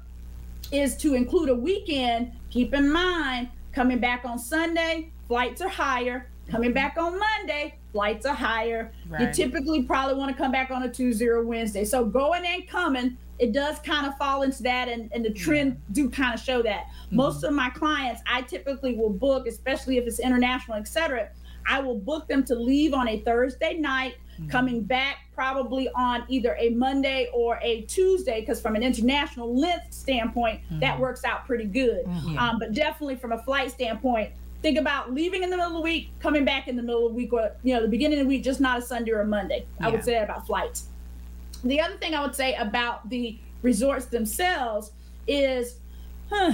is 0.71 0.95
to 0.97 1.13
include 1.13 1.49
a 1.49 1.55
weekend, 1.55 2.31
keep 2.49 2.73
in 2.73 2.91
mind 2.91 3.49
coming 3.73 3.99
back 3.99 4.25
on 4.25 4.39
Sunday, 4.39 5.09
flights 5.27 5.61
are 5.61 5.69
higher. 5.69 6.27
Coming 6.49 6.73
back 6.73 6.97
on 6.97 7.17
Monday, 7.17 7.75
flights 7.93 8.25
are 8.25 8.35
higher. 8.35 8.91
Right. 9.07 9.21
You 9.21 9.31
typically 9.33 9.83
probably 9.83 10.15
want 10.15 10.35
to 10.35 10.37
come 10.37 10.51
back 10.51 10.69
on 10.69 10.83
a 10.83 10.89
Tuesday 10.89 11.27
or 11.27 11.43
Wednesday. 11.43 11.85
So 11.85 12.03
going 12.03 12.45
and 12.45 12.67
coming 12.67 13.17
it 13.41 13.51
does 13.51 13.79
kind 13.79 14.05
of 14.05 14.15
fall 14.17 14.43
into 14.43 14.61
that, 14.63 14.87
and, 14.87 15.11
and 15.13 15.25
the 15.25 15.33
trend 15.33 15.81
do 15.91 16.09
kind 16.09 16.33
of 16.33 16.39
show 16.39 16.61
that. 16.61 16.85
Mm-hmm. 16.85 17.15
Most 17.15 17.43
of 17.43 17.53
my 17.53 17.69
clients, 17.71 18.21
I 18.31 18.43
typically 18.43 18.95
will 18.95 19.09
book, 19.09 19.47
especially 19.47 19.97
if 19.97 20.05
it's 20.05 20.19
international, 20.19 20.77
et 20.77 20.87
cetera. 20.87 21.29
I 21.67 21.79
will 21.79 21.97
book 21.97 22.27
them 22.27 22.43
to 22.45 22.55
leave 22.55 22.93
on 22.93 23.07
a 23.07 23.19
Thursday 23.21 23.73
night, 23.73 24.15
mm-hmm. 24.39 24.49
coming 24.49 24.83
back 24.83 25.17
probably 25.33 25.89
on 25.95 26.23
either 26.27 26.55
a 26.59 26.69
Monday 26.69 27.29
or 27.33 27.59
a 27.63 27.81
Tuesday, 27.81 28.41
because 28.41 28.61
from 28.61 28.75
an 28.75 28.83
international 28.83 29.55
length 29.55 29.91
standpoint, 29.91 30.61
mm-hmm. 30.61 30.79
that 30.79 30.99
works 30.99 31.23
out 31.25 31.45
pretty 31.47 31.65
good. 31.65 32.05
Mm-hmm. 32.05 32.37
Um, 32.37 32.59
but 32.59 32.73
definitely 32.73 33.15
from 33.15 33.31
a 33.31 33.41
flight 33.43 33.71
standpoint, 33.71 34.31
think 34.61 34.77
about 34.77 35.11
leaving 35.11 35.41
in 35.41 35.49
the 35.49 35.57
middle 35.57 35.71
of 35.71 35.77
the 35.77 35.81
week, 35.81 36.11
coming 36.19 36.45
back 36.45 36.67
in 36.67 36.75
the 36.75 36.83
middle 36.83 37.07
of 37.07 37.13
the 37.13 37.17
week, 37.17 37.33
or 37.33 37.51
you 37.63 37.73
know, 37.73 37.81
the 37.81 37.87
beginning 37.87 38.19
of 38.19 38.25
the 38.25 38.29
week, 38.29 38.43
just 38.43 38.61
not 38.61 38.77
a 38.77 38.81
Sunday 38.83 39.11
or 39.11 39.21
a 39.21 39.25
Monday. 39.25 39.65
Yeah. 39.79 39.87
I 39.87 39.89
would 39.89 40.03
say 40.03 40.13
that 40.13 40.25
about 40.25 40.45
flights. 40.45 40.89
The 41.63 41.79
other 41.79 41.95
thing 41.97 42.15
I 42.15 42.21
would 42.21 42.35
say 42.35 42.55
about 42.55 43.09
the 43.09 43.37
resorts 43.61 44.05
themselves 44.05 44.91
is, 45.27 45.77
huh, 46.29 46.53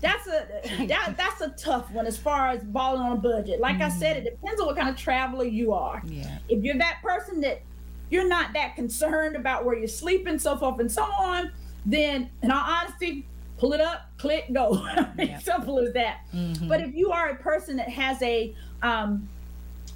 that's 0.00 0.26
a 0.28 0.86
that, 0.86 1.14
that's 1.16 1.40
a 1.40 1.50
tough 1.50 1.90
one 1.90 2.06
as 2.06 2.16
far 2.16 2.48
as 2.48 2.62
balling 2.62 3.00
on 3.00 3.12
a 3.12 3.20
budget. 3.20 3.60
Like 3.60 3.76
mm-hmm. 3.76 3.84
I 3.84 3.88
said, 3.90 4.16
it 4.18 4.24
depends 4.24 4.60
on 4.60 4.66
what 4.66 4.76
kind 4.76 4.88
of 4.88 4.96
traveler 4.96 5.44
you 5.44 5.72
are. 5.72 6.02
Yeah. 6.06 6.38
If 6.48 6.62
you're 6.62 6.78
that 6.78 6.98
person 7.02 7.40
that 7.42 7.62
you're 8.10 8.28
not 8.28 8.52
that 8.54 8.74
concerned 8.74 9.36
about 9.36 9.64
where 9.64 9.76
you're 9.76 9.88
sleeping, 9.88 10.38
so 10.38 10.56
forth 10.56 10.80
and 10.80 10.90
so 10.90 11.02
on, 11.02 11.50
then 11.84 12.30
in 12.42 12.50
all 12.50 12.64
honesty, 12.64 13.26
pull 13.58 13.72
it 13.72 13.80
up, 13.80 14.10
click, 14.18 14.52
go. 14.52 14.86
yeah. 15.18 15.38
Simple 15.38 15.78
as 15.78 15.92
that. 15.94 16.20
Mm-hmm. 16.34 16.68
But 16.68 16.80
if 16.80 16.94
you 16.94 17.10
are 17.10 17.30
a 17.30 17.36
person 17.36 17.76
that 17.76 17.88
has 17.88 18.22
a 18.22 18.54
um, 18.82 19.28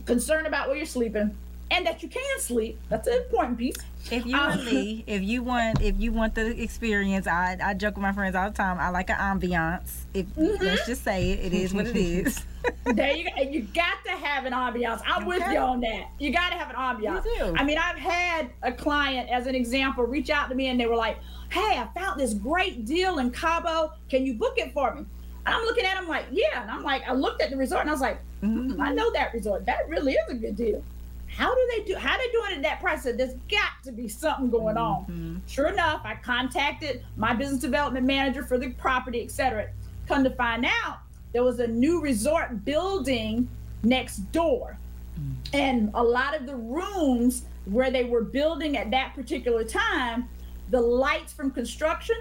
concern 0.05 0.47
about 0.47 0.69
where 0.69 0.77
you're 0.77 0.87
sleeping, 0.87 1.37
and 1.73 1.87
that 1.87 2.03
you 2.03 2.09
can 2.09 2.39
sleep. 2.39 2.79
That's 2.91 3.09
an 3.09 3.15
important 3.15 3.59
piece. 3.59 3.77
If 4.11 4.27
you 4.27 4.37
um, 4.37 4.59
Lee, 4.65 5.05
if 5.07 5.23
you 5.23 5.43
want, 5.43 5.81
if 5.81 5.99
you 5.99 6.13
want 6.13 6.35
the 6.35 6.61
experience, 6.63 7.27
I 7.27 7.57
I 7.63 7.75
joke 7.75 7.95
with 7.95 8.03
my 8.03 8.13
friends 8.13 8.37
all 8.37 8.51
the 8.51 8.57
time. 8.57 8.79
I 8.79 8.91
like 8.91 9.09
an 9.09 9.17
ambiance. 9.17 10.05
If 10.13 10.27
mm-hmm. 10.27 10.63
let's 10.63 10.87
just 10.87 11.03
say 11.03 11.31
it, 11.31 11.53
it 11.53 11.55
is 11.55 11.73
what 11.73 11.87
it 11.87 11.97
is. 11.97 12.45
there 12.85 13.17
you 13.17 13.25
go. 13.25 13.43
You 13.43 13.63
got 13.63 14.05
to 14.05 14.11
have 14.11 14.45
an 14.45 14.53
ambiance. 14.53 15.03
I'm 15.07 15.27
okay. 15.27 15.39
with 15.39 15.53
you 15.53 15.59
on 15.59 15.81
that. 15.81 16.11
You 16.19 16.31
got 16.31 16.51
to 16.51 16.57
have 16.57 16.69
an 16.69 16.77
ambiance. 16.77 17.59
I 17.59 17.65
mean, 17.65 17.79
I've 17.79 17.99
had 17.99 18.51
a 18.63 18.73
client, 18.73 19.31
as 19.31 19.47
an 19.47 19.55
example, 19.55 20.05
reach 20.05 20.31
out 20.31 20.51
to 20.51 20.55
me 20.55 20.67
and 20.69 20.79
they 20.79 20.87
were 20.87 20.97
like, 20.97 21.17
"Hey, 21.49 21.79
I 21.79 21.89
found 21.99 22.21
this 22.21 22.35
great 22.35 22.85
deal 22.85 23.19
in 23.19 23.31
Cabo. 23.31 23.93
Can 24.11 24.27
you 24.27 24.35
book 24.35 24.55
it 24.59 24.75
for 24.75 24.95
me?" 24.95 25.07
And 25.47 25.55
I'm 25.55 25.65
looking 25.65 25.87
at 25.87 25.95
them 25.95 26.07
like, 26.07 26.27
"Yeah." 26.31 26.61
And 26.61 26.71
I'm 26.71 26.83
like, 26.83 27.03
I 27.09 27.15
looked 27.15 27.41
at 27.41 27.51
the 27.51 27.57
resort 27.57 27.81
and 27.81 27.91
I 27.91 27.93
was 27.95 28.03
like, 28.03 28.21
mm-hmm. 28.43 28.81
"I 28.81 28.93
know 28.93 29.11
that 29.13 29.33
resort. 29.33 29.65
That 29.65 29.89
really 29.89 30.13
is 30.13 30.29
a 30.29 30.35
good 30.35 30.57
deal." 30.57 30.85
How 31.37 31.55
do 31.55 31.69
they 31.71 31.85
do 31.85 31.95
how 31.97 32.17
they 32.17 32.29
doing 32.31 32.53
it 32.53 32.57
at 32.57 32.63
that 32.63 32.81
price 32.81 33.03
so 33.03 33.13
there's 33.13 33.35
got 33.51 33.73
to 33.83 33.93
be 33.93 34.09
something 34.09 34.51
going 34.51 34.77
on 34.77 35.03
mm-hmm. 35.03 35.37
sure 35.47 35.69
enough 35.69 36.01
i 36.05 36.15
contacted 36.15 37.05
my 37.17 37.33
business 37.33 37.61
development 37.61 38.07
manager 38.07 38.43
for 38.43 38.59
the 38.59 38.71
property 38.71 39.23
etc 39.23 39.69
come 40.07 40.23
to 40.23 40.31
find 40.31 40.65
out 40.65 40.99
there 41.33 41.45
was 41.45 41.61
a 41.61 41.67
new 41.67 42.01
resort 42.01 42.65
building 42.65 43.49
next 43.83 44.17
door 44.33 44.79
mm-hmm. 45.19 45.57
and 45.57 45.91
a 45.95 46.03
lot 46.03 46.39
of 46.39 46.47
the 46.47 46.57
rooms 46.57 47.45
where 47.65 47.91
they 47.91 48.05
were 48.05 48.23
building 48.23 48.77
at 48.77 48.91
that 48.91 49.15
particular 49.15 49.65
time 49.65 50.29
the 50.71 50.81
lights 50.81 51.33
from 51.33 51.51
construction 51.51 52.17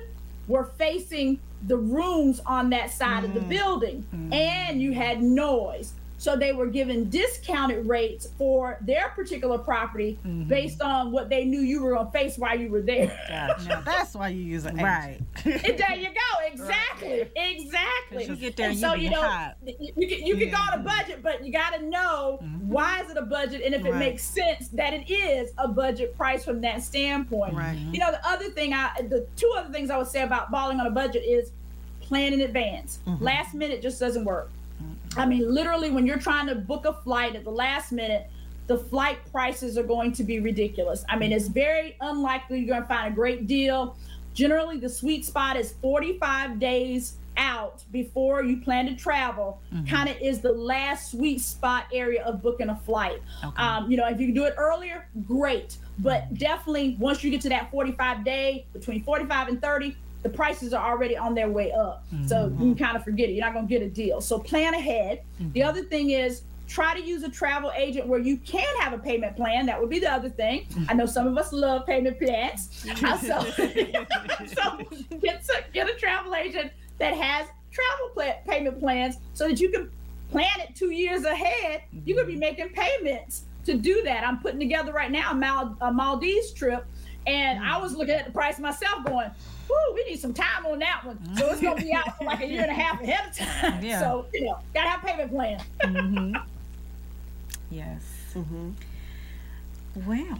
were 0.48 0.66
facing 0.78 1.40
the 1.68 1.78
rooms 1.78 2.42
on 2.46 2.70
that 2.70 2.92
side 2.92 3.24
mm-hmm. 3.24 3.26
of 3.26 3.34
the 3.34 3.40
mm-hmm. 3.40 3.50
building 3.50 4.06
mm-hmm. 4.14 4.34
and 4.34 4.82
you 4.82 4.94
had 4.94 5.22
noise 5.22 5.94
so 6.22 6.36
they 6.36 6.54
were 6.54 6.68
given 6.68 7.10
discounted 7.10 7.84
rates 7.88 8.30
for 8.38 8.78
their 8.82 9.10
particular 9.16 9.58
property 9.58 10.20
mm-hmm. 10.24 10.44
based 10.44 10.80
on 10.80 11.12
what 11.12 11.30
they 11.30 11.46
knew 11.46 11.62
you 11.62 11.82
were 11.82 11.96
going 11.96 12.06
to 12.06 12.12
face 12.12 12.38
while 12.38 12.56
you 12.60 12.70
were 12.70 12.84
there. 12.84 13.08
Gotcha. 13.28 13.82
that's 13.86 14.14
why 14.14 14.28
you 14.28 14.44
use 14.44 14.66
an 14.66 14.78
right. 14.78 15.20
and 15.44 15.54
there 15.64 15.96
you 15.96 16.10
go. 16.10 16.46
Exactly. 16.46 16.82
Right. 17.02 17.32
Exactly. 17.36 18.26
You 18.26 18.36
get 18.36 18.56
there 18.56 18.68
and, 18.70 18.74
and 18.74 18.80
so 18.80 18.94
you 18.94 19.10
know 19.10 19.22
hot. 19.22 19.56
you 19.66 20.08
can 20.08 20.26
you 20.26 20.38
can 20.38 20.52
go 20.52 20.58
on 20.58 20.80
a 20.80 20.84
budget, 20.84 21.24
but 21.24 21.44
you 21.44 21.52
got 21.52 21.74
to 21.74 21.84
know 21.84 22.40
mm-hmm. 22.44 22.70
why 22.70 23.02
is 23.02 23.10
it 23.10 23.18
a 23.18 23.24
budget 23.24 23.62
and 23.64 23.74
if 23.74 23.84
right. 23.84 23.94
it 23.94 23.98
makes 23.98 24.24
sense 24.24 24.68
that 24.70 24.94
it 24.94 25.10
is 25.10 25.52
a 25.58 25.68
budget 25.68 26.16
price 26.16 26.46
from 26.46 26.62
that 26.62 26.84
standpoint. 26.84 27.56
Right. 27.56 27.78
You 27.92 28.00
know 28.00 28.12
the 28.12 28.26
other 28.28 28.50
thing 28.52 28.74
I 28.74 28.92
the 29.02 29.26
two 29.36 29.52
other 29.58 29.74
things 29.74 29.90
I 29.90 29.98
would 29.98 30.08
say 30.08 30.22
about 30.22 30.52
balling 30.52 30.80
on 30.80 30.86
a 30.86 30.92
budget 30.92 31.24
is 31.26 31.52
plan 32.02 32.34
in 32.34 32.42
advance. 32.42 33.00
Mm-hmm. 33.08 33.24
Last 33.24 33.56
minute 33.56 33.82
just 33.82 34.00
doesn't 34.00 34.26
work. 34.26 34.52
I 35.18 35.26
mean, 35.26 35.54
literally, 35.54 35.92
when 35.92 36.06
you're 36.06 36.20
trying 36.20 36.48
to 36.48 36.56
book 36.56 36.86
a 36.86 36.94
flight 36.94 37.36
at 37.36 37.44
the 37.44 37.52
last 37.52 37.92
minute, 37.92 38.30
the 38.68 38.78
flight 38.78 39.20
prices 39.32 39.78
are 39.78 39.84
going 39.84 40.14
to 40.14 40.24
be 40.24 40.40
ridiculous. 40.40 41.04
I 41.10 41.18
mean, 41.18 41.32
it's 41.32 41.48
very 41.48 41.98
unlikely 42.00 42.60
you're 42.60 42.70
going 42.70 42.82
to 42.82 42.88
find 42.88 43.12
a 43.12 43.16
great 43.16 43.48
deal. 43.48 43.98
Generally, 44.34 44.78
the 44.78 44.90
sweet 44.90 45.26
spot 45.26 45.58
is 45.58 45.74
45 45.82 46.60
days 46.60 47.16
out 47.38 47.84
before 47.92 48.44
you 48.44 48.58
plan 48.58 48.86
to 48.86 48.96
travel 48.96 49.62
mm-hmm. 49.74 49.86
kind 49.86 50.10
of 50.10 50.18
is 50.18 50.42
the 50.42 50.52
last 50.52 51.12
sweet 51.12 51.40
spot 51.40 51.86
area 51.94 52.24
of 52.24 52.42
booking 52.42 52.70
a 52.70 52.76
flight 52.76 53.22
okay. 53.44 53.62
um, 53.62 53.90
you 53.90 53.96
know 53.96 54.06
if 54.06 54.20
you 54.20 54.28
can 54.28 54.36
do 54.36 54.44
it 54.44 54.54
earlier 54.58 55.08
great 55.26 55.78
but 56.00 56.32
definitely 56.34 56.98
once 57.00 57.24
you 57.24 57.32
get 57.32 57.40
to 57.40 57.48
that 57.48 57.72
45 57.72 58.26
day 58.26 58.66
between 58.74 59.02
45 59.04 59.48
and 59.48 59.62
30 59.62 59.96
the 60.24 60.30
prices 60.30 60.74
are 60.74 60.92
already 60.92 61.18
on 61.18 61.34
their 61.34 61.50
way 61.50 61.72
up. 61.72 62.06
Mm-hmm. 62.14 62.28
So 62.28 62.48
you 62.52 62.58
can 62.58 62.76
kind 62.76 62.98
of 62.98 63.04
forget 63.04 63.30
it. 63.30 63.34
You're 63.34 63.46
not 63.46 63.54
going 63.54 63.68
to 63.68 63.74
get 63.74 63.82
a 63.82 63.90
deal. 63.90 64.22
So 64.22 64.38
plan 64.40 64.74
ahead. 64.74 65.24
Mm-hmm. 65.40 65.52
The 65.54 65.64
other 65.64 65.84
thing 65.84 66.12
is 66.12 66.44
try 66.68 66.94
to 66.94 67.02
use 67.06 67.24
a 67.24 67.30
travel 67.30 67.72
agent 67.76 68.08
where 68.08 68.20
you 68.20 68.38
can 68.38 68.68
have 68.80 68.94
a 68.94 68.98
payment 68.98 69.36
plan. 69.36 69.66
That 69.66 69.80
would 69.80 69.90
be 69.90 70.00
the 70.00 70.12
other 70.12 70.30
thing. 70.30 70.68
I 70.88 70.94
know 70.94 71.06
some 71.06 71.28
of 71.28 71.38
us 71.38 71.52
love 71.52 71.86
payment 71.86 72.18
plans. 72.18 72.70
so, 72.96 73.18
so 73.20 74.78
get, 75.20 75.44
to, 75.44 75.64
get 75.74 75.90
a 75.90 75.94
travel 76.00 76.34
agent 76.36 76.72
that 77.00 77.14
has 77.14 77.48
travel 77.72 78.10
plan, 78.14 78.36
payment 78.48 78.80
plans 78.80 79.18
so 79.34 79.48
that 79.48 79.60
you 79.60 79.70
can 79.70 79.92
plan 80.30 80.60
it 80.60 80.76
two 80.76 80.92
years 80.92 81.26
ahead. 81.26 81.84
You 82.06 82.16
could 82.16 82.28
be 82.28 82.34
mm-hmm. 82.34 82.40
making 82.40 82.70
payments 82.70 83.44
to 83.66 83.76
do 83.76 84.02
that. 84.04 84.26
I'm 84.26 84.40
putting 84.40 84.60
together 84.60 84.94
right 84.94 85.12
now 85.12 85.32
a, 85.32 85.36
Mal- 85.36 85.78
a 85.82 85.92
Maldives 85.92 86.52
trip. 86.54 86.86
And 87.28 87.64
I 87.64 87.78
was 87.78 87.96
looking 87.96 88.16
at 88.16 88.26
the 88.26 88.32
price 88.32 88.58
myself 88.60 89.06
going, 89.06 89.30
whoo, 89.70 89.94
we 89.94 90.04
need 90.06 90.20
some 90.20 90.34
time 90.34 90.66
on 90.66 90.80
that 90.80 91.06
one. 91.06 91.20
So 91.38 91.52
it's 91.52 91.62
gonna 91.62 91.82
be 91.82 91.94
out 91.94 92.18
for 92.18 92.26
like 92.26 92.42
a 92.42 92.48
year 92.48 92.62
and 92.62 92.72
a 92.72 92.74
half 92.74 93.02
ahead 93.02 93.30
of 93.30 93.36
time. 93.36 93.84
Yeah. 93.84 94.00
So 94.00 94.26
you 94.34 94.46
know, 94.46 94.58
gotta 94.74 94.90
have 94.90 95.02
payment 95.02 95.32
plan. 95.32 95.62
mm-hmm. 95.82 96.36
Yes. 97.70 98.04
Mm-hmm. 98.34 98.72
Well. 100.06 100.40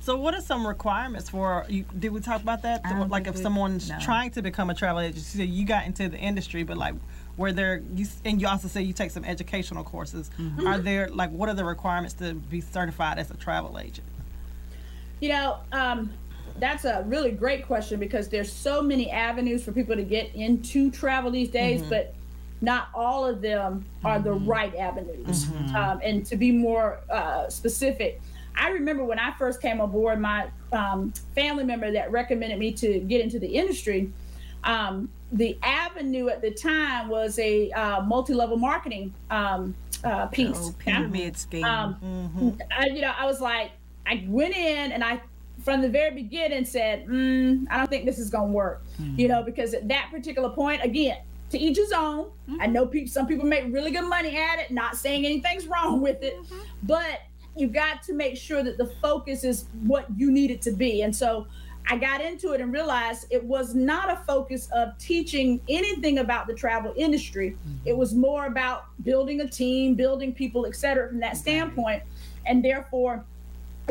So, 0.00 0.16
what 0.16 0.34
are 0.34 0.40
some 0.40 0.64
requirements 0.64 1.28
for 1.28 1.66
you? 1.68 1.84
Did 1.98 2.12
we 2.12 2.20
talk 2.20 2.40
about 2.40 2.62
that? 2.62 2.82
Like, 3.08 3.26
if 3.26 3.36
someone's 3.36 3.88
no. 3.88 3.98
trying 3.98 4.30
to 4.32 4.42
become 4.42 4.70
a 4.70 4.74
travel 4.74 5.00
agent, 5.00 5.24
so 5.24 5.42
you 5.42 5.66
got 5.66 5.84
into 5.84 6.08
the 6.08 6.16
industry, 6.16 6.62
but 6.62 6.76
like, 6.76 6.94
where 7.34 7.52
there, 7.52 7.82
you 7.92 8.06
and 8.24 8.40
you 8.40 8.46
also 8.46 8.68
say 8.68 8.82
you 8.82 8.92
take 8.92 9.10
some 9.10 9.24
educational 9.24 9.82
courses. 9.82 10.30
Mm-hmm. 10.38 10.64
Are 10.64 10.78
there 10.78 11.08
like, 11.08 11.30
what 11.30 11.48
are 11.48 11.54
the 11.54 11.64
requirements 11.64 12.14
to 12.14 12.34
be 12.34 12.60
certified 12.60 13.18
as 13.18 13.32
a 13.32 13.36
travel 13.36 13.80
agent? 13.80 14.06
You 15.20 15.30
know, 15.30 15.58
um, 15.72 16.10
that's 16.58 16.84
a 16.84 17.04
really 17.06 17.30
great 17.30 17.66
question 17.66 17.98
because 18.00 18.28
there's 18.28 18.52
so 18.52 18.82
many 18.82 19.10
avenues 19.10 19.62
for 19.62 19.72
people 19.72 19.96
to 19.96 20.04
get 20.04 20.34
into 20.34 20.90
travel 20.90 21.30
these 21.30 21.48
days, 21.48 21.80
mm-hmm. 21.80 21.90
but 21.90 22.14
not 22.60 22.88
all 22.94 23.24
of 23.24 23.42
them 23.42 23.84
are 24.04 24.18
the 24.18 24.30
mm-hmm. 24.30 24.48
right 24.48 24.74
avenues. 24.76 25.44
Mm-hmm. 25.44 25.76
Um, 25.76 26.00
and 26.02 26.24
to 26.26 26.36
be 26.36 26.50
more 26.50 27.00
uh, 27.10 27.48
specific, 27.48 28.20
I 28.56 28.70
remember 28.70 29.04
when 29.04 29.18
I 29.18 29.32
first 29.32 29.60
came 29.60 29.80
aboard, 29.80 30.20
my 30.20 30.48
um, 30.72 31.12
family 31.34 31.64
member 31.64 31.90
that 31.92 32.10
recommended 32.10 32.58
me 32.58 32.72
to 32.72 33.00
get 33.00 33.20
into 33.20 33.38
the 33.38 33.48
industry. 33.48 34.12
Um, 34.64 35.10
the 35.32 35.58
avenue 35.62 36.28
at 36.28 36.40
the 36.40 36.50
time 36.50 37.08
was 37.08 37.38
a 37.38 37.70
uh, 37.72 38.00
multi-level 38.02 38.56
marketing 38.56 39.12
um, 39.30 39.74
uh, 40.04 40.26
piece. 40.26 40.56
Oh, 40.56 40.74
pyramid 40.78 41.36
scheme. 41.36 41.64
Um, 41.64 41.96
mm-hmm. 42.02 42.62
I, 42.76 42.86
you 42.86 43.02
know, 43.02 43.12
I 43.16 43.26
was 43.26 43.40
like, 43.40 43.72
I 44.06 44.24
went 44.28 44.56
in 44.56 44.92
and 44.92 45.02
I 45.02 45.20
from 45.62 45.80
the 45.80 45.88
very 45.88 46.14
beginning 46.14 46.64
said, 46.64 47.06
mm, 47.06 47.66
I 47.70 47.78
don't 47.78 47.88
think 47.88 48.04
this 48.04 48.18
is 48.18 48.30
going 48.30 48.48
to 48.48 48.52
work. 48.52 48.84
Mm-hmm. 49.00 49.20
You 49.20 49.28
know, 49.28 49.42
because 49.42 49.74
at 49.74 49.88
that 49.88 50.08
particular 50.10 50.50
point, 50.50 50.84
again, 50.84 51.18
to 51.50 51.58
each 51.58 51.76
his 51.76 51.92
own. 51.92 52.30
Mm-hmm. 52.48 52.60
I 52.60 52.66
know 52.66 52.86
people, 52.86 53.10
some 53.10 53.26
people 53.26 53.46
make 53.46 53.64
really 53.72 53.90
good 53.90 54.08
money 54.08 54.36
at 54.36 54.58
it, 54.58 54.70
not 54.70 54.96
saying 54.96 55.24
anything's 55.24 55.66
wrong 55.66 56.00
with 56.00 56.22
it, 56.22 56.36
mm-hmm. 56.36 56.58
but 56.82 57.20
you've 57.56 57.72
got 57.72 58.02
to 58.02 58.12
make 58.12 58.36
sure 58.36 58.62
that 58.62 58.78
the 58.78 58.86
focus 59.00 59.44
is 59.44 59.66
what 59.84 60.06
you 60.16 60.30
need 60.30 60.50
it 60.50 60.60
to 60.62 60.72
be. 60.72 61.02
And 61.02 61.14
so 61.14 61.46
I 61.88 61.96
got 61.96 62.20
into 62.20 62.52
it 62.52 62.60
and 62.60 62.72
realized 62.72 63.26
it 63.30 63.42
was 63.42 63.74
not 63.74 64.10
a 64.10 64.16
focus 64.26 64.68
of 64.74 64.98
teaching 64.98 65.60
anything 65.68 66.18
about 66.18 66.48
the 66.48 66.54
travel 66.54 66.92
industry. 66.96 67.50
Mm-hmm. 67.50 67.88
It 67.88 67.96
was 67.96 68.12
more 68.12 68.46
about 68.46 68.86
building 69.04 69.40
a 69.40 69.48
team, 69.48 69.94
building 69.94 70.34
people, 70.34 70.66
et 70.66 70.74
cetera, 70.74 71.08
from 71.08 71.20
that 71.20 71.36
standpoint. 71.36 72.02
And 72.44 72.64
therefore, 72.64 73.24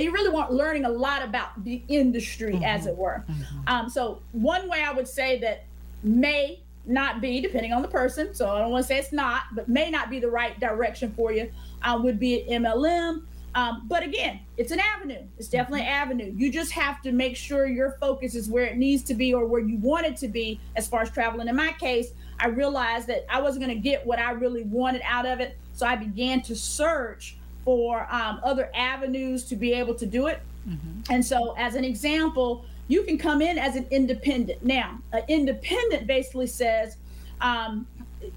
you 0.04 0.12
really 0.12 0.30
weren't 0.30 0.52
learning 0.52 0.86
a 0.86 0.90
lot 0.90 1.24
about 1.24 1.64
the 1.64 1.82
industry, 1.88 2.54
mm-hmm. 2.54 2.64
as 2.64 2.86
it 2.86 2.96
were. 2.96 3.24
Mm-hmm. 3.30 3.68
Um, 3.68 3.90
so, 3.90 4.22
one 4.34 4.68
way 4.68 4.84
I 4.84 4.92
would 4.92 5.08
say 5.08 5.40
that 5.40 5.66
may 6.04 6.60
not 6.86 7.22
be, 7.22 7.42
depending 7.42 7.74
on 7.74 7.82
the 7.82 7.88
person, 7.88 8.34
so 8.34 8.50
I 8.50 8.60
don't 8.60 8.72
want 8.72 8.84
to 8.84 8.88
say 8.88 8.98
it's 8.98 9.12
not, 9.12 9.44
but 9.54 9.68
may 9.68 9.90
not 9.90 10.10
be 10.10 10.20
the 10.20 10.30
right 10.30 10.60
direction 10.60 11.12
for 11.16 11.32
you, 11.32 11.52
uh, 11.82 12.00
would 12.02 12.20
be 12.20 12.42
an 12.52 12.64
MLM. 12.64 13.24
Um, 13.56 13.84
but 13.88 14.04
again, 14.04 14.42
it's 14.58 14.72
an 14.72 14.82
avenue. 14.82 15.24
It's 15.38 15.48
definitely 15.48 15.82
an 15.82 15.88
avenue. 15.88 16.34
You 16.36 16.52
just 16.52 16.74
have 16.74 17.02
to 17.04 17.14
make 17.14 17.38
sure 17.38 17.66
your 17.66 17.96
focus 18.02 18.36
is 18.36 18.50
where 18.50 18.66
it 18.66 18.76
needs 18.76 19.02
to 19.04 19.14
be 19.14 19.34
or 19.34 19.46
where 19.46 19.62
you 19.62 19.78
want 19.78 20.06
it 20.06 20.18
to 20.18 20.28
be 20.28 20.60
as 20.76 20.88
far 20.88 21.04
as 21.04 21.10
traveling. 21.10 21.48
In 21.48 21.56
my 21.56 21.72
case, 21.80 22.12
I 22.38 22.48
realized 22.48 23.08
that 23.08 23.26
I 23.30 23.42
wasn't 23.42 23.66
going 23.66 23.76
to 23.76 23.82
get 23.82 24.06
what 24.06 24.20
I 24.20 24.32
really 24.32 24.64
wanted 24.64 25.02
out 25.06 25.26
of 25.26 25.40
it. 25.40 25.58
So 25.72 25.86
I 25.86 25.96
began 25.96 26.42
to 26.44 26.56
search 26.56 27.38
for 27.66 28.08
um, 28.12 28.40
other 28.44 28.70
avenues 28.76 29.44
to 29.46 29.56
be 29.56 29.74
able 29.74 29.96
to 29.96 30.06
do 30.06 30.28
it. 30.28 30.40
Mm-hmm. 30.70 31.12
And 31.12 31.26
so, 31.26 31.56
as 31.58 31.76
an 31.76 31.84
example, 31.84 32.64
you 32.88 33.04
can 33.04 33.18
come 33.18 33.42
in 33.42 33.58
as 33.58 33.76
an 33.76 33.88
independent. 33.92 34.64
Now, 34.64 35.00
an 35.12 35.24
independent 35.28 36.08
basically 36.08 36.48
says, 36.48 36.98
um, 37.42 37.88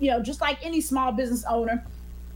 you 0.00 0.10
know, 0.10 0.22
just 0.22 0.40
like 0.40 0.58
any 0.64 0.80
small 0.80 1.12
business 1.12 1.44
owner, 1.48 1.84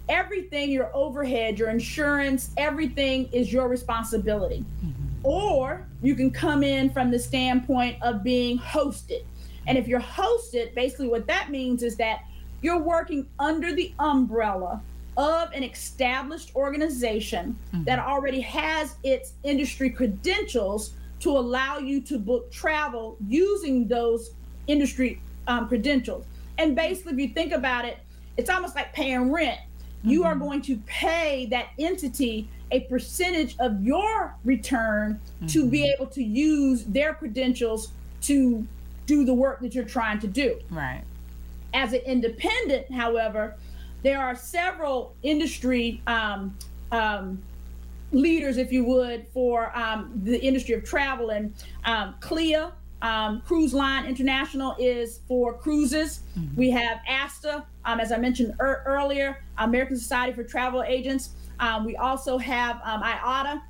everything, 0.09 0.71
your 0.71 0.95
overhead, 0.95 1.59
your 1.59 1.71
insurance, 1.71 2.51
everything 2.57 3.29
is 3.33 3.53
your 3.53 3.69
responsibility. 3.69 4.65
Mm-hmm. 4.85 5.27
Or 5.27 5.87
you 6.03 6.15
can 6.15 6.31
come 6.31 6.63
in 6.63 6.91
from 6.91 7.11
the 7.11 7.19
standpoint 7.19 7.97
of 8.03 8.23
being 8.23 8.59
hosted. 8.59 9.25
And 9.67 9.79
if 9.79 9.87
you're 9.89 10.01
hosted, 10.01 10.75
basically 10.75 11.09
what 11.09 11.27
that 11.29 11.51
means 11.51 11.83
is 11.83 11.97
that 11.97 12.25
you're 12.61 12.79
working 12.79 13.27
under 13.39 13.75
the 13.75 13.93
umbrella 13.99 14.83
of 15.17 15.53
an 15.53 15.63
established 15.63 16.55
organization 16.57 17.57
mm-hmm. 17.73 17.85
that 17.85 17.99
already 17.99 18.41
has 18.41 18.97
its 19.03 19.35
industry 19.45 19.91
credentials 19.91 20.95
to 21.21 21.31
allow 21.31 21.79
you 21.79 22.01
to 22.01 22.19
book 22.19 22.51
travel 22.51 23.17
using 23.29 23.87
those 23.87 24.33
industry 24.67 25.21
um, 25.47 25.69
credentials. 25.69 26.25
And 26.59 26.75
basically, 26.75 27.13
if 27.13 27.19
you 27.19 27.29
think 27.29 27.53
about 27.53 27.85
it, 27.85 27.99
it's 28.37 28.51
almost 28.51 28.75
like 28.75 28.93
paying 28.93 29.31
rent. 29.31 29.61
Mm-hmm. 29.61 30.09
You 30.09 30.25
are 30.25 30.35
mm-hmm. 30.35 30.43
going 30.43 30.63
to 30.63 30.77
pay 30.87 31.47
that 31.47 31.69
entity 31.79 32.49
a 32.73 32.81
percentage 32.81 33.55
of 33.59 33.83
your 33.85 34.35
return 34.45 35.21
mm-hmm. 35.37 35.47
to 35.47 35.69
be 35.69 35.81
mm-hmm. 35.81 36.03
able 36.03 36.07
to 36.07 36.23
use 36.23 36.85
their 36.85 37.15
credentials 37.15 37.93
to 38.23 38.67
do 39.07 39.25
the 39.25 39.35
work 39.35 39.61
that 39.61 39.75
you're 39.75 39.85
trying 39.85 40.19
to 40.21 40.27
do. 40.27 40.59
Right. 40.71 41.03
As 41.75 41.93
an 41.93 42.01
independent, 42.01 42.91
however, 42.91 43.57
there 44.03 44.21
are 44.21 44.35
several 44.35 45.15
industry 45.23 46.01
um, 46.07 46.57
um, 46.91 47.43
leaders, 48.11 48.57
if 48.59 48.73
you 48.73 48.85
would, 48.85 49.27
for 49.33 49.77
um, 49.77 50.13
the 50.25 50.39
industry 50.39 50.75
of 50.75 50.85
travel. 50.85 51.31
And 51.31 51.55
um, 51.85 52.15
CLIA, 52.21 52.73
um, 53.01 53.43
Cruise 53.47 53.73
Line 53.73 54.05
International, 54.07 54.77
is 54.79 55.21
for 55.29 55.55
cruises. 55.55 56.21
Mm-hmm. 56.39 56.57
We 56.57 56.71
have 56.71 56.99
ASTA, 57.09 57.65
um, 57.85 58.01
as 58.01 58.13
I 58.13 58.19
mentioned 58.19 58.55
er- 58.61 58.83
earlier, 58.87 59.43
American 59.59 59.97
Society 59.97 60.33
for 60.33 60.45
Travel 60.45 60.83
Agents. 60.83 61.31
Um, 61.61 61.85
we 61.85 61.97
also 61.97 62.39
have 62.39 62.77
IATA, 62.77 63.63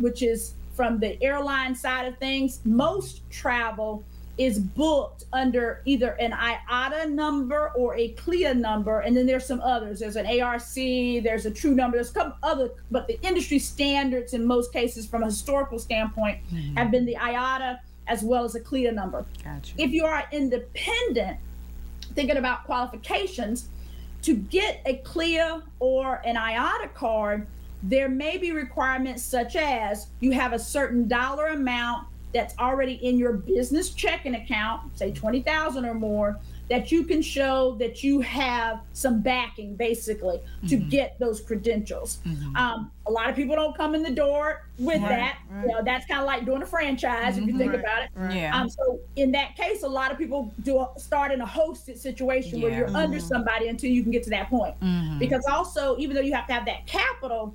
which 0.00 0.22
is 0.22 0.54
from 0.74 0.98
the 0.98 1.22
airline 1.22 1.74
side 1.74 2.06
of 2.06 2.16
things. 2.18 2.60
Most 2.64 3.28
travel 3.30 4.04
is 4.38 4.60
booked 4.60 5.24
under 5.32 5.82
either 5.84 6.12
an 6.12 6.30
IATA 6.30 7.10
number 7.10 7.72
or 7.76 7.96
a 7.96 8.10
CLIA 8.10 8.54
number, 8.54 9.00
and 9.00 9.16
then 9.16 9.26
there's 9.26 9.44
some 9.44 9.60
others. 9.60 9.98
There's 9.98 10.16
an 10.16 10.26
ARC, 10.40 10.62
there's 10.74 11.44
a 11.44 11.50
true 11.50 11.74
number, 11.74 11.96
there's 11.96 12.10
a 12.10 12.14
couple 12.14 12.36
other, 12.44 12.70
but 12.90 13.08
the 13.08 13.20
industry 13.22 13.58
standards 13.58 14.34
in 14.34 14.46
most 14.46 14.72
cases, 14.72 15.06
from 15.06 15.24
a 15.24 15.26
historical 15.26 15.78
standpoint, 15.78 16.38
mm-hmm. 16.52 16.76
have 16.76 16.90
been 16.90 17.04
the 17.04 17.16
IATA 17.16 17.80
as 18.06 18.22
well 18.22 18.44
as 18.44 18.54
a 18.54 18.60
CLIA 18.60 18.92
number. 18.92 19.26
Gotcha. 19.44 19.74
If 19.76 19.90
you 19.90 20.04
are 20.06 20.24
independent, 20.32 21.38
thinking 22.14 22.36
about 22.36 22.64
qualifications, 22.64 23.68
to 24.22 24.34
get 24.34 24.82
a 24.86 24.96
CLIA 24.98 25.62
or 25.80 26.22
an 26.24 26.36
IATA 26.36 26.94
card, 26.94 27.46
there 27.82 28.08
may 28.08 28.38
be 28.38 28.52
requirements 28.52 29.22
such 29.22 29.56
as 29.56 30.08
you 30.20 30.32
have 30.32 30.52
a 30.52 30.58
certain 30.58 31.06
dollar 31.06 31.48
amount 31.48 32.07
that's 32.32 32.56
already 32.58 32.94
in 32.94 33.18
your 33.18 33.32
business 33.32 33.90
checking 33.90 34.34
account, 34.34 34.96
say 34.98 35.12
20,000 35.12 35.84
or 35.84 35.94
more, 35.94 36.38
that 36.68 36.92
you 36.92 37.04
can 37.04 37.22
show 37.22 37.76
that 37.78 38.04
you 38.04 38.20
have 38.20 38.80
some 38.92 39.22
backing 39.22 39.74
basically 39.74 40.36
mm-hmm. 40.36 40.66
to 40.66 40.76
get 40.76 41.18
those 41.18 41.40
credentials. 41.40 42.18
Mm-hmm. 42.26 42.54
Um, 42.56 42.90
a 43.06 43.10
lot 43.10 43.30
of 43.30 43.36
people 43.36 43.56
don't 43.56 43.74
come 43.74 43.94
in 43.94 44.02
the 44.02 44.10
door 44.10 44.66
with 44.78 45.00
right, 45.00 45.08
that. 45.08 45.38
Right. 45.50 45.62
You 45.62 45.68
know, 45.68 45.82
that's 45.82 46.06
kind 46.06 46.20
of 46.20 46.26
like 46.26 46.44
doing 46.44 46.60
a 46.60 46.66
franchise 46.66 47.34
mm-hmm. 47.34 47.42
if 47.42 47.46
you 47.46 47.54
mm-hmm. 47.54 47.58
think 47.58 47.72
right, 47.72 47.80
about 47.80 48.02
it. 48.02 48.36
Yeah. 48.36 48.54
Um, 48.54 48.68
so 48.68 49.00
in 49.16 49.32
that 49.32 49.56
case, 49.56 49.82
a 49.82 49.88
lot 49.88 50.12
of 50.12 50.18
people 50.18 50.52
do 50.62 50.86
start 50.98 51.32
in 51.32 51.40
a 51.40 51.46
hosted 51.46 51.96
situation 51.96 52.58
yeah. 52.58 52.64
where 52.64 52.78
you're 52.78 52.96
under 52.96 53.16
mm-hmm. 53.16 53.26
somebody 53.26 53.68
until 53.68 53.90
you 53.90 54.02
can 54.02 54.12
get 54.12 54.22
to 54.24 54.30
that 54.30 54.50
point. 54.50 54.78
Mm-hmm. 54.80 55.18
Because 55.18 55.46
also, 55.50 55.96
even 55.96 56.14
though 56.14 56.22
you 56.22 56.34
have 56.34 56.46
to 56.48 56.52
have 56.52 56.66
that 56.66 56.86
capital, 56.86 57.54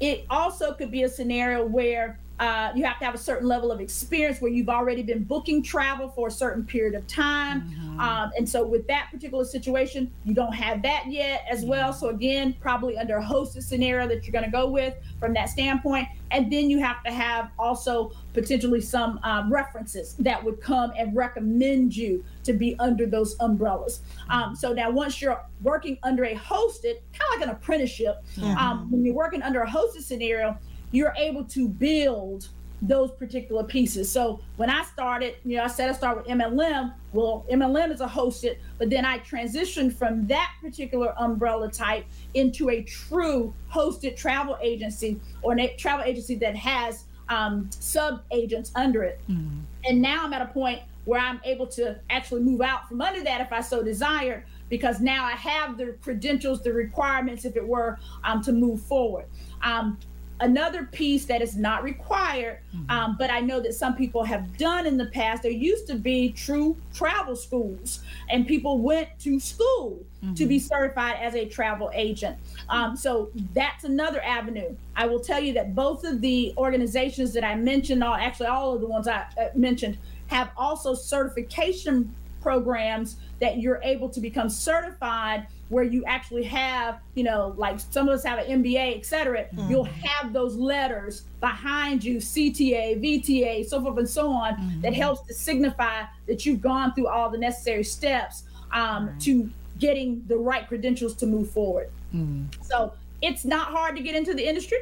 it 0.00 0.24
also 0.28 0.72
could 0.72 0.90
be 0.90 1.04
a 1.04 1.08
scenario 1.08 1.64
where 1.64 2.18
uh, 2.40 2.72
you 2.74 2.82
have 2.84 2.98
to 2.98 3.04
have 3.04 3.14
a 3.14 3.18
certain 3.18 3.46
level 3.46 3.70
of 3.70 3.80
experience 3.80 4.40
where 4.40 4.50
you've 4.50 4.70
already 4.70 5.02
been 5.02 5.22
booking 5.22 5.62
travel 5.62 6.08
for 6.08 6.28
a 6.28 6.30
certain 6.30 6.64
period 6.64 6.94
of 6.94 7.06
time. 7.06 7.60
Mm-hmm. 7.60 8.00
Um, 8.00 8.30
and 8.34 8.48
so, 8.48 8.66
with 8.66 8.86
that 8.86 9.08
particular 9.12 9.44
situation, 9.44 10.10
you 10.24 10.32
don't 10.32 10.54
have 10.54 10.80
that 10.80 11.04
yet 11.08 11.44
as 11.50 11.66
well. 11.66 11.92
So, 11.92 12.08
again, 12.08 12.56
probably 12.58 12.96
under 12.96 13.18
a 13.18 13.22
hosted 13.22 13.62
scenario 13.62 14.08
that 14.08 14.24
you're 14.24 14.32
going 14.32 14.46
to 14.46 14.50
go 14.50 14.70
with 14.70 14.94
from 15.18 15.34
that 15.34 15.50
standpoint. 15.50 16.08
And 16.30 16.50
then 16.50 16.70
you 16.70 16.78
have 16.78 17.02
to 17.04 17.12
have 17.12 17.50
also 17.58 18.12
potentially 18.32 18.80
some 18.80 19.20
um, 19.22 19.52
references 19.52 20.14
that 20.20 20.42
would 20.42 20.62
come 20.62 20.92
and 20.96 21.14
recommend 21.14 21.94
you 21.94 22.24
to 22.44 22.54
be 22.54 22.74
under 22.78 23.04
those 23.04 23.36
umbrellas. 23.40 24.00
Um, 24.30 24.56
so, 24.56 24.72
now 24.72 24.90
once 24.90 25.20
you're 25.20 25.44
working 25.60 25.98
under 26.04 26.24
a 26.24 26.34
hosted, 26.34 27.00
kind 27.12 27.34
of 27.34 27.38
like 27.38 27.42
an 27.42 27.50
apprenticeship, 27.50 28.24
mm-hmm. 28.36 28.90
when 28.90 29.04
you're 29.04 29.14
working 29.14 29.42
under 29.42 29.60
a 29.60 29.68
hosted 29.68 30.00
scenario, 30.00 30.56
you're 30.92 31.14
able 31.16 31.44
to 31.44 31.68
build 31.68 32.48
those 32.82 33.10
particular 33.12 33.62
pieces. 33.62 34.10
So 34.10 34.40
when 34.56 34.70
I 34.70 34.84
started, 34.84 35.36
you 35.44 35.56
know, 35.56 35.64
I 35.64 35.66
said 35.66 35.90
I 35.90 35.92
start 35.92 36.16
with 36.16 36.26
MLM. 36.26 36.94
Well, 37.12 37.44
MLM 37.50 37.92
is 37.92 38.00
a 38.00 38.06
hosted, 38.06 38.56
but 38.78 38.88
then 38.88 39.04
I 39.04 39.18
transitioned 39.18 39.92
from 39.92 40.26
that 40.28 40.52
particular 40.62 41.14
umbrella 41.18 41.70
type 41.70 42.06
into 42.34 42.70
a 42.70 42.82
true 42.82 43.52
hosted 43.70 44.16
travel 44.16 44.56
agency 44.62 45.20
or 45.42 45.58
a 45.58 45.76
travel 45.76 46.04
agency 46.04 46.36
that 46.36 46.56
has 46.56 47.04
um, 47.28 47.68
sub 47.70 48.22
agents 48.30 48.72
under 48.74 49.02
it. 49.02 49.20
Mm-hmm. 49.28 49.60
And 49.84 50.02
now 50.02 50.24
I'm 50.24 50.32
at 50.32 50.42
a 50.42 50.46
point 50.46 50.80
where 51.04 51.20
I'm 51.20 51.40
able 51.44 51.66
to 51.68 51.98
actually 52.10 52.42
move 52.42 52.60
out 52.60 52.88
from 52.88 53.00
under 53.00 53.22
that 53.24 53.40
if 53.40 53.52
I 53.52 53.60
so 53.60 53.82
desire, 53.82 54.44
because 54.68 55.00
now 55.00 55.24
I 55.24 55.32
have 55.32 55.76
the 55.76 55.96
credentials, 56.02 56.62
the 56.62 56.72
requirements, 56.72 57.44
if 57.44 57.56
it 57.56 57.66
were, 57.66 57.98
um, 58.24 58.42
to 58.42 58.52
move 58.52 58.80
forward. 58.82 59.24
Um, 59.62 59.98
another 60.40 60.84
piece 60.86 61.26
that 61.26 61.42
is 61.42 61.56
not 61.56 61.82
required, 61.82 62.60
mm-hmm. 62.74 62.90
um, 62.90 63.16
but 63.18 63.30
I 63.30 63.40
know 63.40 63.60
that 63.60 63.74
some 63.74 63.94
people 63.94 64.24
have 64.24 64.56
done 64.56 64.86
in 64.86 64.96
the 64.96 65.06
past. 65.06 65.42
There 65.42 65.50
used 65.50 65.86
to 65.88 65.94
be 65.94 66.32
true 66.32 66.76
travel 66.94 67.36
schools, 67.36 68.00
and 68.28 68.46
people 68.46 68.78
went 68.78 69.08
to 69.20 69.38
school 69.38 70.00
mm-hmm. 70.22 70.34
to 70.34 70.46
be 70.46 70.56
mm-hmm. 70.56 70.66
certified 70.66 71.16
as 71.20 71.34
a 71.34 71.46
travel 71.46 71.90
agent. 71.94 72.36
Um, 72.68 72.96
so 72.96 73.30
that's 73.54 73.84
another 73.84 74.22
avenue. 74.22 74.74
I 74.96 75.06
will 75.06 75.20
tell 75.20 75.40
you 75.40 75.52
that 75.54 75.74
both 75.74 76.04
of 76.04 76.20
the 76.20 76.54
organizations 76.56 77.32
that 77.34 77.44
I 77.44 77.54
mentioned, 77.54 78.02
all 78.02 78.14
actually 78.14 78.46
all 78.46 78.74
of 78.74 78.80
the 78.80 78.86
ones 78.86 79.06
I 79.08 79.26
uh, 79.38 79.48
mentioned, 79.54 79.98
have 80.28 80.50
also 80.56 80.94
certification 80.94 82.14
programs 82.40 83.16
that 83.40 83.58
you're 83.58 83.80
able 83.82 84.08
to 84.08 84.20
become 84.20 84.48
certified 84.48 85.46
where 85.70 85.84
you 85.84 86.04
actually 86.04 86.42
have, 86.42 87.00
you 87.14 87.22
know, 87.24 87.54
like 87.56 87.80
some 87.80 88.08
of 88.08 88.14
us 88.14 88.24
have 88.24 88.40
an 88.40 88.62
MBA, 88.62 88.98
et 88.98 89.06
cetera, 89.06 89.44
mm-hmm. 89.44 89.70
you'll 89.70 89.84
have 89.84 90.32
those 90.32 90.56
letters 90.56 91.22
behind 91.40 92.04
you, 92.04 92.18
CTA, 92.18 93.00
VTA, 93.00 93.64
so 93.66 93.80
forth 93.80 93.96
and 93.96 94.08
so 94.08 94.30
on, 94.30 94.54
mm-hmm. 94.54 94.80
that 94.82 94.92
helps 94.92 95.26
to 95.28 95.32
signify 95.32 96.02
that 96.26 96.44
you've 96.44 96.60
gone 96.60 96.92
through 96.92 97.06
all 97.06 97.30
the 97.30 97.38
necessary 97.38 97.84
steps 97.84 98.44
um, 98.72 99.06
right. 99.06 99.20
to 99.20 99.48
getting 99.78 100.22
the 100.26 100.36
right 100.36 100.66
credentials 100.66 101.14
to 101.14 101.26
move 101.26 101.48
forward. 101.50 101.88
Mm-hmm. 102.14 102.62
So 102.62 102.92
it's 103.22 103.44
not 103.44 103.68
hard 103.68 103.96
to 103.96 104.02
get 104.02 104.16
into 104.16 104.34
the 104.34 104.46
industry. 104.46 104.78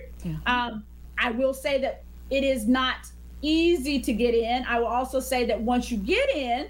Um, 0.47 0.85
I 1.19 1.31
will 1.33 1.55
say 1.55 1.79
that 1.83 2.03
it 2.31 2.45
is 2.45 2.67
not 2.67 2.97
easy 3.43 4.01
to 4.01 4.13
get 4.13 4.35
in. 4.35 4.65
I 4.65 4.79
will 4.81 4.87
also 4.87 5.21
say 5.21 5.45
that 5.47 5.61
once 5.61 5.91
you 5.91 5.99
get 5.99 6.31
in, 6.31 6.69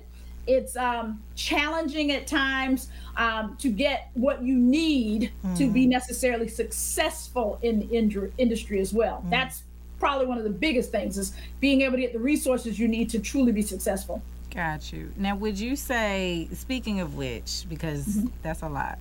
it's 0.49 0.76
um, 0.76 1.22
challenging 1.36 2.11
at 2.11 2.26
times 2.26 2.88
um, 3.16 3.57
to 3.59 3.68
get 3.68 4.11
what 4.14 4.42
you 4.42 4.57
need 4.57 5.30
mm. 5.44 5.57
to 5.59 5.70
be 5.70 5.84
hmm. 5.84 5.90
necessarily 5.90 6.49
successful 6.49 7.59
in 7.62 7.80
the 7.80 7.96
in- 7.96 8.32
industry 8.38 8.80
as 8.80 8.92
well. 8.92 9.22
Mm. 9.26 9.30
That's 9.30 9.62
probably 9.99 10.26
one 10.26 10.38
of 10.38 10.44
the 10.44 10.51
biggest 10.51 10.90
things 10.90 11.18
is 11.18 11.32
being 11.61 11.82
able 11.82 11.96
to 11.96 12.01
get 12.01 12.12
the 12.12 12.18
resources 12.18 12.78
you 12.78 12.88
need 12.88 13.11
to 13.11 13.18
truly 13.18 13.53
be 13.53 13.62
successful. 13.62 14.22
Got 14.55 14.92
you. 14.92 15.12
Now, 15.16 15.36
would 15.36 15.59
you 15.59 15.76
say, 15.76 16.49
speaking 16.53 17.01
of 17.01 17.16
which, 17.16 17.66
because 17.68 18.07
mm-hmm. 18.07 18.28
that's 18.42 18.62
a 18.62 18.68
lot, 18.68 18.99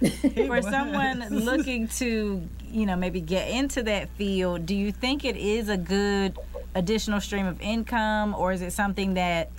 for 0.46 0.60
someone 0.62 1.28
looking 1.30 1.86
to, 1.86 2.42
you 2.70 2.86
know, 2.86 2.96
maybe 2.96 3.20
get 3.20 3.48
into 3.48 3.84
that 3.84 4.10
field, 4.10 4.66
do 4.66 4.74
you 4.74 4.92
think 4.92 5.24
it 5.24 5.36
is 5.36 5.68
a 5.68 5.76
good 5.76 6.36
additional 6.74 7.20
stream 7.20 7.46
of 7.46 7.60
income, 7.60 8.34
or 8.34 8.52
is 8.52 8.62
it 8.62 8.72
something 8.72 9.14
that 9.14 9.50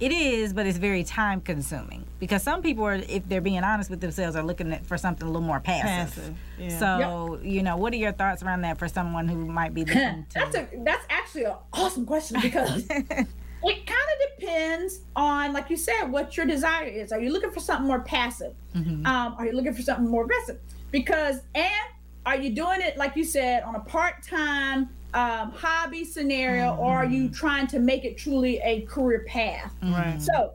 It 0.00 0.12
is, 0.12 0.52
but 0.52 0.64
it's 0.66 0.78
very 0.78 1.02
time 1.02 1.40
consuming 1.40 2.04
because 2.20 2.42
some 2.42 2.62
people 2.62 2.84
are, 2.84 2.94
if 2.94 3.28
they're 3.28 3.40
being 3.40 3.64
honest 3.64 3.90
with 3.90 4.00
themselves, 4.00 4.36
are 4.36 4.44
looking 4.44 4.72
at, 4.72 4.86
for 4.86 4.96
something 4.96 5.26
a 5.26 5.30
little 5.30 5.42
more 5.42 5.58
passive. 5.58 6.14
Passive. 6.14 6.36
Yeah. 6.56 6.78
So, 6.78 7.40
you 7.42 7.64
know, 7.64 7.76
what 7.76 7.92
are 7.92 7.96
your 7.96 8.12
thoughts 8.12 8.42
around 8.42 8.60
that 8.62 8.78
for 8.78 8.86
someone 8.86 9.26
who 9.26 9.44
might 9.46 9.74
be 9.74 9.84
looking 9.84 10.26
to? 10.30 10.34
that's 10.34 10.56
a 10.56 10.68
that's 10.84 11.04
actually 11.10 11.44
an 11.44 11.54
awesome 11.72 12.06
question 12.06 12.40
because 12.40 12.86
it 12.90 13.26
kind 13.60 13.88
of 13.88 14.38
depends 14.38 15.00
on, 15.16 15.52
like 15.52 15.68
you 15.68 15.76
said, 15.76 16.04
what 16.04 16.36
your 16.36 16.46
desire 16.46 16.86
is. 16.86 17.10
Are 17.10 17.20
you 17.20 17.32
looking 17.32 17.50
for 17.50 17.60
something 17.60 17.86
more 17.86 18.00
passive? 18.00 18.54
Um, 18.76 19.04
are 19.06 19.46
you 19.46 19.52
looking 19.52 19.74
for 19.74 19.82
something 19.82 20.06
more 20.06 20.24
aggressive? 20.24 20.60
Because 20.92 21.40
and 21.56 21.72
are 22.24 22.36
you 22.36 22.50
doing 22.50 22.80
it 22.80 22.96
like 22.96 23.16
you 23.16 23.24
said 23.24 23.62
on 23.64 23.74
a 23.74 23.80
part-time 23.80 24.90
um, 25.14 25.52
hobby 25.52 26.04
scenario, 26.04 26.76
or 26.76 26.98
are 26.98 27.04
you 27.04 27.28
trying 27.28 27.66
to 27.68 27.78
make 27.78 28.04
it 28.04 28.18
truly 28.18 28.58
a 28.62 28.82
career 28.82 29.24
path? 29.26 29.74
Right. 29.82 30.20
So, 30.20 30.52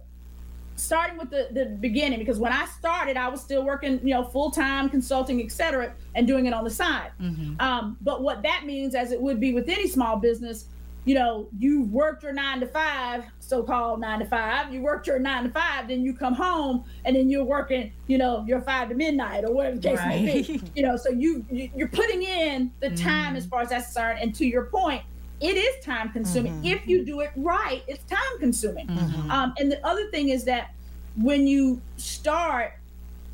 starting 0.76 1.18
with 1.18 1.30
the, 1.30 1.49
the 1.51 1.66
beginning, 1.80 2.20
because 2.20 2.39
when 2.39 2.51
I 2.51 2.66
started, 2.66 3.18
I 3.18 3.30
was 3.30 3.41
still 3.41 3.64
working, 3.64 3.99
you 4.06 4.14
know, 4.14 4.24
full 4.24 4.51
time 4.51 4.89
consulting, 4.89 5.41
et 5.41 5.51
cetera, 5.51 5.93
and 6.16 6.28
doing 6.28 6.45
it 6.45 6.54
on 6.54 6.64
the 6.64 6.70
side. 6.70 7.12
Um, 7.60 7.97
but 8.01 8.22
what 8.22 8.41
that 8.43 8.66
means, 8.66 8.95
as 8.95 9.12
it 9.12 9.22
would 9.22 9.39
be 9.39 9.54
with 9.54 9.70
any 9.70 9.88
small 9.88 10.18
business, 10.18 10.66
you 11.06 11.16
know, 11.16 11.47
you 11.58 11.84
worked 11.84 12.24
your 12.24 12.34
nine 12.34 12.60
to 12.62 12.68
five, 12.68 13.26
so 13.39 13.64
called 13.64 13.99
nine 13.99 14.20
to 14.20 14.26
five, 14.26 14.74
you 14.74 14.82
worked 14.82 15.08
your 15.08 15.20
nine 15.20 15.43
to 15.43 15.49
five, 15.49 15.88
then 15.88 16.01
you 16.01 16.14
come 16.14 16.34
home 16.34 16.86
and 17.06 17.16
then 17.16 17.30
you're 17.30 17.43
working, 17.43 17.91
you 18.08 18.18
know, 18.18 18.43
your 18.47 18.62
five 18.62 18.89
to 18.89 18.95
midnight 18.95 19.43
or 19.43 19.54
whatever 19.54 19.76
the 19.76 19.82
case 19.82 19.99
may 20.06 20.26
be. 20.26 20.62
You 20.76 20.84
know, 20.84 20.97
so 20.97 21.10
you, 21.10 21.45
you 21.51 21.70
you're 21.76 21.88
putting 21.88 22.24
in 22.24 22.72
the 22.80 22.89
mm. 22.89 23.01
time 23.01 23.36
as 23.36 23.45
far 23.45 23.62
as 23.62 23.70
that's 23.70 23.86
concerned. 23.86 24.20
And 24.22 24.34
to 24.36 24.45
your 24.45 24.66
point, 24.66 25.04
it 25.39 25.58
is 25.58 25.84
time 25.84 26.10
consuming. 26.12 26.54
Mm-hmm. 26.54 26.66
If 26.66 26.88
you 26.88 27.06
do 27.06 27.20
it 27.20 27.32
right, 27.36 27.84
it's 27.88 28.04
time 28.06 28.39
consuming. 28.39 28.88
Mm-hmm. 28.88 29.30
Um, 29.30 29.54
and 29.60 29.72
the 29.72 29.86
other 29.86 30.10
thing 30.10 30.30
is 30.30 30.45
that 30.45 30.74
when 31.18 31.45
you 31.45 31.82
start, 31.97 32.74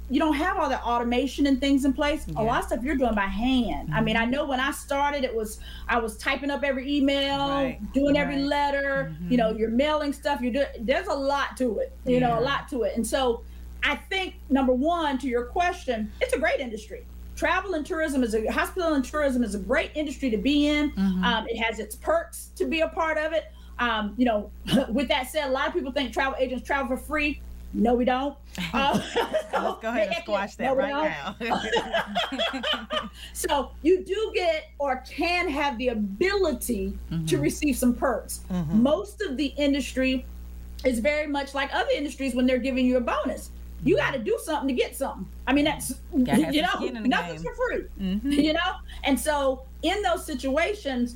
you 0.09 0.19
don't 0.19 0.33
have 0.35 0.57
all 0.57 0.69
the 0.69 0.81
automation 0.81 1.45
and 1.47 1.59
things 1.59 1.85
in 1.85 1.93
place. 1.93 2.25
A 2.35 2.43
lot 2.43 2.59
of 2.61 2.65
stuff 2.65 2.83
you're 2.83 2.95
doing 2.95 3.13
by 3.15 3.21
hand. 3.27 3.89
I 3.93 4.01
mean, 4.01 4.17
I 4.17 4.25
know 4.25 4.45
when 4.45 4.59
I 4.59 4.71
started, 4.71 5.23
it 5.23 5.35
was 5.35 5.59
I 5.87 5.99
was 5.99 6.17
typing 6.17 6.49
up 6.49 6.63
every 6.63 6.91
email, 6.97 7.37
Right, 7.49 7.79
doing 7.93 8.17
every 8.17 8.37
right. 8.37 8.45
letter. 8.45 9.15
You 9.29 9.37
know, 9.37 9.51
you're 9.51 9.69
mailing 9.69 10.13
stuff. 10.13 10.41
You're 10.41 10.53
doing. 10.53 10.67
There's 10.81 11.07
a 11.07 11.13
lot 11.13 11.55
to 11.57 11.79
it. 11.79 11.95
You 12.05 12.19
know, 12.19 12.39
a 12.39 12.41
lot 12.41 12.67
to 12.69 12.83
it. 12.83 12.95
And 12.95 13.05
so, 13.05 13.43
I 13.83 13.95
think 13.95 14.35
number 14.49 14.73
one 14.73 15.17
to 15.19 15.27
your 15.27 15.45
question, 15.45 16.11
it's 16.21 16.33
a 16.33 16.39
great 16.39 16.59
industry. 16.59 17.05
Travel 17.35 17.75
and 17.75 17.85
tourism 17.85 18.21
is 18.23 18.35
a 18.35 18.45
hospital 18.51 18.95
and 18.95 19.05
tourism 19.05 19.43
is 19.43 19.55
a 19.55 19.59
great 19.59 19.91
industry 19.95 20.29
to 20.29 20.37
be 20.37 20.67
in. 20.67 20.91
Um, 21.23 21.45
it 21.47 21.57
has 21.57 21.79
its 21.79 21.95
perks 21.95 22.49
to 22.57 22.65
be 22.65 22.81
a 22.81 22.89
part 22.89 23.17
of 23.17 23.31
it. 23.31 23.45
Um, 23.77 24.13
you 24.17 24.25
know, 24.25 24.51
with 24.89 25.07
that 25.07 25.29
said, 25.29 25.47
a 25.47 25.51
lot 25.51 25.67
of 25.69 25.73
people 25.73 25.91
think 25.93 26.11
travel 26.11 26.35
agents 26.37 26.67
travel 26.67 26.97
for 26.97 27.01
free. 27.01 27.41
No, 27.73 27.93
we 27.93 28.05
don't. 28.05 28.35
Uh, 28.73 28.99
Let's 29.15 29.81
go 29.81 29.87
ahead 29.89 30.07
and 30.07 30.15
squash 30.23 30.55
that 30.55 30.65
No, 30.65 30.75
right 30.75 30.91
now. 30.93 31.35
So 33.33 33.71
you 33.81 34.03
do 34.03 34.31
get 34.35 34.65
or 34.79 34.97
can 35.09 35.49
have 35.49 35.77
the 35.77 35.89
ability 35.89 36.93
to 37.27 37.37
receive 37.37 37.77
some 37.77 37.93
perks. 37.93 38.41
Most 38.71 39.21
of 39.21 39.37
the 39.37 39.47
industry 39.57 40.25
is 40.85 40.99
very 40.99 41.27
much 41.27 41.53
like 41.53 41.73
other 41.73 41.89
industries 41.95 42.35
when 42.35 42.45
they're 42.45 42.57
giving 42.57 42.85
you 42.85 42.97
a 42.97 43.01
bonus. 43.01 43.51
You 43.83 43.95
got 43.95 44.11
to 44.11 44.19
do 44.19 44.37
something 44.43 44.67
to 44.67 44.73
get 44.73 44.95
something. 44.95 45.25
I 45.47 45.53
mean, 45.53 45.65
that's 45.65 45.93
you 46.13 46.61
know, 46.61 46.67
skin 46.75 46.97
in 46.97 47.03
the 47.03 47.09
nothing's 47.09 47.43
game. 47.43 47.53
for 47.55 47.69
free. 47.69 48.43
You 48.43 48.53
know, 48.53 48.73
and 49.05 49.17
so 49.17 49.63
in 49.83 50.01
those 50.01 50.25
situations, 50.25 51.15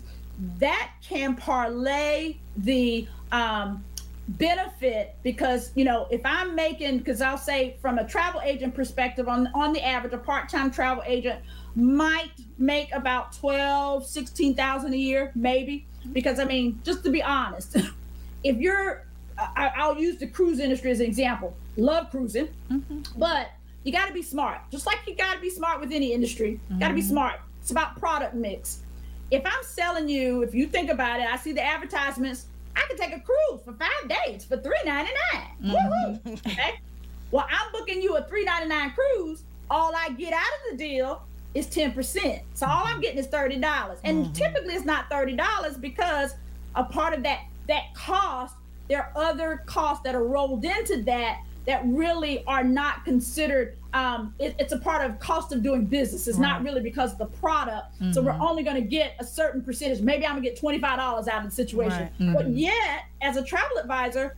that 0.59 0.91
can 1.01 1.35
parlay 1.35 2.37
the 2.57 3.07
um, 3.33 3.83
benefit 4.27 5.15
because 5.21 5.71
you 5.75 5.83
know 5.83 6.07
if 6.09 6.21
I'm 6.23 6.55
making 6.55 6.99
because 6.99 7.21
I'll 7.21 7.37
say 7.37 7.75
from 7.81 7.97
a 7.97 8.07
travel 8.07 8.39
agent 8.41 8.73
perspective 8.73 9.27
on 9.27 9.49
on 9.53 9.73
the 9.73 9.85
average 9.85 10.13
a 10.13 10.17
part-time 10.17 10.71
travel 10.71 11.03
agent 11.05 11.41
might 11.75 12.31
make 12.57 12.93
about 12.93 13.33
12 13.33 14.05
16,000 14.05 14.93
a 14.93 14.97
year 14.97 15.31
maybe. 15.35 15.85
Because 16.13 16.39
I 16.39 16.45
mean 16.45 16.79
just 16.83 17.03
to 17.03 17.09
be 17.09 17.21
honest 17.21 17.77
if 18.43 18.57
you're 18.57 19.05
I, 19.37 19.71
I'll 19.75 19.97
use 19.97 20.17
the 20.17 20.27
cruise 20.27 20.59
industry 20.59 20.91
as 20.91 20.99
an 20.99 21.07
example. 21.07 21.55
Love 21.75 22.09
cruising 22.09 22.47
mm-hmm. 22.71 23.01
but 23.17 23.49
you 23.83 23.91
got 23.91 24.07
to 24.07 24.13
be 24.13 24.21
smart. 24.21 24.61
Just 24.71 24.85
like 24.85 24.99
you 25.05 25.15
got 25.15 25.33
to 25.33 25.41
be 25.41 25.49
smart 25.49 25.81
with 25.81 25.91
any 25.91 26.13
industry 26.13 26.61
got 26.79 26.87
to 26.87 26.93
be 26.93 27.01
mm-hmm. 27.01 27.09
smart. 27.09 27.41
It's 27.61 27.71
about 27.71 27.99
product 27.99 28.35
mix. 28.35 28.79
If 29.31 29.41
I'm 29.45 29.63
selling 29.63 30.07
you, 30.07 30.43
if 30.43 30.53
you 30.53 30.67
think 30.67 30.89
about 30.89 31.19
it, 31.19 31.25
I 31.25 31.37
see 31.37 31.51
the 31.51 31.63
advertisements. 31.63 32.45
I 32.75 32.85
can 32.87 32.97
take 32.97 33.15
a 33.15 33.19
cruise 33.19 33.61
for 33.63 33.73
five 33.73 34.09
days 34.25 34.45
for 34.45 34.57
three 34.57 34.79
ninety 34.85 35.11
mm-hmm. 35.61 35.71
Woohoo! 35.71 36.41
Okay. 36.47 36.79
Well, 37.31 37.47
I'm 37.49 37.71
booking 37.71 38.01
you 38.01 38.15
a 38.15 38.23
three 38.23 38.43
ninety 38.43 38.67
nine 38.67 38.91
cruise. 38.91 39.43
All 39.69 39.93
I 39.95 40.09
get 40.09 40.33
out 40.33 40.41
of 40.41 40.71
the 40.71 40.77
deal 40.77 41.23
is 41.53 41.67
ten 41.67 41.91
percent. 41.91 42.41
So 42.53 42.67
all 42.67 42.83
I'm 42.85 43.01
getting 43.01 43.19
is 43.19 43.27
thirty 43.27 43.57
dollars, 43.57 43.99
and 44.03 44.25
mm-hmm. 44.25 44.33
typically 44.33 44.75
it's 44.75 44.85
not 44.85 45.09
thirty 45.09 45.35
dollars 45.35 45.77
because 45.77 46.35
a 46.75 46.83
part 46.83 47.13
of 47.13 47.23
that 47.23 47.45
that 47.67 47.93
cost, 47.93 48.55
there 48.87 49.03
are 49.03 49.11
other 49.15 49.63
costs 49.65 50.03
that 50.03 50.15
are 50.15 50.25
rolled 50.25 50.65
into 50.65 51.01
that 51.03 51.41
that 51.65 51.81
really 51.85 52.43
are 52.45 52.63
not 52.63 53.05
considered. 53.05 53.75
Um, 53.93 54.33
it- 54.39 54.55
it's 54.59 54.73
a 54.73 54.77
part 54.79 55.05
of 55.09 55.19
cost 55.19 55.51
of 55.53 55.61
doing 55.63 55.85
business. 55.85 56.27
It's 56.27 56.37
not 56.39 56.63
really 56.63 56.81
because 56.81 57.11
of 57.13 57.17
the 57.19 57.25
product. 57.27 57.95
So 58.11 58.21
we're 58.21 58.31
only 58.31 58.63
going 58.63 58.75
to 58.75 58.81
get 58.87 59.15
a 59.19 59.23
certain 59.23 59.61
percentage. 59.61 60.01
Maybe 60.01 60.25
I'm 60.25 60.33
going 60.33 60.43
to 60.43 60.49
get 60.49 60.59
twenty 60.59 60.79
five 60.79 60.97
dollars 60.97 61.27
out 61.27 61.43
of 61.43 61.49
the 61.49 61.55
situation. 61.55 62.09
Right. 62.19 62.33
But 62.33 62.49
yet, 62.49 63.03
as 63.21 63.37
a 63.37 63.43
travel 63.43 63.77
advisor, 63.77 64.35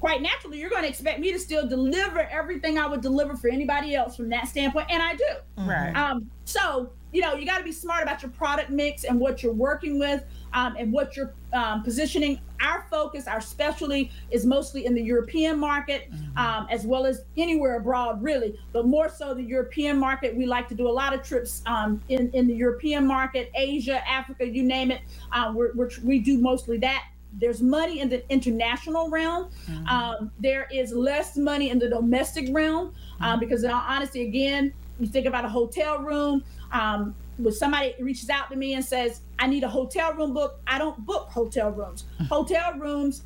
quite 0.00 0.20
naturally, 0.22 0.58
you're 0.58 0.70
going 0.70 0.82
to 0.82 0.88
expect 0.88 1.20
me 1.20 1.32
to 1.32 1.38
still 1.38 1.66
deliver 1.66 2.20
everything 2.20 2.78
I 2.78 2.86
would 2.86 3.00
deliver 3.00 3.36
for 3.36 3.48
anybody 3.48 3.94
else 3.94 4.16
from 4.16 4.28
that 4.30 4.48
standpoint, 4.48 4.88
and 4.90 5.02
I 5.02 5.14
do. 5.14 5.24
right. 5.58 5.92
Um, 5.96 6.30
so 6.44 6.90
you 7.12 7.22
know, 7.22 7.34
you 7.34 7.46
got 7.46 7.58
to 7.58 7.64
be 7.64 7.72
smart 7.72 8.02
about 8.02 8.20
your 8.20 8.30
product 8.32 8.68
mix 8.68 9.04
and 9.04 9.18
what 9.18 9.42
you're 9.42 9.52
working 9.54 9.98
with, 9.98 10.22
um, 10.52 10.76
and 10.78 10.92
what 10.92 11.16
you're 11.16 11.32
um, 11.52 11.82
positioning. 11.82 12.40
Our 12.60 12.86
focus, 12.90 13.26
our 13.26 13.40
specialty, 13.40 14.10
is 14.30 14.46
mostly 14.46 14.86
in 14.86 14.94
the 14.94 15.02
European 15.02 15.58
market, 15.58 16.10
um, 16.36 16.66
as 16.70 16.86
well 16.86 17.04
as 17.04 17.24
anywhere 17.36 17.76
abroad, 17.76 18.22
really, 18.22 18.58
but 18.72 18.86
more 18.86 19.08
so 19.08 19.34
the 19.34 19.42
European 19.42 19.98
market. 19.98 20.34
We 20.34 20.46
like 20.46 20.66
to 20.68 20.74
do 20.74 20.88
a 20.88 20.90
lot 21.02 21.12
of 21.12 21.22
trips 21.22 21.62
um, 21.66 22.00
in 22.08 22.30
in 22.32 22.46
the 22.46 22.54
European 22.54 23.06
market, 23.06 23.50
Asia, 23.54 24.06
Africa, 24.08 24.46
you 24.46 24.62
name 24.62 24.90
it. 24.90 25.02
Um, 25.32 25.54
we're, 25.54 25.72
we're, 25.74 25.90
we 26.02 26.18
do 26.18 26.38
mostly 26.38 26.78
that 26.78 27.04
there's 27.38 27.60
money 27.60 28.00
in 28.00 28.08
the 28.08 28.28
international 28.30 29.10
realm. 29.10 29.50
Um, 29.88 30.30
there 30.40 30.68
is 30.72 30.92
less 30.92 31.36
money 31.36 31.70
in 31.70 31.78
the 31.78 31.88
domestic 31.88 32.48
realm 32.50 32.94
um, 33.20 33.40
because, 33.40 33.64
in 33.64 33.70
all 33.70 33.84
honesty, 33.86 34.22
again, 34.22 34.72
you 34.98 35.06
think 35.06 35.26
about 35.26 35.44
a 35.44 35.48
hotel 35.48 35.98
room. 35.98 36.42
Um, 36.72 37.14
when 37.38 37.52
somebody 37.52 37.94
reaches 38.00 38.30
out 38.30 38.50
to 38.50 38.56
me 38.56 38.74
and 38.74 38.84
says, 38.84 39.20
"I 39.38 39.46
need 39.46 39.64
a 39.64 39.68
hotel 39.68 40.14
room 40.14 40.32
book," 40.34 40.60
I 40.66 40.78
don't 40.78 41.04
book 41.04 41.28
hotel 41.28 41.70
rooms. 41.70 42.04
Hmm. 42.18 42.24
hotel 42.24 42.74
rooms, 42.74 43.22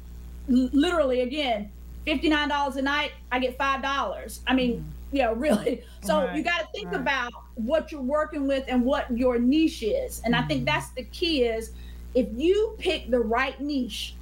literally, 0.49 1.21
again, 1.21 1.71
fifty 2.05 2.29
nine 2.29 2.49
dollars 2.49 2.77
a 2.77 2.83
night. 2.83 3.13
I 3.31 3.39
get 3.39 3.57
five 3.57 3.83
dollars. 3.83 4.41
I 4.47 4.55
mean, 4.55 4.79
hmm. 4.79 5.17
yeah, 5.17 5.33
really. 5.37 5.83
So 6.03 6.33
you 6.33 6.43
got 6.43 6.61
to 6.61 6.69
think 6.75 6.93
right. 6.93 7.01
about 7.01 7.33
what 7.55 7.93
you're 7.93 8.01
working 8.03 8.47
with 8.47 8.65
and 8.69 8.85
what 8.85 9.11
your 9.17 9.39
niche 9.39 9.83
is. 9.83 10.21
And 10.25 10.35
I 10.35 10.43
think 10.43 10.61
hmm. 10.61 10.67
that's 10.67 10.91
the 10.91 11.05
key 11.05 11.45
is 11.45 11.73
if 12.15 12.27
you 12.35 12.75
pick 12.79 13.11
the 13.11 13.21
right 13.21 13.61
niche 13.61 14.15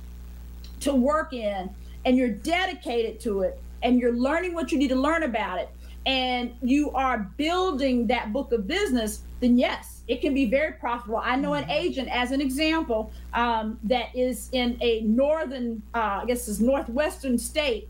to 0.81 0.95
work 0.95 1.33
in 1.33 1.71
and 2.05 2.17
you're 2.17 2.29
dedicated 2.29 3.21
to 3.21 3.43
it 3.43 3.61
and 3.83 4.01
you're 4.01 4.13
learning 4.13 4.55
what 4.55 4.73
you 4.73 4.79
need 4.79 4.89
to 4.89 4.97
learn 4.97 5.23
about 5.23 5.59
it 5.59 5.69
and 6.09 6.55
you 6.63 6.91
are 6.93 7.19
building 7.37 8.07
that 8.07 8.33
book 8.33 8.51
of 8.53 8.67
business, 8.67 9.21
then 9.41 9.59
yes, 9.59 10.01
it 10.09 10.23
can 10.23 10.33
be 10.33 10.47
very 10.47 10.73
profitable. 10.73 11.19
I 11.23 11.37
know 11.37 11.53
an 11.53 11.69
agent, 11.71 12.09
as 12.11 12.33
an 12.33 12.41
example, 12.41 13.13
um, 13.35 13.79
that 13.85 14.09
is 14.17 14.49
in 14.53 14.79
a 14.81 15.03
northern, 15.03 15.83
uh, 15.95 16.21
I 16.23 16.25
guess 16.27 16.49
it's 16.49 16.61
northwestern 16.61 17.37
state. 17.37 17.89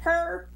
Her 0.00 0.48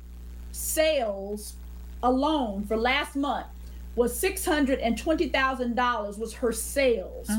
sales 0.52 1.54
alone 2.02 2.64
for 2.64 2.76
last 2.78 3.14
month 3.14 3.46
was 3.94 4.18
six 4.18 4.42
hundred 4.44 4.78
and 4.78 4.96
twenty 4.96 5.28
thousand 5.28 5.74
dollars 5.76 6.16
was 6.16 6.32
her 6.32 6.50
sales. 6.50 7.30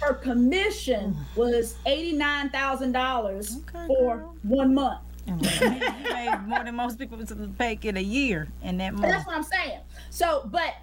Her 0.00 0.12
commission 0.14 1.16
was 1.34 1.76
eighty 1.86 2.12
nine 2.12 2.50
thousand 2.50 2.92
dollars 2.92 3.56
Okay, 3.68 3.86
for 3.86 4.18
girl. 4.18 4.36
one 4.42 4.74
month. 4.74 5.00
You 5.26 5.36
made 5.36 6.38
more 6.46 6.64
than 6.64 6.74
most 6.74 6.98
people 6.98 7.18
make 7.58 7.84
in 7.84 7.96
a 7.96 8.00
year 8.02 8.48
in 8.62 8.78
that 8.78 8.94
month. 8.94 9.08
that's 9.12 9.26
what 9.26 9.36
I'm 9.36 9.42
saying. 9.42 9.80
So, 10.10 10.48
but 10.50 10.74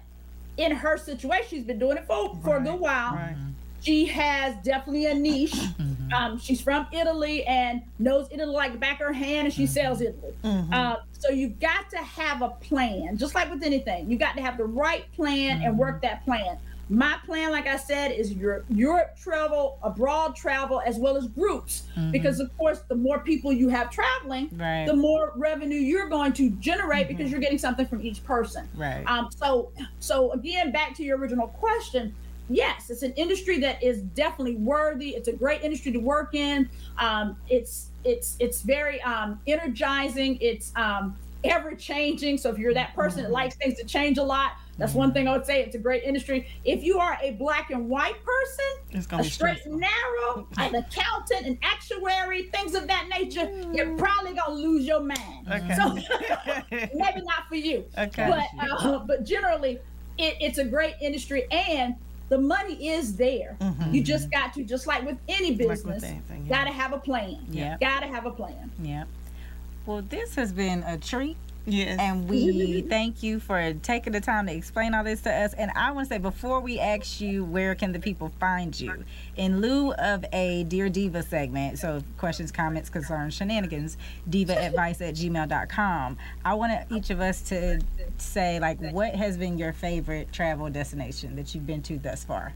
in 0.56 0.72
her 0.72 0.96
situation, 0.98 1.46
she's 1.48 1.64
been 1.64 1.78
doing 1.78 1.96
it 1.96 2.06
for, 2.06 2.36
for 2.42 2.56
a 2.56 2.60
good 2.60 2.78
while. 2.78 3.14
Right. 3.14 3.36
She 3.80 4.06
has 4.06 4.54
definitely 4.62 5.06
a 5.06 5.14
niche. 5.14 5.56
Um, 6.14 6.38
she's 6.38 6.60
from 6.60 6.86
Italy 6.92 7.42
and 7.46 7.82
knows 7.98 8.28
Italy 8.30 8.52
like 8.52 8.72
the 8.72 8.78
back 8.78 9.00
of 9.00 9.06
her 9.08 9.12
hand, 9.12 9.46
and 9.46 9.52
she 9.54 9.66
sells 9.66 10.00
Italy. 10.00 10.34
Uh, 10.44 10.96
so 11.18 11.30
you've 11.30 11.58
got 11.58 11.88
to 11.90 11.96
have 11.96 12.42
a 12.42 12.50
plan, 12.50 13.16
just 13.16 13.34
like 13.34 13.50
with 13.50 13.62
anything. 13.64 14.08
You 14.10 14.18
got 14.18 14.36
to 14.36 14.42
have 14.42 14.56
the 14.58 14.64
right 14.66 15.10
plan 15.14 15.62
and 15.62 15.78
work 15.78 16.02
that 16.02 16.24
plan. 16.24 16.58
My 16.92 17.16
plan, 17.24 17.52
like 17.52 17.66
I 17.66 17.78
said, 17.78 18.12
is 18.12 18.34
Europe, 18.34 18.66
Europe 18.68 19.16
travel, 19.16 19.78
abroad 19.82 20.36
travel, 20.36 20.82
as 20.84 20.98
well 20.98 21.16
as 21.16 21.26
groups. 21.26 21.84
Mm-hmm. 21.96 22.10
Because 22.10 22.38
of 22.38 22.54
course, 22.58 22.80
the 22.86 22.94
more 22.94 23.20
people 23.20 23.50
you 23.50 23.70
have 23.70 23.90
traveling, 23.90 24.50
right. 24.52 24.86
the 24.86 24.94
more 24.94 25.32
revenue 25.34 25.78
you're 25.78 26.10
going 26.10 26.34
to 26.34 26.50
generate 26.50 27.06
mm-hmm. 27.06 27.16
because 27.16 27.30
you're 27.32 27.40
getting 27.40 27.56
something 27.56 27.86
from 27.86 28.02
each 28.02 28.22
person. 28.24 28.68
Right. 28.76 29.04
Um, 29.06 29.30
so, 29.34 29.72
so 30.00 30.32
again, 30.32 30.70
back 30.70 30.94
to 30.96 31.02
your 31.02 31.16
original 31.16 31.48
question. 31.48 32.14
Yes, 32.50 32.90
it's 32.90 33.02
an 33.02 33.14
industry 33.14 33.58
that 33.60 33.82
is 33.82 34.02
definitely 34.02 34.56
worthy. 34.56 35.10
It's 35.10 35.28
a 35.28 35.32
great 35.32 35.62
industry 35.62 35.92
to 35.92 35.98
work 35.98 36.34
in. 36.34 36.68
Um, 36.98 37.36
it's 37.48 37.88
it's 38.04 38.36
it's 38.38 38.60
very 38.60 39.00
um, 39.00 39.40
energizing. 39.46 40.36
It's 40.42 40.72
um, 40.76 41.16
ever 41.44 41.74
changing. 41.74 42.38
So 42.38 42.50
if 42.50 42.58
you're 42.58 42.74
that 42.74 42.94
person 42.94 43.22
that 43.22 43.30
likes 43.30 43.54
things 43.56 43.78
to 43.78 43.84
change 43.84 44.18
a 44.18 44.22
lot, 44.22 44.52
that's 44.78 44.94
one 44.94 45.12
thing 45.12 45.28
I 45.28 45.32
would 45.32 45.46
say. 45.46 45.62
It's 45.62 45.74
a 45.74 45.78
great 45.78 46.02
industry. 46.02 46.48
If 46.64 46.82
you 46.82 46.98
are 46.98 47.18
a 47.22 47.32
black 47.32 47.70
and 47.70 47.88
white 47.88 48.16
person, 48.24 49.04
a 49.10 49.24
straight 49.24 49.64
and 49.66 49.78
narrow, 49.78 50.48
an 50.56 50.74
accountant, 50.74 51.46
an 51.46 51.58
actuary, 51.62 52.44
things 52.44 52.74
of 52.74 52.86
that 52.88 53.08
nature, 53.08 53.50
you're 53.72 53.96
probably 53.96 54.34
gonna 54.34 54.54
lose 54.54 54.86
your 54.86 55.00
mind. 55.00 55.46
Okay. 55.50 55.74
So 55.76 55.94
maybe 56.70 57.22
not 57.22 57.48
for 57.48 57.56
you. 57.56 57.84
Okay. 57.98 58.28
But 58.28 58.82
uh, 58.84 58.98
but 59.00 59.24
generally, 59.24 59.78
it, 60.18 60.36
it's 60.40 60.58
a 60.58 60.64
great 60.64 60.94
industry 61.00 61.46
and 61.50 61.94
the 62.28 62.38
money 62.38 62.88
is 62.88 63.14
there. 63.16 63.56
Mm-hmm. 63.60 63.94
You 63.94 64.02
just 64.02 64.30
got 64.30 64.54
to, 64.54 64.64
just 64.64 64.86
like 64.86 65.04
with 65.04 65.18
any 65.28 65.54
business, 65.54 65.84
like 65.84 65.94
with 65.96 66.04
anything, 66.04 66.46
yeah. 66.46 66.64
gotta 66.64 66.70
have 66.70 66.94
a 66.94 66.98
plan. 66.98 67.44
Yeah. 67.50 67.76
Gotta 67.78 68.06
have 68.06 68.24
a 68.24 68.30
plan. 68.30 68.70
Yeah. 68.80 69.04
Well, 69.86 70.02
this 70.02 70.34
has 70.36 70.52
been 70.52 70.82
a 70.84 70.98
treat. 70.98 71.36
Yes. 71.64 71.98
And 72.00 72.28
we 72.28 72.82
thank 72.88 73.22
you 73.22 73.38
for 73.38 73.72
taking 73.82 74.12
the 74.12 74.20
time 74.20 74.46
to 74.46 74.52
explain 74.52 74.94
all 74.94 75.04
this 75.04 75.20
to 75.22 75.32
us. 75.32 75.54
And 75.54 75.70
I 75.76 75.92
want 75.92 76.08
to 76.08 76.14
say, 76.14 76.18
before 76.18 76.60
we 76.60 76.80
ask 76.80 77.20
you, 77.20 77.44
where 77.44 77.74
can 77.74 77.92
the 77.92 78.00
people 78.00 78.32
find 78.40 78.78
you? 78.78 79.04
In 79.36 79.60
lieu 79.60 79.92
of 79.92 80.24
a 80.32 80.64
Dear 80.64 80.88
Diva 80.88 81.22
segment, 81.22 81.78
so 81.78 82.02
questions, 82.18 82.50
comments, 82.50 82.90
concerns, 82.90 83.34
shenanigans, 83.34 83.96
diva 84.28 84.58
advice 84.58 85.00
at 85.00 85.14
gmail.com, 85.14 86.16
I 86.44 86.54
want 86.54 86.72
each 86.90 87.10
of 87.10 87.20
us 87.20 87.40
to 87.42 87.80
say, 88.18 88.58
like, 88.58 88.80
what 88.92 89.14
has 89.14 89.36
been 89.36 89.56
your 89.56 89.72
favorite 89.72 90.32
travel 90.32 90.68
destination 90.68 91.36
that 91.36 91.54
you've 91.54 91.66
been 91.66 91.82
to 91.82 91.98
thus 91.98 92.24
far? 92.24 92.54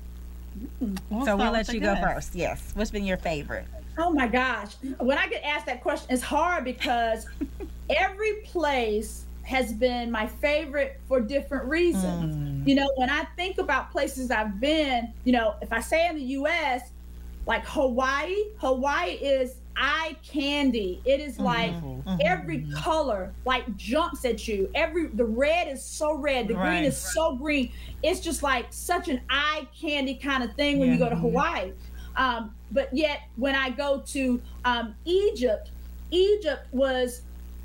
We'll 1.11 1.27
so 1.27 1.37
we'll 1.37 1.53
let 1.53 1.73
you 1.73 1.81
go 1.81 1.95
first. 1.97 2.35
Yes. 2.35 2.73
What's 2.75 2.91
been 2.91 3.05
your 3.05 3.19
favorite? 3.19 3.67
Oh 3.99 4.11
my 4.11 4.27
gosh. 4.27 4.75
When 4.99 5.19
I 5.19 5.27
get 5.29 5.43
asked 5.43 5.67
that 5.67 5.83
question, 5.83 6.09
it's 6.11 6.23
hard 6.23 6.65
because 6.65 7.27
every 7.91 8.35
place 8.45 9.25
has 9.43 9.73
been 9.73 10.11
my 10.11 10.27
favorite 10.27 11.01
for 11.07 11.21
different 11.21 11.65
reasons. 11.67 12.37
Mm. 12.37 12.69
You 12.69 12.75
know, 12.75 12.91
when 12.97 13.09
I 13.09 13.25
think 13.37 13.59
about 13.59 13.93
places 13.93 14.31
I've 14.31 14.61
been, 14.61 15.13
you 15.25 15.33
know, 15.33 15.55
if 15.63 15.73
I 15.73 15.81
say 15.81 16.09
in 16.09 16.17
the 16.17 16.23
US, 16.23 16.91
like 17.47 17.65
Hawaii, 17.65 18.35
Hawaii 18.59 19.13
is 19.13 19.57
eye 19.77 20.17
candy. 20.27 21.01
It 21.05 21.21
is 21.21 21.39
like 21.39 21.73
mm-hmm. 21.73 22.09
mm-hmm. 22.09 22.21
every 22.23 22.67
color 22.75 23.33
like 23.45 23.77
jumps 23.77 24.25
at 24.25 24.49
you. 24.49 24.69
Every 24.75 25.07
the 25.07 25.25
red 25.25 25.69
is 25.69 25.83
so 25.83 26.15
red, 26.15 26.49
the 26.49 26.55
right. 26.55 26.71
green 26.71 26.85
is 26.85 26.97
so 26.97 27.37
green. 27.37 27.71
It's 28.03 28.21
just 28.21 28.43
like 28.43 28.67
such 28.71 29.09
an 29.09 29.21
eye 29.31 29.69
candy 29.79 30.15
kind 30.15 30.43
of 30.43 30.55
thing 30.55 30.79
when 30.79 30.89
yeah. 30.89 30.95
you 30.95 30.99
go 30.99 31.09
to 31.09 31.17
Hawaii. 31.17 31.73
Um, 32.17 32.55
but 32.73 32.95
yet, 32.95 33.23
when 33.37 33.55
I 33.55 33.71
go 33.71 34.03
to 34.07 34.41
um, 34.65 34.95
Egypt, 35.05 35.71
Egypt 36.11 36.67
was 36.73 37.23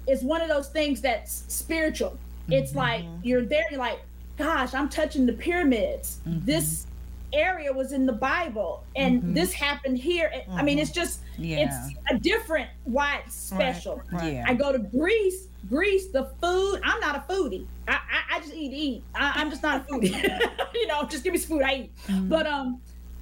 is 0.07 0.23
one 0.23 0.41
of 0.41 0.49
those 0.49 0.69
things 0.69 1.01
that's 1.01 1.43
spiritual. 1.47 2.17
It's 2.49 2.71
mm-hmm. 2.71 2.79
like 2.79 3.05
you're 3.23 3.43
there, 3.43 3.63
you're 3.69 3.79
like, 3.79 3.99
gosh, 4.37 4.73
I'm 4.73 4.89
touching 4.89 5.25
the 5.25 5.33
pyramids. 5.33 6.19
Mm-hmm. 6.27 6.45
This 6.45 6.87
area 7.33 7.71
was 7.71 7.93
in 7.93 8.05
the 8.05 8.13
Bible, 8.13 8.83
and 8.95 9.21
mm-hmm. 9.21 9.33
this 9.33 9.53
happened 9.53 9.97
here. 9.97 10.31
I 10.51 10.63
mean, 10.63 10.79
it's 10.79 10.91
just 10.91 11.21
yeah. 11.37 11.65
it's 11.65 11.97
a 12.09 12.19
different 12.19 12.69
white 12.83 13.31
special. 13.31 14.01
Right. 14.11 14.21
Right. 14.21 14.33
Yeah. 14.33 14.45
I 14.47 14.53
go 14.53 14.71
to 14.71 14.79
Greece. 14.79 15.47
Greece, 15.69 16.07
the 16.07 16.25
food. 16.41 16.81
I'm 16.83 16.99
not 16.99 17.15
a 17.15 17.31
foodie. 17.31 17.67
I 17.87 17.93
I, 17.93 18.37
I 18.37 18.39
just 18.39 18.53
eat 18.53 18.73
eat. 18.73 19.03
I, 19.13 19.41
am 19.41 19.49
just 19.49 19.61
not 19.61 19.81
a 19.81 19.83
foodie. 19.83 20.11
you 20.73 20.87
know, 20.87 21.03
just 21.05 21.23
give 21.23 21.33
me 21.33 21.39
some 21.39 21.57
food. 21.57 21.63
I 21.63 21.73
eat. 21.73 21.91
Mm-hmm. 22.07 22.29
But 22.29 22.47
um, 22.47 22.81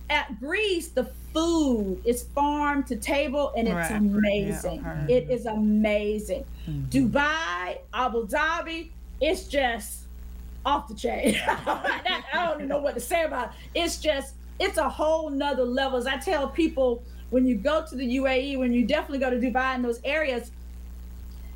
at 0.09 0.39
Greece, 0.39 0.87
the 0.87 1.11
food 1.33 2.01
is 2.05 2.23
farm 2.23 2.83
to 2.83 2.95
table 2.95 3.53
and 3.55 3.67
it's 3.67 3.75
right. 3.75 3.91
amazing. 3.91 4.81
Yeah, 4.81 5.05
it 5.07 5.29
is 5.29 5.45
amazing. 5.45 6.45
Mm-hmm. 6.67 6.89
Dubai, 6.89 7.79
Abu 7.93 8.27
Dhabi, 8.27 8.89
it's 9.21 9.43
just 9.47 10.05
off 10.65 10.87
the 10.87 10.95
chain. 10.95 11.39
I 11.47 12.21
don't 12.33 12.55
even 12.55 12.67
know 12.67 12.79
what 12.79 12.95
to 12.95 12.99
say 12.99 13.23
about 13.23 13.49
it. 13.49 13.81
It's 13.81 13.97
just, 13.97 14.35
it's 14.59 14.77
a 14.77 14.89
whole 14.89 15.29
nother 15.29 15.65
level. 15.65 15.97
As 15.97 16.07
I 16.07 16.17
tell 16.17 16.49
people, 16.49 17.03
when 17.29 17.45
you 17.45 17.55
go 17.55 17.85
to 17.85 17.95
the 17.95 18.17
UAE, 18.17 18.57
when 18.57 18.73
you 18.73 18.85
definitely 18.85 19.19
go 19.19 19.29
to 19.29 19.37
Dubai 19.37 19.75
in 19.75 19.81
those 19.81 20.01
areas, 20.03 20.51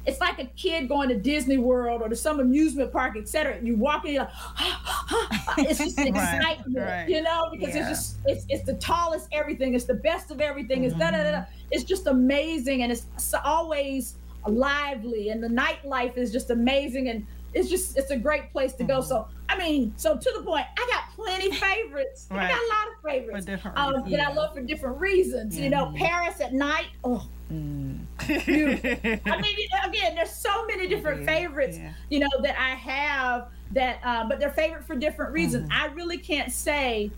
it's 0.05 0.19
like 0.19 0.39
a 0.39 0.45
kid 0.45 0.89
going 0.89 1.09
to 1.09 1.15
Disney 1.15 1.57
World 1.57 2.01
or 2.01 2.09
to 2.09 2.15
some 2.15 2.39
amusement 2.39 2.91
park, 2.91 3.15
etc. 3.15 3.59
You 3.61 3.75
walk 3.75 4.05
in, 4.05 4.13
you're 4.13 4.23
like, 4.23 4.31
it's 5.59 5.79
just 5.79 5.97
excitement, 5.99 6.77
right. 6.77 7.07
you 7.07 7.21
know, 7.21 7.49
because 7.51 7.75
yeah. 7.75 7.89
it's 7.89 7.99
just 7.99 8.17
it's 8.25 8.45
it's 8.49 8.65
the 8.65 8.75
tallest 8.75 9.29
everything, 9.31 9.73
it's 9.73 9.85
the 9.85 9.93
best 9.93 10.31
of 10.31 10.41
everything, 10.41 10.79
mm-hmm. 10.79 10.87
it's 10.87 10.95
da 10.95 11.11
da 11.11 11.31
da. 11.31 11.45
It's 11.71 11.83
just 11.83 12.07
amazing, 12.07 12.83
and 12.83 12.91
it's 12.91 13.05
always 13.45 14.15
lively, 14.47 15.29
and 15.29 15.41
the 15.41 15.47
nightlife 15.47 16.17
is 16.17 16.31
just 16.31 16.49
amazing, 16.49 17.09
and 17.09 17.25
it's 17.53 17.69
just 17.69 17.97
it's 17.97 18.11
a 18.11 18.17
great 18.17 18.51
place 18.51 18.73
to 18.73 18.83
mm-hmm. 18.83 18.93
go. 18.93 19.01
So 19.01 19.27
I 19.49 19.57
mean, 19.57 19.93
so 19.97 20.17
to 20.17 20.33
the 20.35 20.43
point, 20.43 20.65
I 20.77 20.87
got 20.91 21.15
plenty 21.15 21.51
favorites. 21.51 22.27
Right. 22.31 22.45
I 22.45 22.49
got 22.49 22.57
a 22.57 22.67
lot 22.67 22.87
of 22.87 23.11
favorites 23.11 23.63
um, 23.75 24.07
yeah. 24.07 24.17
that 24.17 24.27
I 24.29 24.33
love 24.33 24.53
for 24.53 24.61
different 24.61 24.99
reasons. 24.99 25.55
Mm-hmm. 25.55 25.63
You 25.63 25.69
know, 25.69 25.93
Paris 25.95 26.41
at 26.41 26.53
night. 26.53 26.87
Oh, 27.03 27.27
mm. 27.51 27.99
I 28.19 29.41
mean, 29.41 29.57
again, 29.85 30.15
there's 30.15 30.31
so 30.31 30.65
many 30.65 30.87
different 30.87 31.21
yeah. 31.21 31.27
favorites. 31.27 31.77
Yeah. 31.77 31.93
You 32.09 32.19
know 32.19 32.29
that 32.41 32.59
I 32.59 32.75
have 32.75 33.49
that, 33.71 33.99
uh, 34.03 34.27
but 34.27 34.39
they're 34.39 34.51
favorite 34.51 34.85
for 34.85 34.95
different 34.95 35.33
reasons. 35.33 35.69
Mm-hmm. 35.69 35.83
I 35.83 35.93
really 35.93 36.17
can't 36.17 36.51
say 36.51 37.11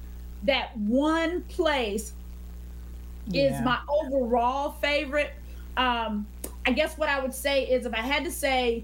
that 0.44 0.78
one 0.78 1.42
place 1.44 2.14
is 3.34 3.60
my 3.62 3.80
overall 3.90 4.74
favorite. 4.74 5.34
Um, 5.78 6.28
I 6.66 6.72
guess 6.72 6.98
what 6.98 7.10
I 7.10 7.20
would 7.20 7.34
say 7.34 7.66
is 7.66 7.86
if 7.86 7.94
I 7.94 8.02
had 8.02 8.24
to 8.24 8.32
say 8.32 8.84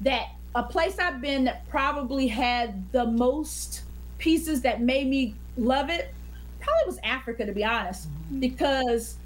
that 0.00 0.28
a 0.54 0.62
place 0.62 0.98
I've 0.98 1.20
been 1.20 1.44
that 1.44 1.68
probably 1.68 2.26
had 2.26 2.90
the 2.92 3.06
most 3.06 3.82
pieces 4.18 4.60
that 4.62 4.80
made 4.80 5.06
me 5.06 5.34
love 5.56 5.90
it 5.90 6.12
probably 6.60 6.86
was 6.86 6.98
Africa, 7.02 7.46
to 7.46 7.52
be 7.52 7.64
honest, 7.64 8.08
mm-hmm. 8.08 8.40
because 8.40 9.16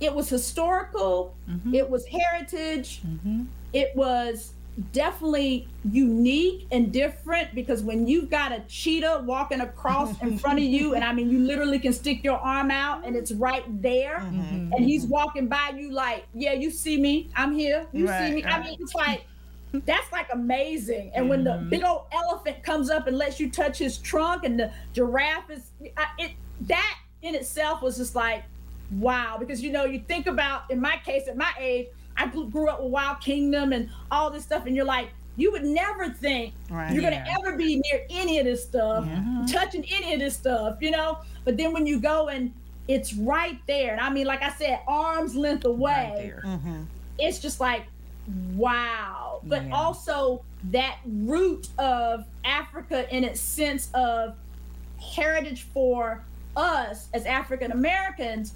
it 0.00 0.12
was 0.12 0.28
historical, 0.28 1.34
mm-hmm. 1.48 1.74
it 1.74 1.88
was 1.88 2.04
heritage, 2.06 3.00
mm-hmm. 3.06 3.44
it 3.72 3.94
was 3.94 4.52
definitely 4.92 5.68
unique 5.90 6.66
and 6.72 6.90
different 6.92 7.54
because 7.54 7.82
when 7.82 8.06
you've 8.06 8.30
got 8.30 8.52
a 8.52 8.60
cheetah 8.68 9.22
walking 9.26 9.60
across 9.60 10.18
in 10.22 10.38
front 10.40 10.58
of 10.58 10.64
you, 10.64 10.94
and 10.94 11.04
I 11.04 11.12
mean, 11.12 11.30
you 11.30 11.38
literally 11.38 11.78
can 11.78 11.92
stick 11.92 12.24
your 12.24 12.38
arm 12.38 12.70
out 12.70 13.06
and 13.06 13.14
it's 13.14 13.32
right 13.32 13.64
there, 13.82 14.18
mm-hmm. 14.18 14.72
and 14.72 14.84
he's 14.84 15.06
walking 15.06 15.46
by 15.46 15.74
you 15.76 15.90
like, 15.92 16.24
Yeah, 16.34 16.52
you 16.52 16.70
see 16.70 17.00
me, 17.00 17.28
I'm 17.36 17.52
here, 17.52 17.86
you 17.92 18.08
right, 18.08 18.28
see 18.28 18.34
me. 18.34 18.44
Right. 18.44 18.54
I 18.54 18.62
mean, 18.62 18.78
it's 18.80 18.94
like, 18.94 19.26
that's 19.72 20.10
like 20.12 20.28
amazing. 20.32 21.10
And 21.14 21.28
when 21.28 21.44
mm-hmm. 21.44 21.64
the 21.64 21.70
big 21.70 21.84
old 21.84 22.06
elephant 22.12 22.62
comes 22.62 22.90
up 22.90 23.06
and 23.06 23.16
lets 23.16 23.40
you 23.40 23.50
touch 23.50 23.78
his 23.78 23.98
trunk, 23.98 24.44
and 24.44 24.58
the 24.58 24.72
giraffe 24.92 25.50
is 25.50 25.70
it 26.18 26.32
that 26.62 26.98
in 27.22 27.34
itself 27.34 27.82
was 27.82 27.96
just 27.96 28.14
like 28.14 28.44
wow. 28.98 29.36
Because 29.38 29.62
you 29.62 29.72
know, 29.72 29.84
you 29.84 30.00
think 30.00 30.26
about 30.26 30.70
in 30.70 30.80
my 30.80 31.00
case, 31.04 31.28
at 31.28 31.36
my 31.36 31.52
age, 31.58 31.88
I 32.16 32.26
grew 32.26 32.68
up 32.68 32.82
with 32.82 32.90
Wild 32.90 33.20
Kingdom 33.20 33.72
and 33.72 33.88
all 34.10 34.30
this 34.30 34.44
stuff, 34.44 34.66
and 34.66 34.76
you're 34.76 34.84
like, 34.84 35.08
you 35.36 35.50
would 35.50 35.64
never 35.64 36.10
think 36.10 36.52
right, 36.68 36.92
you're 36.92 37.02
gonna 37.02 37.24
ever 37.38 37.56
be 37.56 37.82
near 37.90 38.06
any 38.10 38.38
of 38.38 38.44
this 38.44 38.62
stuff, 38.62 39.04
mm-hmm. 39.04 39.46
touching 39.46 39.84
any 39.90 40.14
of 40.14 40.20
this 40.20 40.36
stuff, 40.36 40.76
you 40.80 40.90
know. 40.90 41.18
But 41.44 41.56
then 41.56 41.72
when 41.72 41.86
you 41.86 42.00
go 42.00 42.28
and 42.28 42.52
it's 42.88 43.14
right 43.14 43.58
there, 43.66 43.92
and 43.92 44.00
I 44.00 44.10
mean, 44.10 44.26
like 44.26 44.42
I 44.42 44.50
said, 44.50 44.80
arms 44.86 45.34
length 45.34 45.64
away. 45.64 46.34
Right 46.36 46.52
mm-hmm. 46.52 46.82
It's 47.18 47.38
just 47.38 47.60
like 47.60 47.84
wow. 48.54 49.40
But 49.44 49.66
yeah. 49.66 49.74
also 49.74 50.44
that 50.70 50.98
root 51.04 51.68
of 51.78 52.24
Africa 52.44 53.12
in 53.14 53.24
its 53.24 53.40
sense 53.40 53.90
of 53.94 54.34
heritage 55.00 55.62
for 55.62 56.22
us 56.56 57.08
as 57.12 57.26
African 57.26 57.72
Americans, 57.72 58.54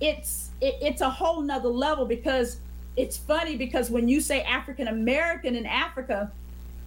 it's 0.00 0.50
it, 0.60 0.74
it's 0.80 1.00
a 1.00 1.10
whole 1.10 1.40
nother 1.40 1.68
level 1.68 2.04
because 2.04 2.58
it's 2.96 3.16
funny 3.16 3.56
because 3.56 3.90
when 3.90 4.08
you 4.08 4.20
say 4.20 4.42
African 4.42 4.88
American 4.88 5.54
in 5.54 5.66
Africa, 5.66 6.30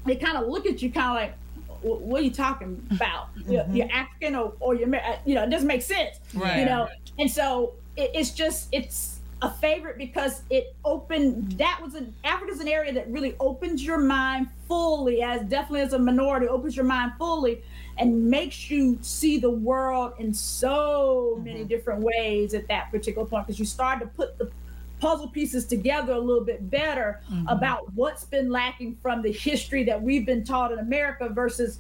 they 0.05 0.15
kind 0.15 0.37
of 0.37 0.47
look 0.47 0.65
at 0.65 0.81
you 0.81 0.91
kind 0.91 1.09
of 1.09 1.15
like, 1.15 1.33
what 1.81 2.21
are 2.21 2.23
you 2.23 2.31
talking 2.31 2.85
about? 2.91 3.29
Mm-hmm. 3.39 3.53
You're, 3.53 3.87
you're, 3.87 3.95
African 3.95 4.35
or, 4.35 4.53
or 4.59 4.75
you're, 4.75 4.89
you 5.25 5.33
know, 5.33 5.43
it 5.43 5.49
doesn't 5.49 5.67
make 5.67 5.81
sense, 5.81 6.19
right. 6.33 6.59
you 6.59 6.65
know? 6.65 6.89
And 7.17 7.31
so 7.31 7.73
it, 7.95 8.11
it's 8.13 8.31
just, 8.31 8.67
it's, 8.71 9.18
a 9.41 9.49
favorite 9.49 9.97
because 9.97 10.41
it 10.49 10.75
opened 10.83 11.53
that 11.53 11.79
was 11.81 11.95
an 11.95 12.13
Africa's 12.23 12.59
an 12.59 12.67
area 12.67 12.91
that 12.91 13.09
really 13.09 13.35
opens 13.39 13.83
your 13.83 13.97
mind 13.97 14.47
fully 14.67 15.23
as 15.23 15.41
definitely 15.43 15.81
as 15.81 15.93
a 15.93 15.99
minority 15.99 16.47
opens 16.47 16.75
your 16.75 16.85
mind 16.85 17.13
fully 17.17 17.61
and 17.97 18.29
makes 18.29 18.69
you 18.69 18.97
see 19.01 19.37
the 19.37 19.49
world 19.49 20.13
in 20.19 20.33
so 20.33 21.35
mm-hmm. 21.35 21.43
many 21.45 21.63
different 21.63 22.01
ways 22.01 22.53
at 22.53 22.67
that 22.67 22.91
particular 22.91 23.27
point 23.27 23.47
because 23.47 23.59
you 23.59 23.65
start 23.65 23.99
to 23.99 24.07
put 24.07 24.37
the 24.37 24.51
puzzle 24.99 25.29
pieces 25.29 25.65
together 25.65 26.13
a 26.13 26.19
little 26.19 26.43
bit 26.43 26.69
better 26.69 27.21
mm-hmm. 27.31 27.47
about 27.47 27.91
what's 27.93 28.25
been 28.25 28.49
lacking 28.49 28.97
from 29.01 29.21
the 29.21 29.31
history 29.31 29.83
that 29.85 30.01
we've 30.01 30.25
been 30.25 30.43
taught 30.43 30.71
in 30.73 30.79
America 30.79 31.29
versus 31.29 31.79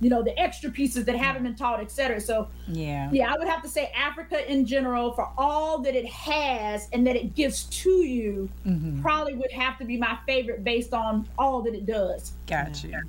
you 0.00 0.10
know 0.10 0.22
the 0.22 0.38
extra 0.38 0.70
pieces 0.70 1.04
that 1.04 1.16
haven't 1.16 1.42
been 1.42 1.54
taught 1.54 1.80
etc 1.80 2.20
so 2.20 2.48
yeah 2.68 3.08
yeah 3.12 3.32
i 3.32 3.38
would 3.38 3.48
have 3.48 3.62
to 3.62 3.68
say 3.68 3.90
africa 3.96 4.50
in 4.50 4.66
general 4.66 5.12
for 5.12 5.30
all 5.38 5.78
that 5.78 5.94
it 5.94 6.06
has 6.06 6.88
and 6.92 7.06
that 7.06 7.16
it 7.16 7.34
gives 7.34 7.64
to 7.64 7.90
you 8.04 8.48
mm-hmm. 8.66 9.00
probably 9.02 9.34
would 9.34 9.52
have 9.52 9.78
to 9.78 9.84
be 9.84 9.96
my 9.96 10.18
favorite 10.26 10.64
based 10.64 10.92
on 10.92 11.26
all 11.38 11.62
that 11.62 11.74
it 11.74 11.86
does 11.86 12.32
gotcha 12.46 12.88
yeah. 12.88 13.00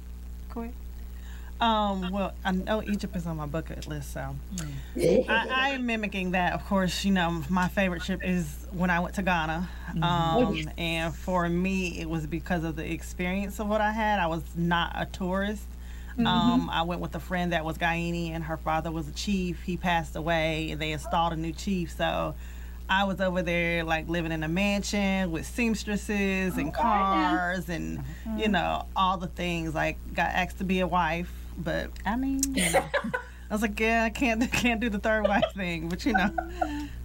cool 0.50 0.72
um, 1.62 2.12
well, 2.12 2.34
I 2.44 2.52
know 2.52 2.84
Egypt 2.84 3.16
is 3.16 3.26
on 3.26 3.38
my 3.38 3.46
bucket 3.46 3.88
list, 3.88 4.12
so 4.12 4.36
mm. 4.56 5.30
I, 5.30 5.48
I, 5.50 5.70
am 5.70 5.86
mimicking 5.86 6.32
that. 6.32 6.52
Of 6.52 6.66
course, 6.66 7.06
you 7.06 7.12
know 7.12 7.44
my 7.50 7.70
favorite 7.70 8.04
trip 8.04 8.22
is 8.26 8.68
when 8.72 8.90
I 8.90 9.00
went 9.00 9.16
to 9.16 9.22
Ghana, 9.22 9.70
mm-hmm. 9.92 10.04
um, 10.04 10.70
and 10.78 11.16
for 11.16 11.48
me, 11.48 11.98
it 12.02 12.10
was 12.10 12.28
because 12.28 12.66
of 12.66 12.76
the 12.76 12.92
experience 12.92 13.60
of 13.60 13.70
what 13.70 13.80
I 13.80 13.92
had. 13.92 14.20
I 14.20 14.28
was 14.28 14.44
not 14.58 14.92
a 14.96 15.06
tourist, 15.06 15.64
Mm-hmm. 16.18 16.28
Um, 16.28 16.70
I 16.70 16.84
went 16.84 17.02
with 17.02 17.14
a 17.16 17.20
friend 17.20 17.52
that 17.52 17.66
was 17.66 17.78
Ghanaian, 17.78 18.32
and 18.32 18.44
her 18.46 18.58
father 18.58 18.92
was 18.92 19.08
a 19.08 19.12
chief. 19.12 19.62
He 19.64 19.76
passed 19.76 20.16
away, 20.16 20.72
and 20.72 20.82
they 20.82 20.92
installed 20.92 21.34
a 21.34 21.36
new 21.36 21.52
chief. 21.52 21.92
So 21.92 22.36
I 22.90 23.04
was 23.04 23.20
over 23.20 23.42
there, 23.42 23.84
like 23.84 24.08
living 24.08 24.32
in 24.32 24.44
a 24.44 24.48
mansion 24.48 25.32
with 25.32 25.46
seamstresses 25.46 26.58
and 26.58 26.74
cars, 26.74 27.68
and 27.68 28.00
mm-hmm. 28.00 28.40
you 28.40 28.48
know 28.48 28.86
all 28.96 29.18
the 29.18 29.28
things. 29.28 29.74
Like 29.74 29.98
got 30.14 30.30
asked 30.30 30.60
to 30.60 30.64
be 30.64 30.80
a 30.80 30.88
wife, 30.88 31.32
but 31.58 31.90
I 32.06 32.16
mean, 32.16 32.42
you 32.54 32.70
know, 32.72 32.86
I 33.50 33.54
was 33.54 33.62
like, 33.62 33.80
yeah, 33.80 34.04
I 34.04 34.10
can't 34.10 34.52
can't 34.52 34.80
do 34.80 34.90
the 34.90 35.00
third 35.00 35.28
wife 35.28 35.44
thing, 35.56 35.90
but 35.90 36.06
you 36.06 36.14
know, 36.14 36.32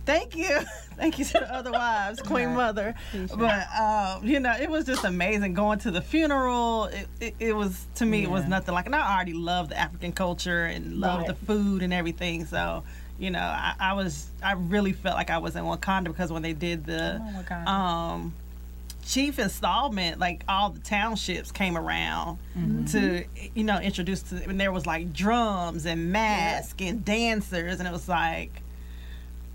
thank 0.07 0.37
you, 0.37 0.49
thank 0.97 1.19
you 1.19 1.25
to 1.27 1.33
the 1.33 1.55
other 1.55 1.73
wives, 1.73 2.21
Queen 2.23 2.49
right. 2.49 2.57
Mother. 2.57 2.95
But 3.37 3.67
um, 3.79 4.27
you 4.27 4.41
know, 4.41 4.55
it 4.59 4.71
was 4.71 4.85
just 4.85 5.05
amazing 5.05 5.55
going 5.55 5.79
to 5.81 5.91
the 5.91 6.01
funeral. 6.01 6.85
It, 6.87 7.09
it, 7.21 7.35
it 7.39 7.53
was 7.57 7.87
to 7.97 8.07
me, 8.07 8.21
yeah. 8.21 8.29
it 8.29 8.31
was 8.31 8.47
nothing 8.47 8.75
like, 8.75 8.87
and 8.87 8.97
I 8.97 9.15
already 9.15 9.35
love 9.35 9.69
the 9.69 9.79
African 9.79 10.13
culture 10.13 10.65
and 10.65 10.99
love 10.99 11.21
right. 11.21 11.29
the 11.29 11.35
food 11.35 11.83
and 11.83 11.93
everything. 11.93 12.47
So 12.47 12.85
you 13.19 13.31
know, 13.31 13.39
I, 13.39 13.75
I, 13.79 13.93
was 13.93 14.31
I 14.43 14.53
really 14.53 14.95
felt 14.95 15.15
like 15.15 15.29
I 15.29 15.39
was 15.39 15.55
in 15.55 15.65
Wakanda 15.65 16.05
because 16.07 16.33
when 16.33 16.41
they 16.41 16.55
did 16.55 16.87
the 16.87 17.21
oh, 17.51 17.71
um 17.71 18.35
chief 19.11 19.39
installment, 19.39 20.21
like 20.21 20.45
all 20.49 20.71
the 20.71 20.81
townships 20.81 21.51
came 21.51 21.77
around 21.77 22.39
mm-hmm. 22.57 22.85
to, 22.87 23.25
you 23.55 23.65
know, 23.65 23.79
introduce 23.81 24.23
to, 24.23 24.37
and 24.49 24.61
there 24.61 24.73
was 24.73 24.87
like 24.87 25.13
drums 25.13 25.85
and 25.85 26.13
masks 26.13 26.75
yeah. 26.79 26.91
and 26.91 27.05
dancers, 27.05 27.81
and 27.81 27.89
it 27.89 27.93
was 27.93 28.09
like, 28.09 28.63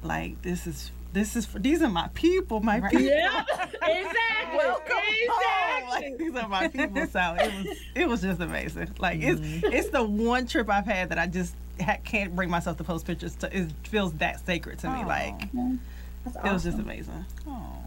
like 0.03 0.41
this 0.41 0.67
is 0.67 0.91
this 1.13 1.37
is 1.37 1.45
for 1.45 1.59
these 1.59 1.81
are 1.81 1.89
my 1.89 2.09
people, 2.13 2.59
my 2.59 2.81
people. 2.81 3.01
Yeah, 3.01 3.45
exactly. 3.81 4.57
Welcome 4.57 4.97
exactly. 5.21 6.09
Like, 6.09 6.17
these 6.17 6.35
are 6.35 6.49
my 6.49 6.67
people. 6.67 7.07
So 7.07 7.35
it 7.39 7.65
was 7.65 7.77
it 7.95 8.07
was 8.07 8.21
just 8.21 8.41
amazing. 8.41 8.89
Like 8.99 9.21
mm-hmm. 9.21 9.65
it's 9.65 9.75
it's 9.75 9.89
the 9.89 10.03
one 10.03 10.47
trip 10.47 10.69
I've 10.69 10.85
had 10.85 11.09
that 11.09 11.17
I 11.17 11.27
just 11.27 11.55
ha- 11.79 11.97
can't 12.03 12.35
bring 12.35 12.49
myself 12.49 12.77
to 12.77 12.83
post 12.83 13.07
pictures. 13.07 13.35
To 13.37 13.57
it 13.57 13.71
feels 13.83 14.11
that 14.13 14.45
sacred 14.45 14.79
to 14.79 14.89
me. 14.89 15.05
Like 15.05 15.49
awesome. 15.55 15.79
it 16.25 16.53
was 16.53 16.63
just 16.63 16.77
amazing. 16.77 17.25
Oh, 17.47 17.77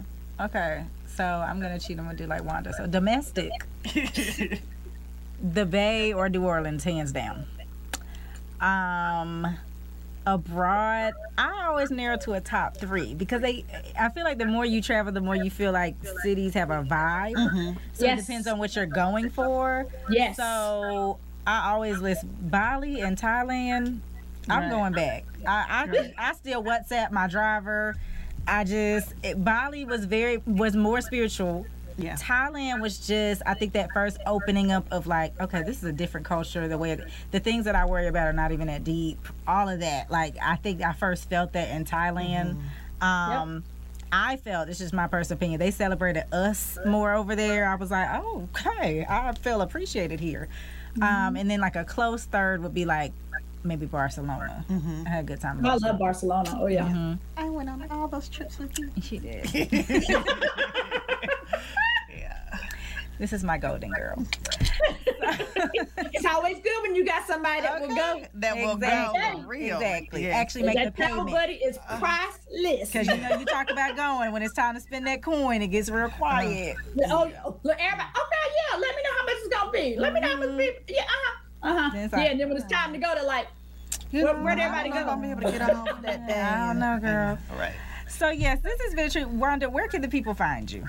okay. 0.41 0.85
So 1.19 1.25
I'm 1.25 1.59
gonna 1.61 1.81
cheat. 1.81 1.99
I'm 1.99 2.05
gonna 2.05 2.17
do 2.17 2.27
like 2.27 2.45
Wanda. 2.45 2.73
So 2.73 2.87
domestic, 2.87 3.51
the 5.43 5.67
Bay 5.67 6.13
or 6.13 6.29
New 6.29 6.45
Orleans, 6.45 6.85
hands 6.85 7.11
down. 7.11 7.45
Um, 8.61 9.45
abroad, 10.25 11.15
I 11.37 11.67
always 11.67 11.91
narrow 11.91 12.19
to 12.19 12.35
a 12.35 12.41
top 12.41 12.77
three 12.77 13.15
because 13.15 13.43
they. 13.43 13.65
I 13.99 14.11
feel 14.11 14.23
like 14.23 14.39
the 14.39 14.47
more 14.47 14.65
you 14.65 14.81
travel, 14.81 15.13
the 15.13 15.21
more 15.21 15.35
you 15.35 15.51
feel 15.51 15.73
like 15.73 15.97
cities 16.23 16.55
have 16.55 16.71
a 16.71 16.85
vibe. 16.85 17.35
Mm-hmm. 17.35 17.79
So 17.95 18.05
yes. 18.05 18.21
it 18.21 18.23
depends 18.23 18.47
on 18.47 18.61
what 18.61 18.77
you're 18.77 18.87
going 18.87 19.29
for. 19.31 19.89
Yes. 20.09 20.37
So 20.37 21.19
I 21.49 21.73
always 21.73 21.99
list 21.99 22.27
Bali 22.49 23.01
and 23.01 23.21
Thailand. 23.21 23.99
I'm 24.49 24.63
right. 24.63 24.71
going 24.71 24.93
back. 24.93 25.25
I 25.45 25.89
I. 25.91 26.29
I 26.29 26.33
still 26.35 26.63
WhatsApp 26.63 27.11
my 27.11 27.27
driver 27.27 27.97
I 28.49 28.65
just 28.65 29.15
it, 29.23 29.43
Bali 29.43 29.85
was 29.85 30.05
very 30.05 30.39
was 30.39 30.75
more 30.75 31.01
spiritual. 31.01 31.67
Yeah. 31.97 32.15
Thailand 32.15 32.81
was 32.81 33.05
just 33.05 33.43
I 33.45 33.55
think 33.55 33.73
that 33.73 33.91
first 33.93 34.19
opening 34.25 34.71
up 34.71 34.87
of 34.93 35.07
like 35.07 35.39
okay 35.41 35.63
this 35.65 35.79
is 35.79 35.85
a 35.85 35.93
different 35.93 36.27
culture 36.27 36.69
the 36.69 36.79
way 36.79 36.97
the 37.33 37.41
things 37.41 37.65
that 37.65 37.75
I 37.75 37.87
worry 37.87 38.07
about 38.07 38.29
are 38.29 38.33
not 38.33 38.53
even 38.53 38.69
that 38.69 38.85
deep 38.85 39.19
all 39.49 39.69
of 39.69 39.81
that 39.81 40.09
like 40.09 40.37
I 40.41 40.57
think 40.57 40.81
I 40.81 40.93
first 40.93 41.29
felt 41.29 41.53
that 41.55 41.71
in 41.71 41.85
Thailand. 41.85 42.57
Mm-hmm. 42.57 43.05
Um, 43.05 43.55
yep. 43.55 43.63
I 44.11 44.37
felt 44.37 44.69
it's 44.69 44.79
just 44.79 44.95
my 44.95 45.07
personal 45.07 45.37
opinion. 45.37 45.61
They 45.61 45.71
celebrated 45.71 46.25
us 46.33 46.79
more 46.87 47.15
over 47.15 47.37
there. 47.37 47.69
I 47.69 47.75
was 47.75 47.91
like, 47.91 48.09
oh, 48.13 48.49
okay, 48.57 49.05
I 49.09 49.33
feel 49.35 49.61
appreciated 49.61 50.19
here. 50.19 50.49
Mm-hmm. 50.93 51.03
Um, 51.03 51.37
and 51.37 51.51
then 51.51 51.61
like 51.61 51.77
a 51.77 51.85
close 51.85 52.25
third 52.25 52.63
would 52.63 52.75
be 52.75 52.85
like 52.85 53.13
maybe 53.65 53.87
Barcelona. 53.87 54.65
Mm-hmm. 54.69 55.05
I 55.07 55.11
had 55.11 55.25
a 55.25 55.27
good 55.27 55.41
time. 55.41 55.65
I 55.65 55.77
love 55.77 55.99
Barcelona. 55.99 56.59
Oh 56.61 56.67
yeah. 56.67 56.85
Mm-hmm. 56.87 57.15
I 57.37 57.49
went 57.51 57.69
on 57.69 57.87
all 57.91 58.09
those 58.09 58.29
trips 58.29 58.59
with 58.59 58.79
you. 58.79 58.91
She 59.03 59.19
did. 59.19 59.53
yeah. 62.11 62.59
This 63.19 63.33
is 63.33 63.43
my 63.43 63.59
golden 63.59 63.91
girl. 63.91 64.25
it's 65.21 66.25
always 66.25 66.59
good 66.61 66.83
when 66.83 66.95
you 66.95 67.05
got 67.05 67.27
somebody 67.27 67.63
that 67.63 67.83
okay. 67.83 67.87
will 67.89 67.97
go. 67.97 68.23
That 68.35 68.57
will 68.57 68.73
exactly. 68.75 69.21
go 69.21 69.43
for 69.43 69.47
real. 69.49 69.77
Exactly. 69.77 70.27
Yeah. 70.27 70.37
Actually 70.37 70.63
make 70.65 70.77
that 70.77 70.97
the 70.97 71.03
payment. 71.03 71.31
buddy 71.31 71.55
is 71.55 71.77
uh-huh. 71.79 71.99
priceless. 71.99 72.91
Because 72.91 73.09
you 73.09 73.17
know 73.17 73.39
you 73.39 73.45
talk 73.45 73.71
about 73.71 73.97
going 73.97 74.33
when 74.33 74.43
it's 74.43 74.55
time 74.55 74.75
to 74.75 74.81
spend 74.81 75.07
that 75.09 75.23
coin, 75.23 75.63
it 75.63 75.69
gets 75.69 75.91
real 75.91 76.11
quiet. 76.11 76.77
Uh-huh. 76.77 77.07
Oh, 77.11 77.33
oh, 77.45 77.61
look, 77.65 77.77
everybody. 77.81 78.09
Okay, 78.09 78.55
yeah. 78.57 78.79
Let 78.79 78.97
me 78.97 79.03
know 79.03 79.11
how 79.19 79.25
much 79.25 79.35
it's 79.39 79.49
gonna 79.49 79.71
be. 79.73 79.97
Let 79.99 80.13
me 80.13 80.21
know 80.21 80.29
how 80.29 80.37
much. 80.37 80.57
Be. 80.57 80.95
Yeah. 80.95 81.05
Uh 81.63 81.73
huh. 81.73 81.97
Uh 81.97 82.09
huh. 82.09 82.09
Yeah, 82.13 82.31
and 82.31 82.41
then 82.41 82.49
when 82.49 82.57
it's 82.57 82.71
time 82.71 82.93
to 82.93 82.99
go, 82.99 83.15
to 83.15 83.23
like, 83.25 83.49
where, 84.11 84.35
where'd 84.37 84.59
everybody 84.59 84.91
go? 84.91 85.09
I'm 85.11 85.21
be 85.21 85.31
able 85.31 85.43
to 85.43 85.51
get 85.53 85.75
off 85.75 86.03
that 86.03 86.27
day. 86.29 86.41
I 86.41 86.67
don't 86.69 86.79
know, 86.79 86.99
girl. 87.01 87.39
All 87.51 87.59
right. 87.59 87.73
So 88.09 88.31
yes, 88.31 88.61
this 88.61 88.81
is 88.81 88.95
very 88.95 89.11
true. 89.11 89.27
Wanda, 89.29 89.69
where 89.69 89.89
can 89.89 90.01
the 90.01 90.09
people 90.09 90.35
find 90.35 90.71
you? 90.71 90.85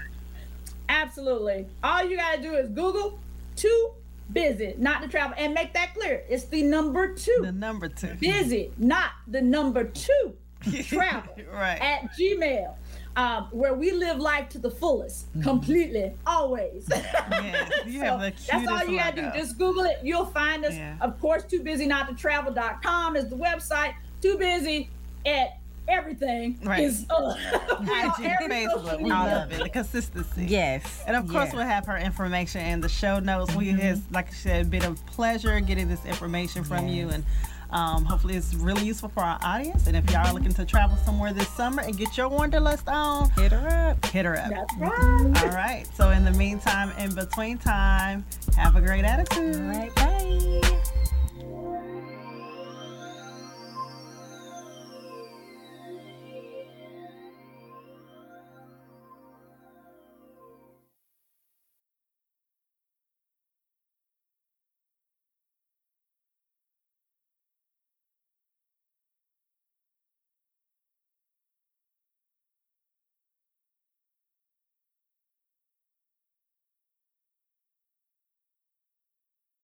Absolutely. 0.88 1.68
All 1.84 2.04
you 2.04 2.18
gotta 2.18 2.42
do 2.42 2.54
is 2.56 2.70
Google 2.70 3.20
too 3.56 3.92
busy 4.32 4.76
not 4.78 5.02
to 5.02 5.08
travel 5.08 5.36
and 5.38 5.54
make 5.54 5.74
that 5.74 5.94
clear. 5.94 6.24
It's 6.30 6.46
the 6.46 6.64
number 6.64 7.14
two. 7.14 7.40
The 7.42 7.52
number 7.52 7.90
two. 7.90 8.14
Busy, 8.16 8.72
not 8.78 9.12
the 9.28 9.42
number 9.42 9.84
two. 9.84 10.36
Travel. 10.84 11.36
right. 11.54 11.80
At 11.82 12.12
Gmail 12.20 12.76
um, 13.16 13.48
where 13.52 13.74
we 13.74 13.92
live 13.92 14.18
life 14.18 14.50
to 14.50 14.60
the 14.60 14.72
fullest, 14.72 15.30
mm-hmm. 15.30 15.42
completely, 15.42 16.14
always. 16.26 16.88
yes, 16.90 17.72
you 17.86 18.00
so 18.00 18.06
have 18.06 18.22
the 18.22 18.34
that's 18.50 18.68
all 18.68 18.86
you 18.86 18.98
gotta 18.98 19.22
do. 19.22 19.32
Just 19.38 19.58
Google 19.58 19.84
it. 19.84 20.00
You'll 20.04 20.26
find 20.26 20.66
us. 20.66 20.76
Yeah. 20.76 20.96
Of 21.02 21.20
course, 21.20 21.44
too 21.44 21.62
busy 21.62 21.86
not 21.86 22.08
to 22.10 22.16
travel.com 22.16 23.16
is 23.16 23.30
the 23.30 23.36
website. 23.36 23.94
Too 24.22 24.38
busy 24.38 24.90
at 25.26 25.60
everything 25.90 26.60
right. 26.64 26.84
is 26.84 27.06
uh, 27.10 27.36
Facebook. 27.82 29.02
We 29.02 29.10
love 29.10 29.52
it. 29.52 29.64
The 29.64 29.70
consistency. 29.70 30.46
Yes. 30.46 31.04
And 31.08 31.16
of 31.16 31.28
course 31.28 31.48
yes. 31.48 31.54
we'll 31.54 31.66
have 31.66 31.86
her 31.88 31.98
information 31.98 32.62
in 32.62 32.80
the 32.80 32.90
show 32.90 33.20
notes. 33.20 33.52
Mm-hmm. 33.52 33.60
We 33.60 33.70
has 33.82 34.02
like 34.12 34.28
I 34.28 34.34
said, 34.34 34.70
been 34.70 34.84
a 34.84 34.94
pleasure 34.94 35.60
getting 35.60 35.88
this 35.88 36.06
information 36.06 36.64
from 36.64 36.88
yes. 36.88 36.96
you 36.96 37.10
and 37.10 37.26
um, 37.72 38.06
hopefully, 38.06 38.36
it's 38.36 38.54
really 38.56 38.86
useful 38.86 39.10
for 39.10 39.22
our 39.22 39.40
audience. 39.44 39.88
And 39.88 39.96
if 39.96 40.10
y'all 40.12 40.28
are 40.28 40.34
looking 40.34 40.54
to 40.54 40.66
travel 40.66 40.98
somewhere 40.98 41.34
this 41.34 41.48
summer 41.50 41.82
and 41.82 41.98
get 41.98 42.18
your 42.18 42.28
wanderlust 42.28 42.88
on, 42.88 43.30
hit 43.32 43.52
her 43.52 43.68
up. 43.68 44.06
Hit 44.08 44.26
her 44.26 44.38
up. 44.38 44.50
That's 44.50 44.76
right. 44.78 45.44
All 45.44 45.50
right. 45.50 45.86
So, 45.96 46.10
in 46.10 46.26
the 46.26 46.32
meantime, 46.32 46.92
in 46.98 47.14
between 47.14 47.58
time, 47.58 48.26
have 48.58 48.76
a 48.76 48.82
great 48.82 49.06
attitude. 49.06 49.56
All 49.56 49.62
right. 49.62 49.96
Bye. 49.96 50.96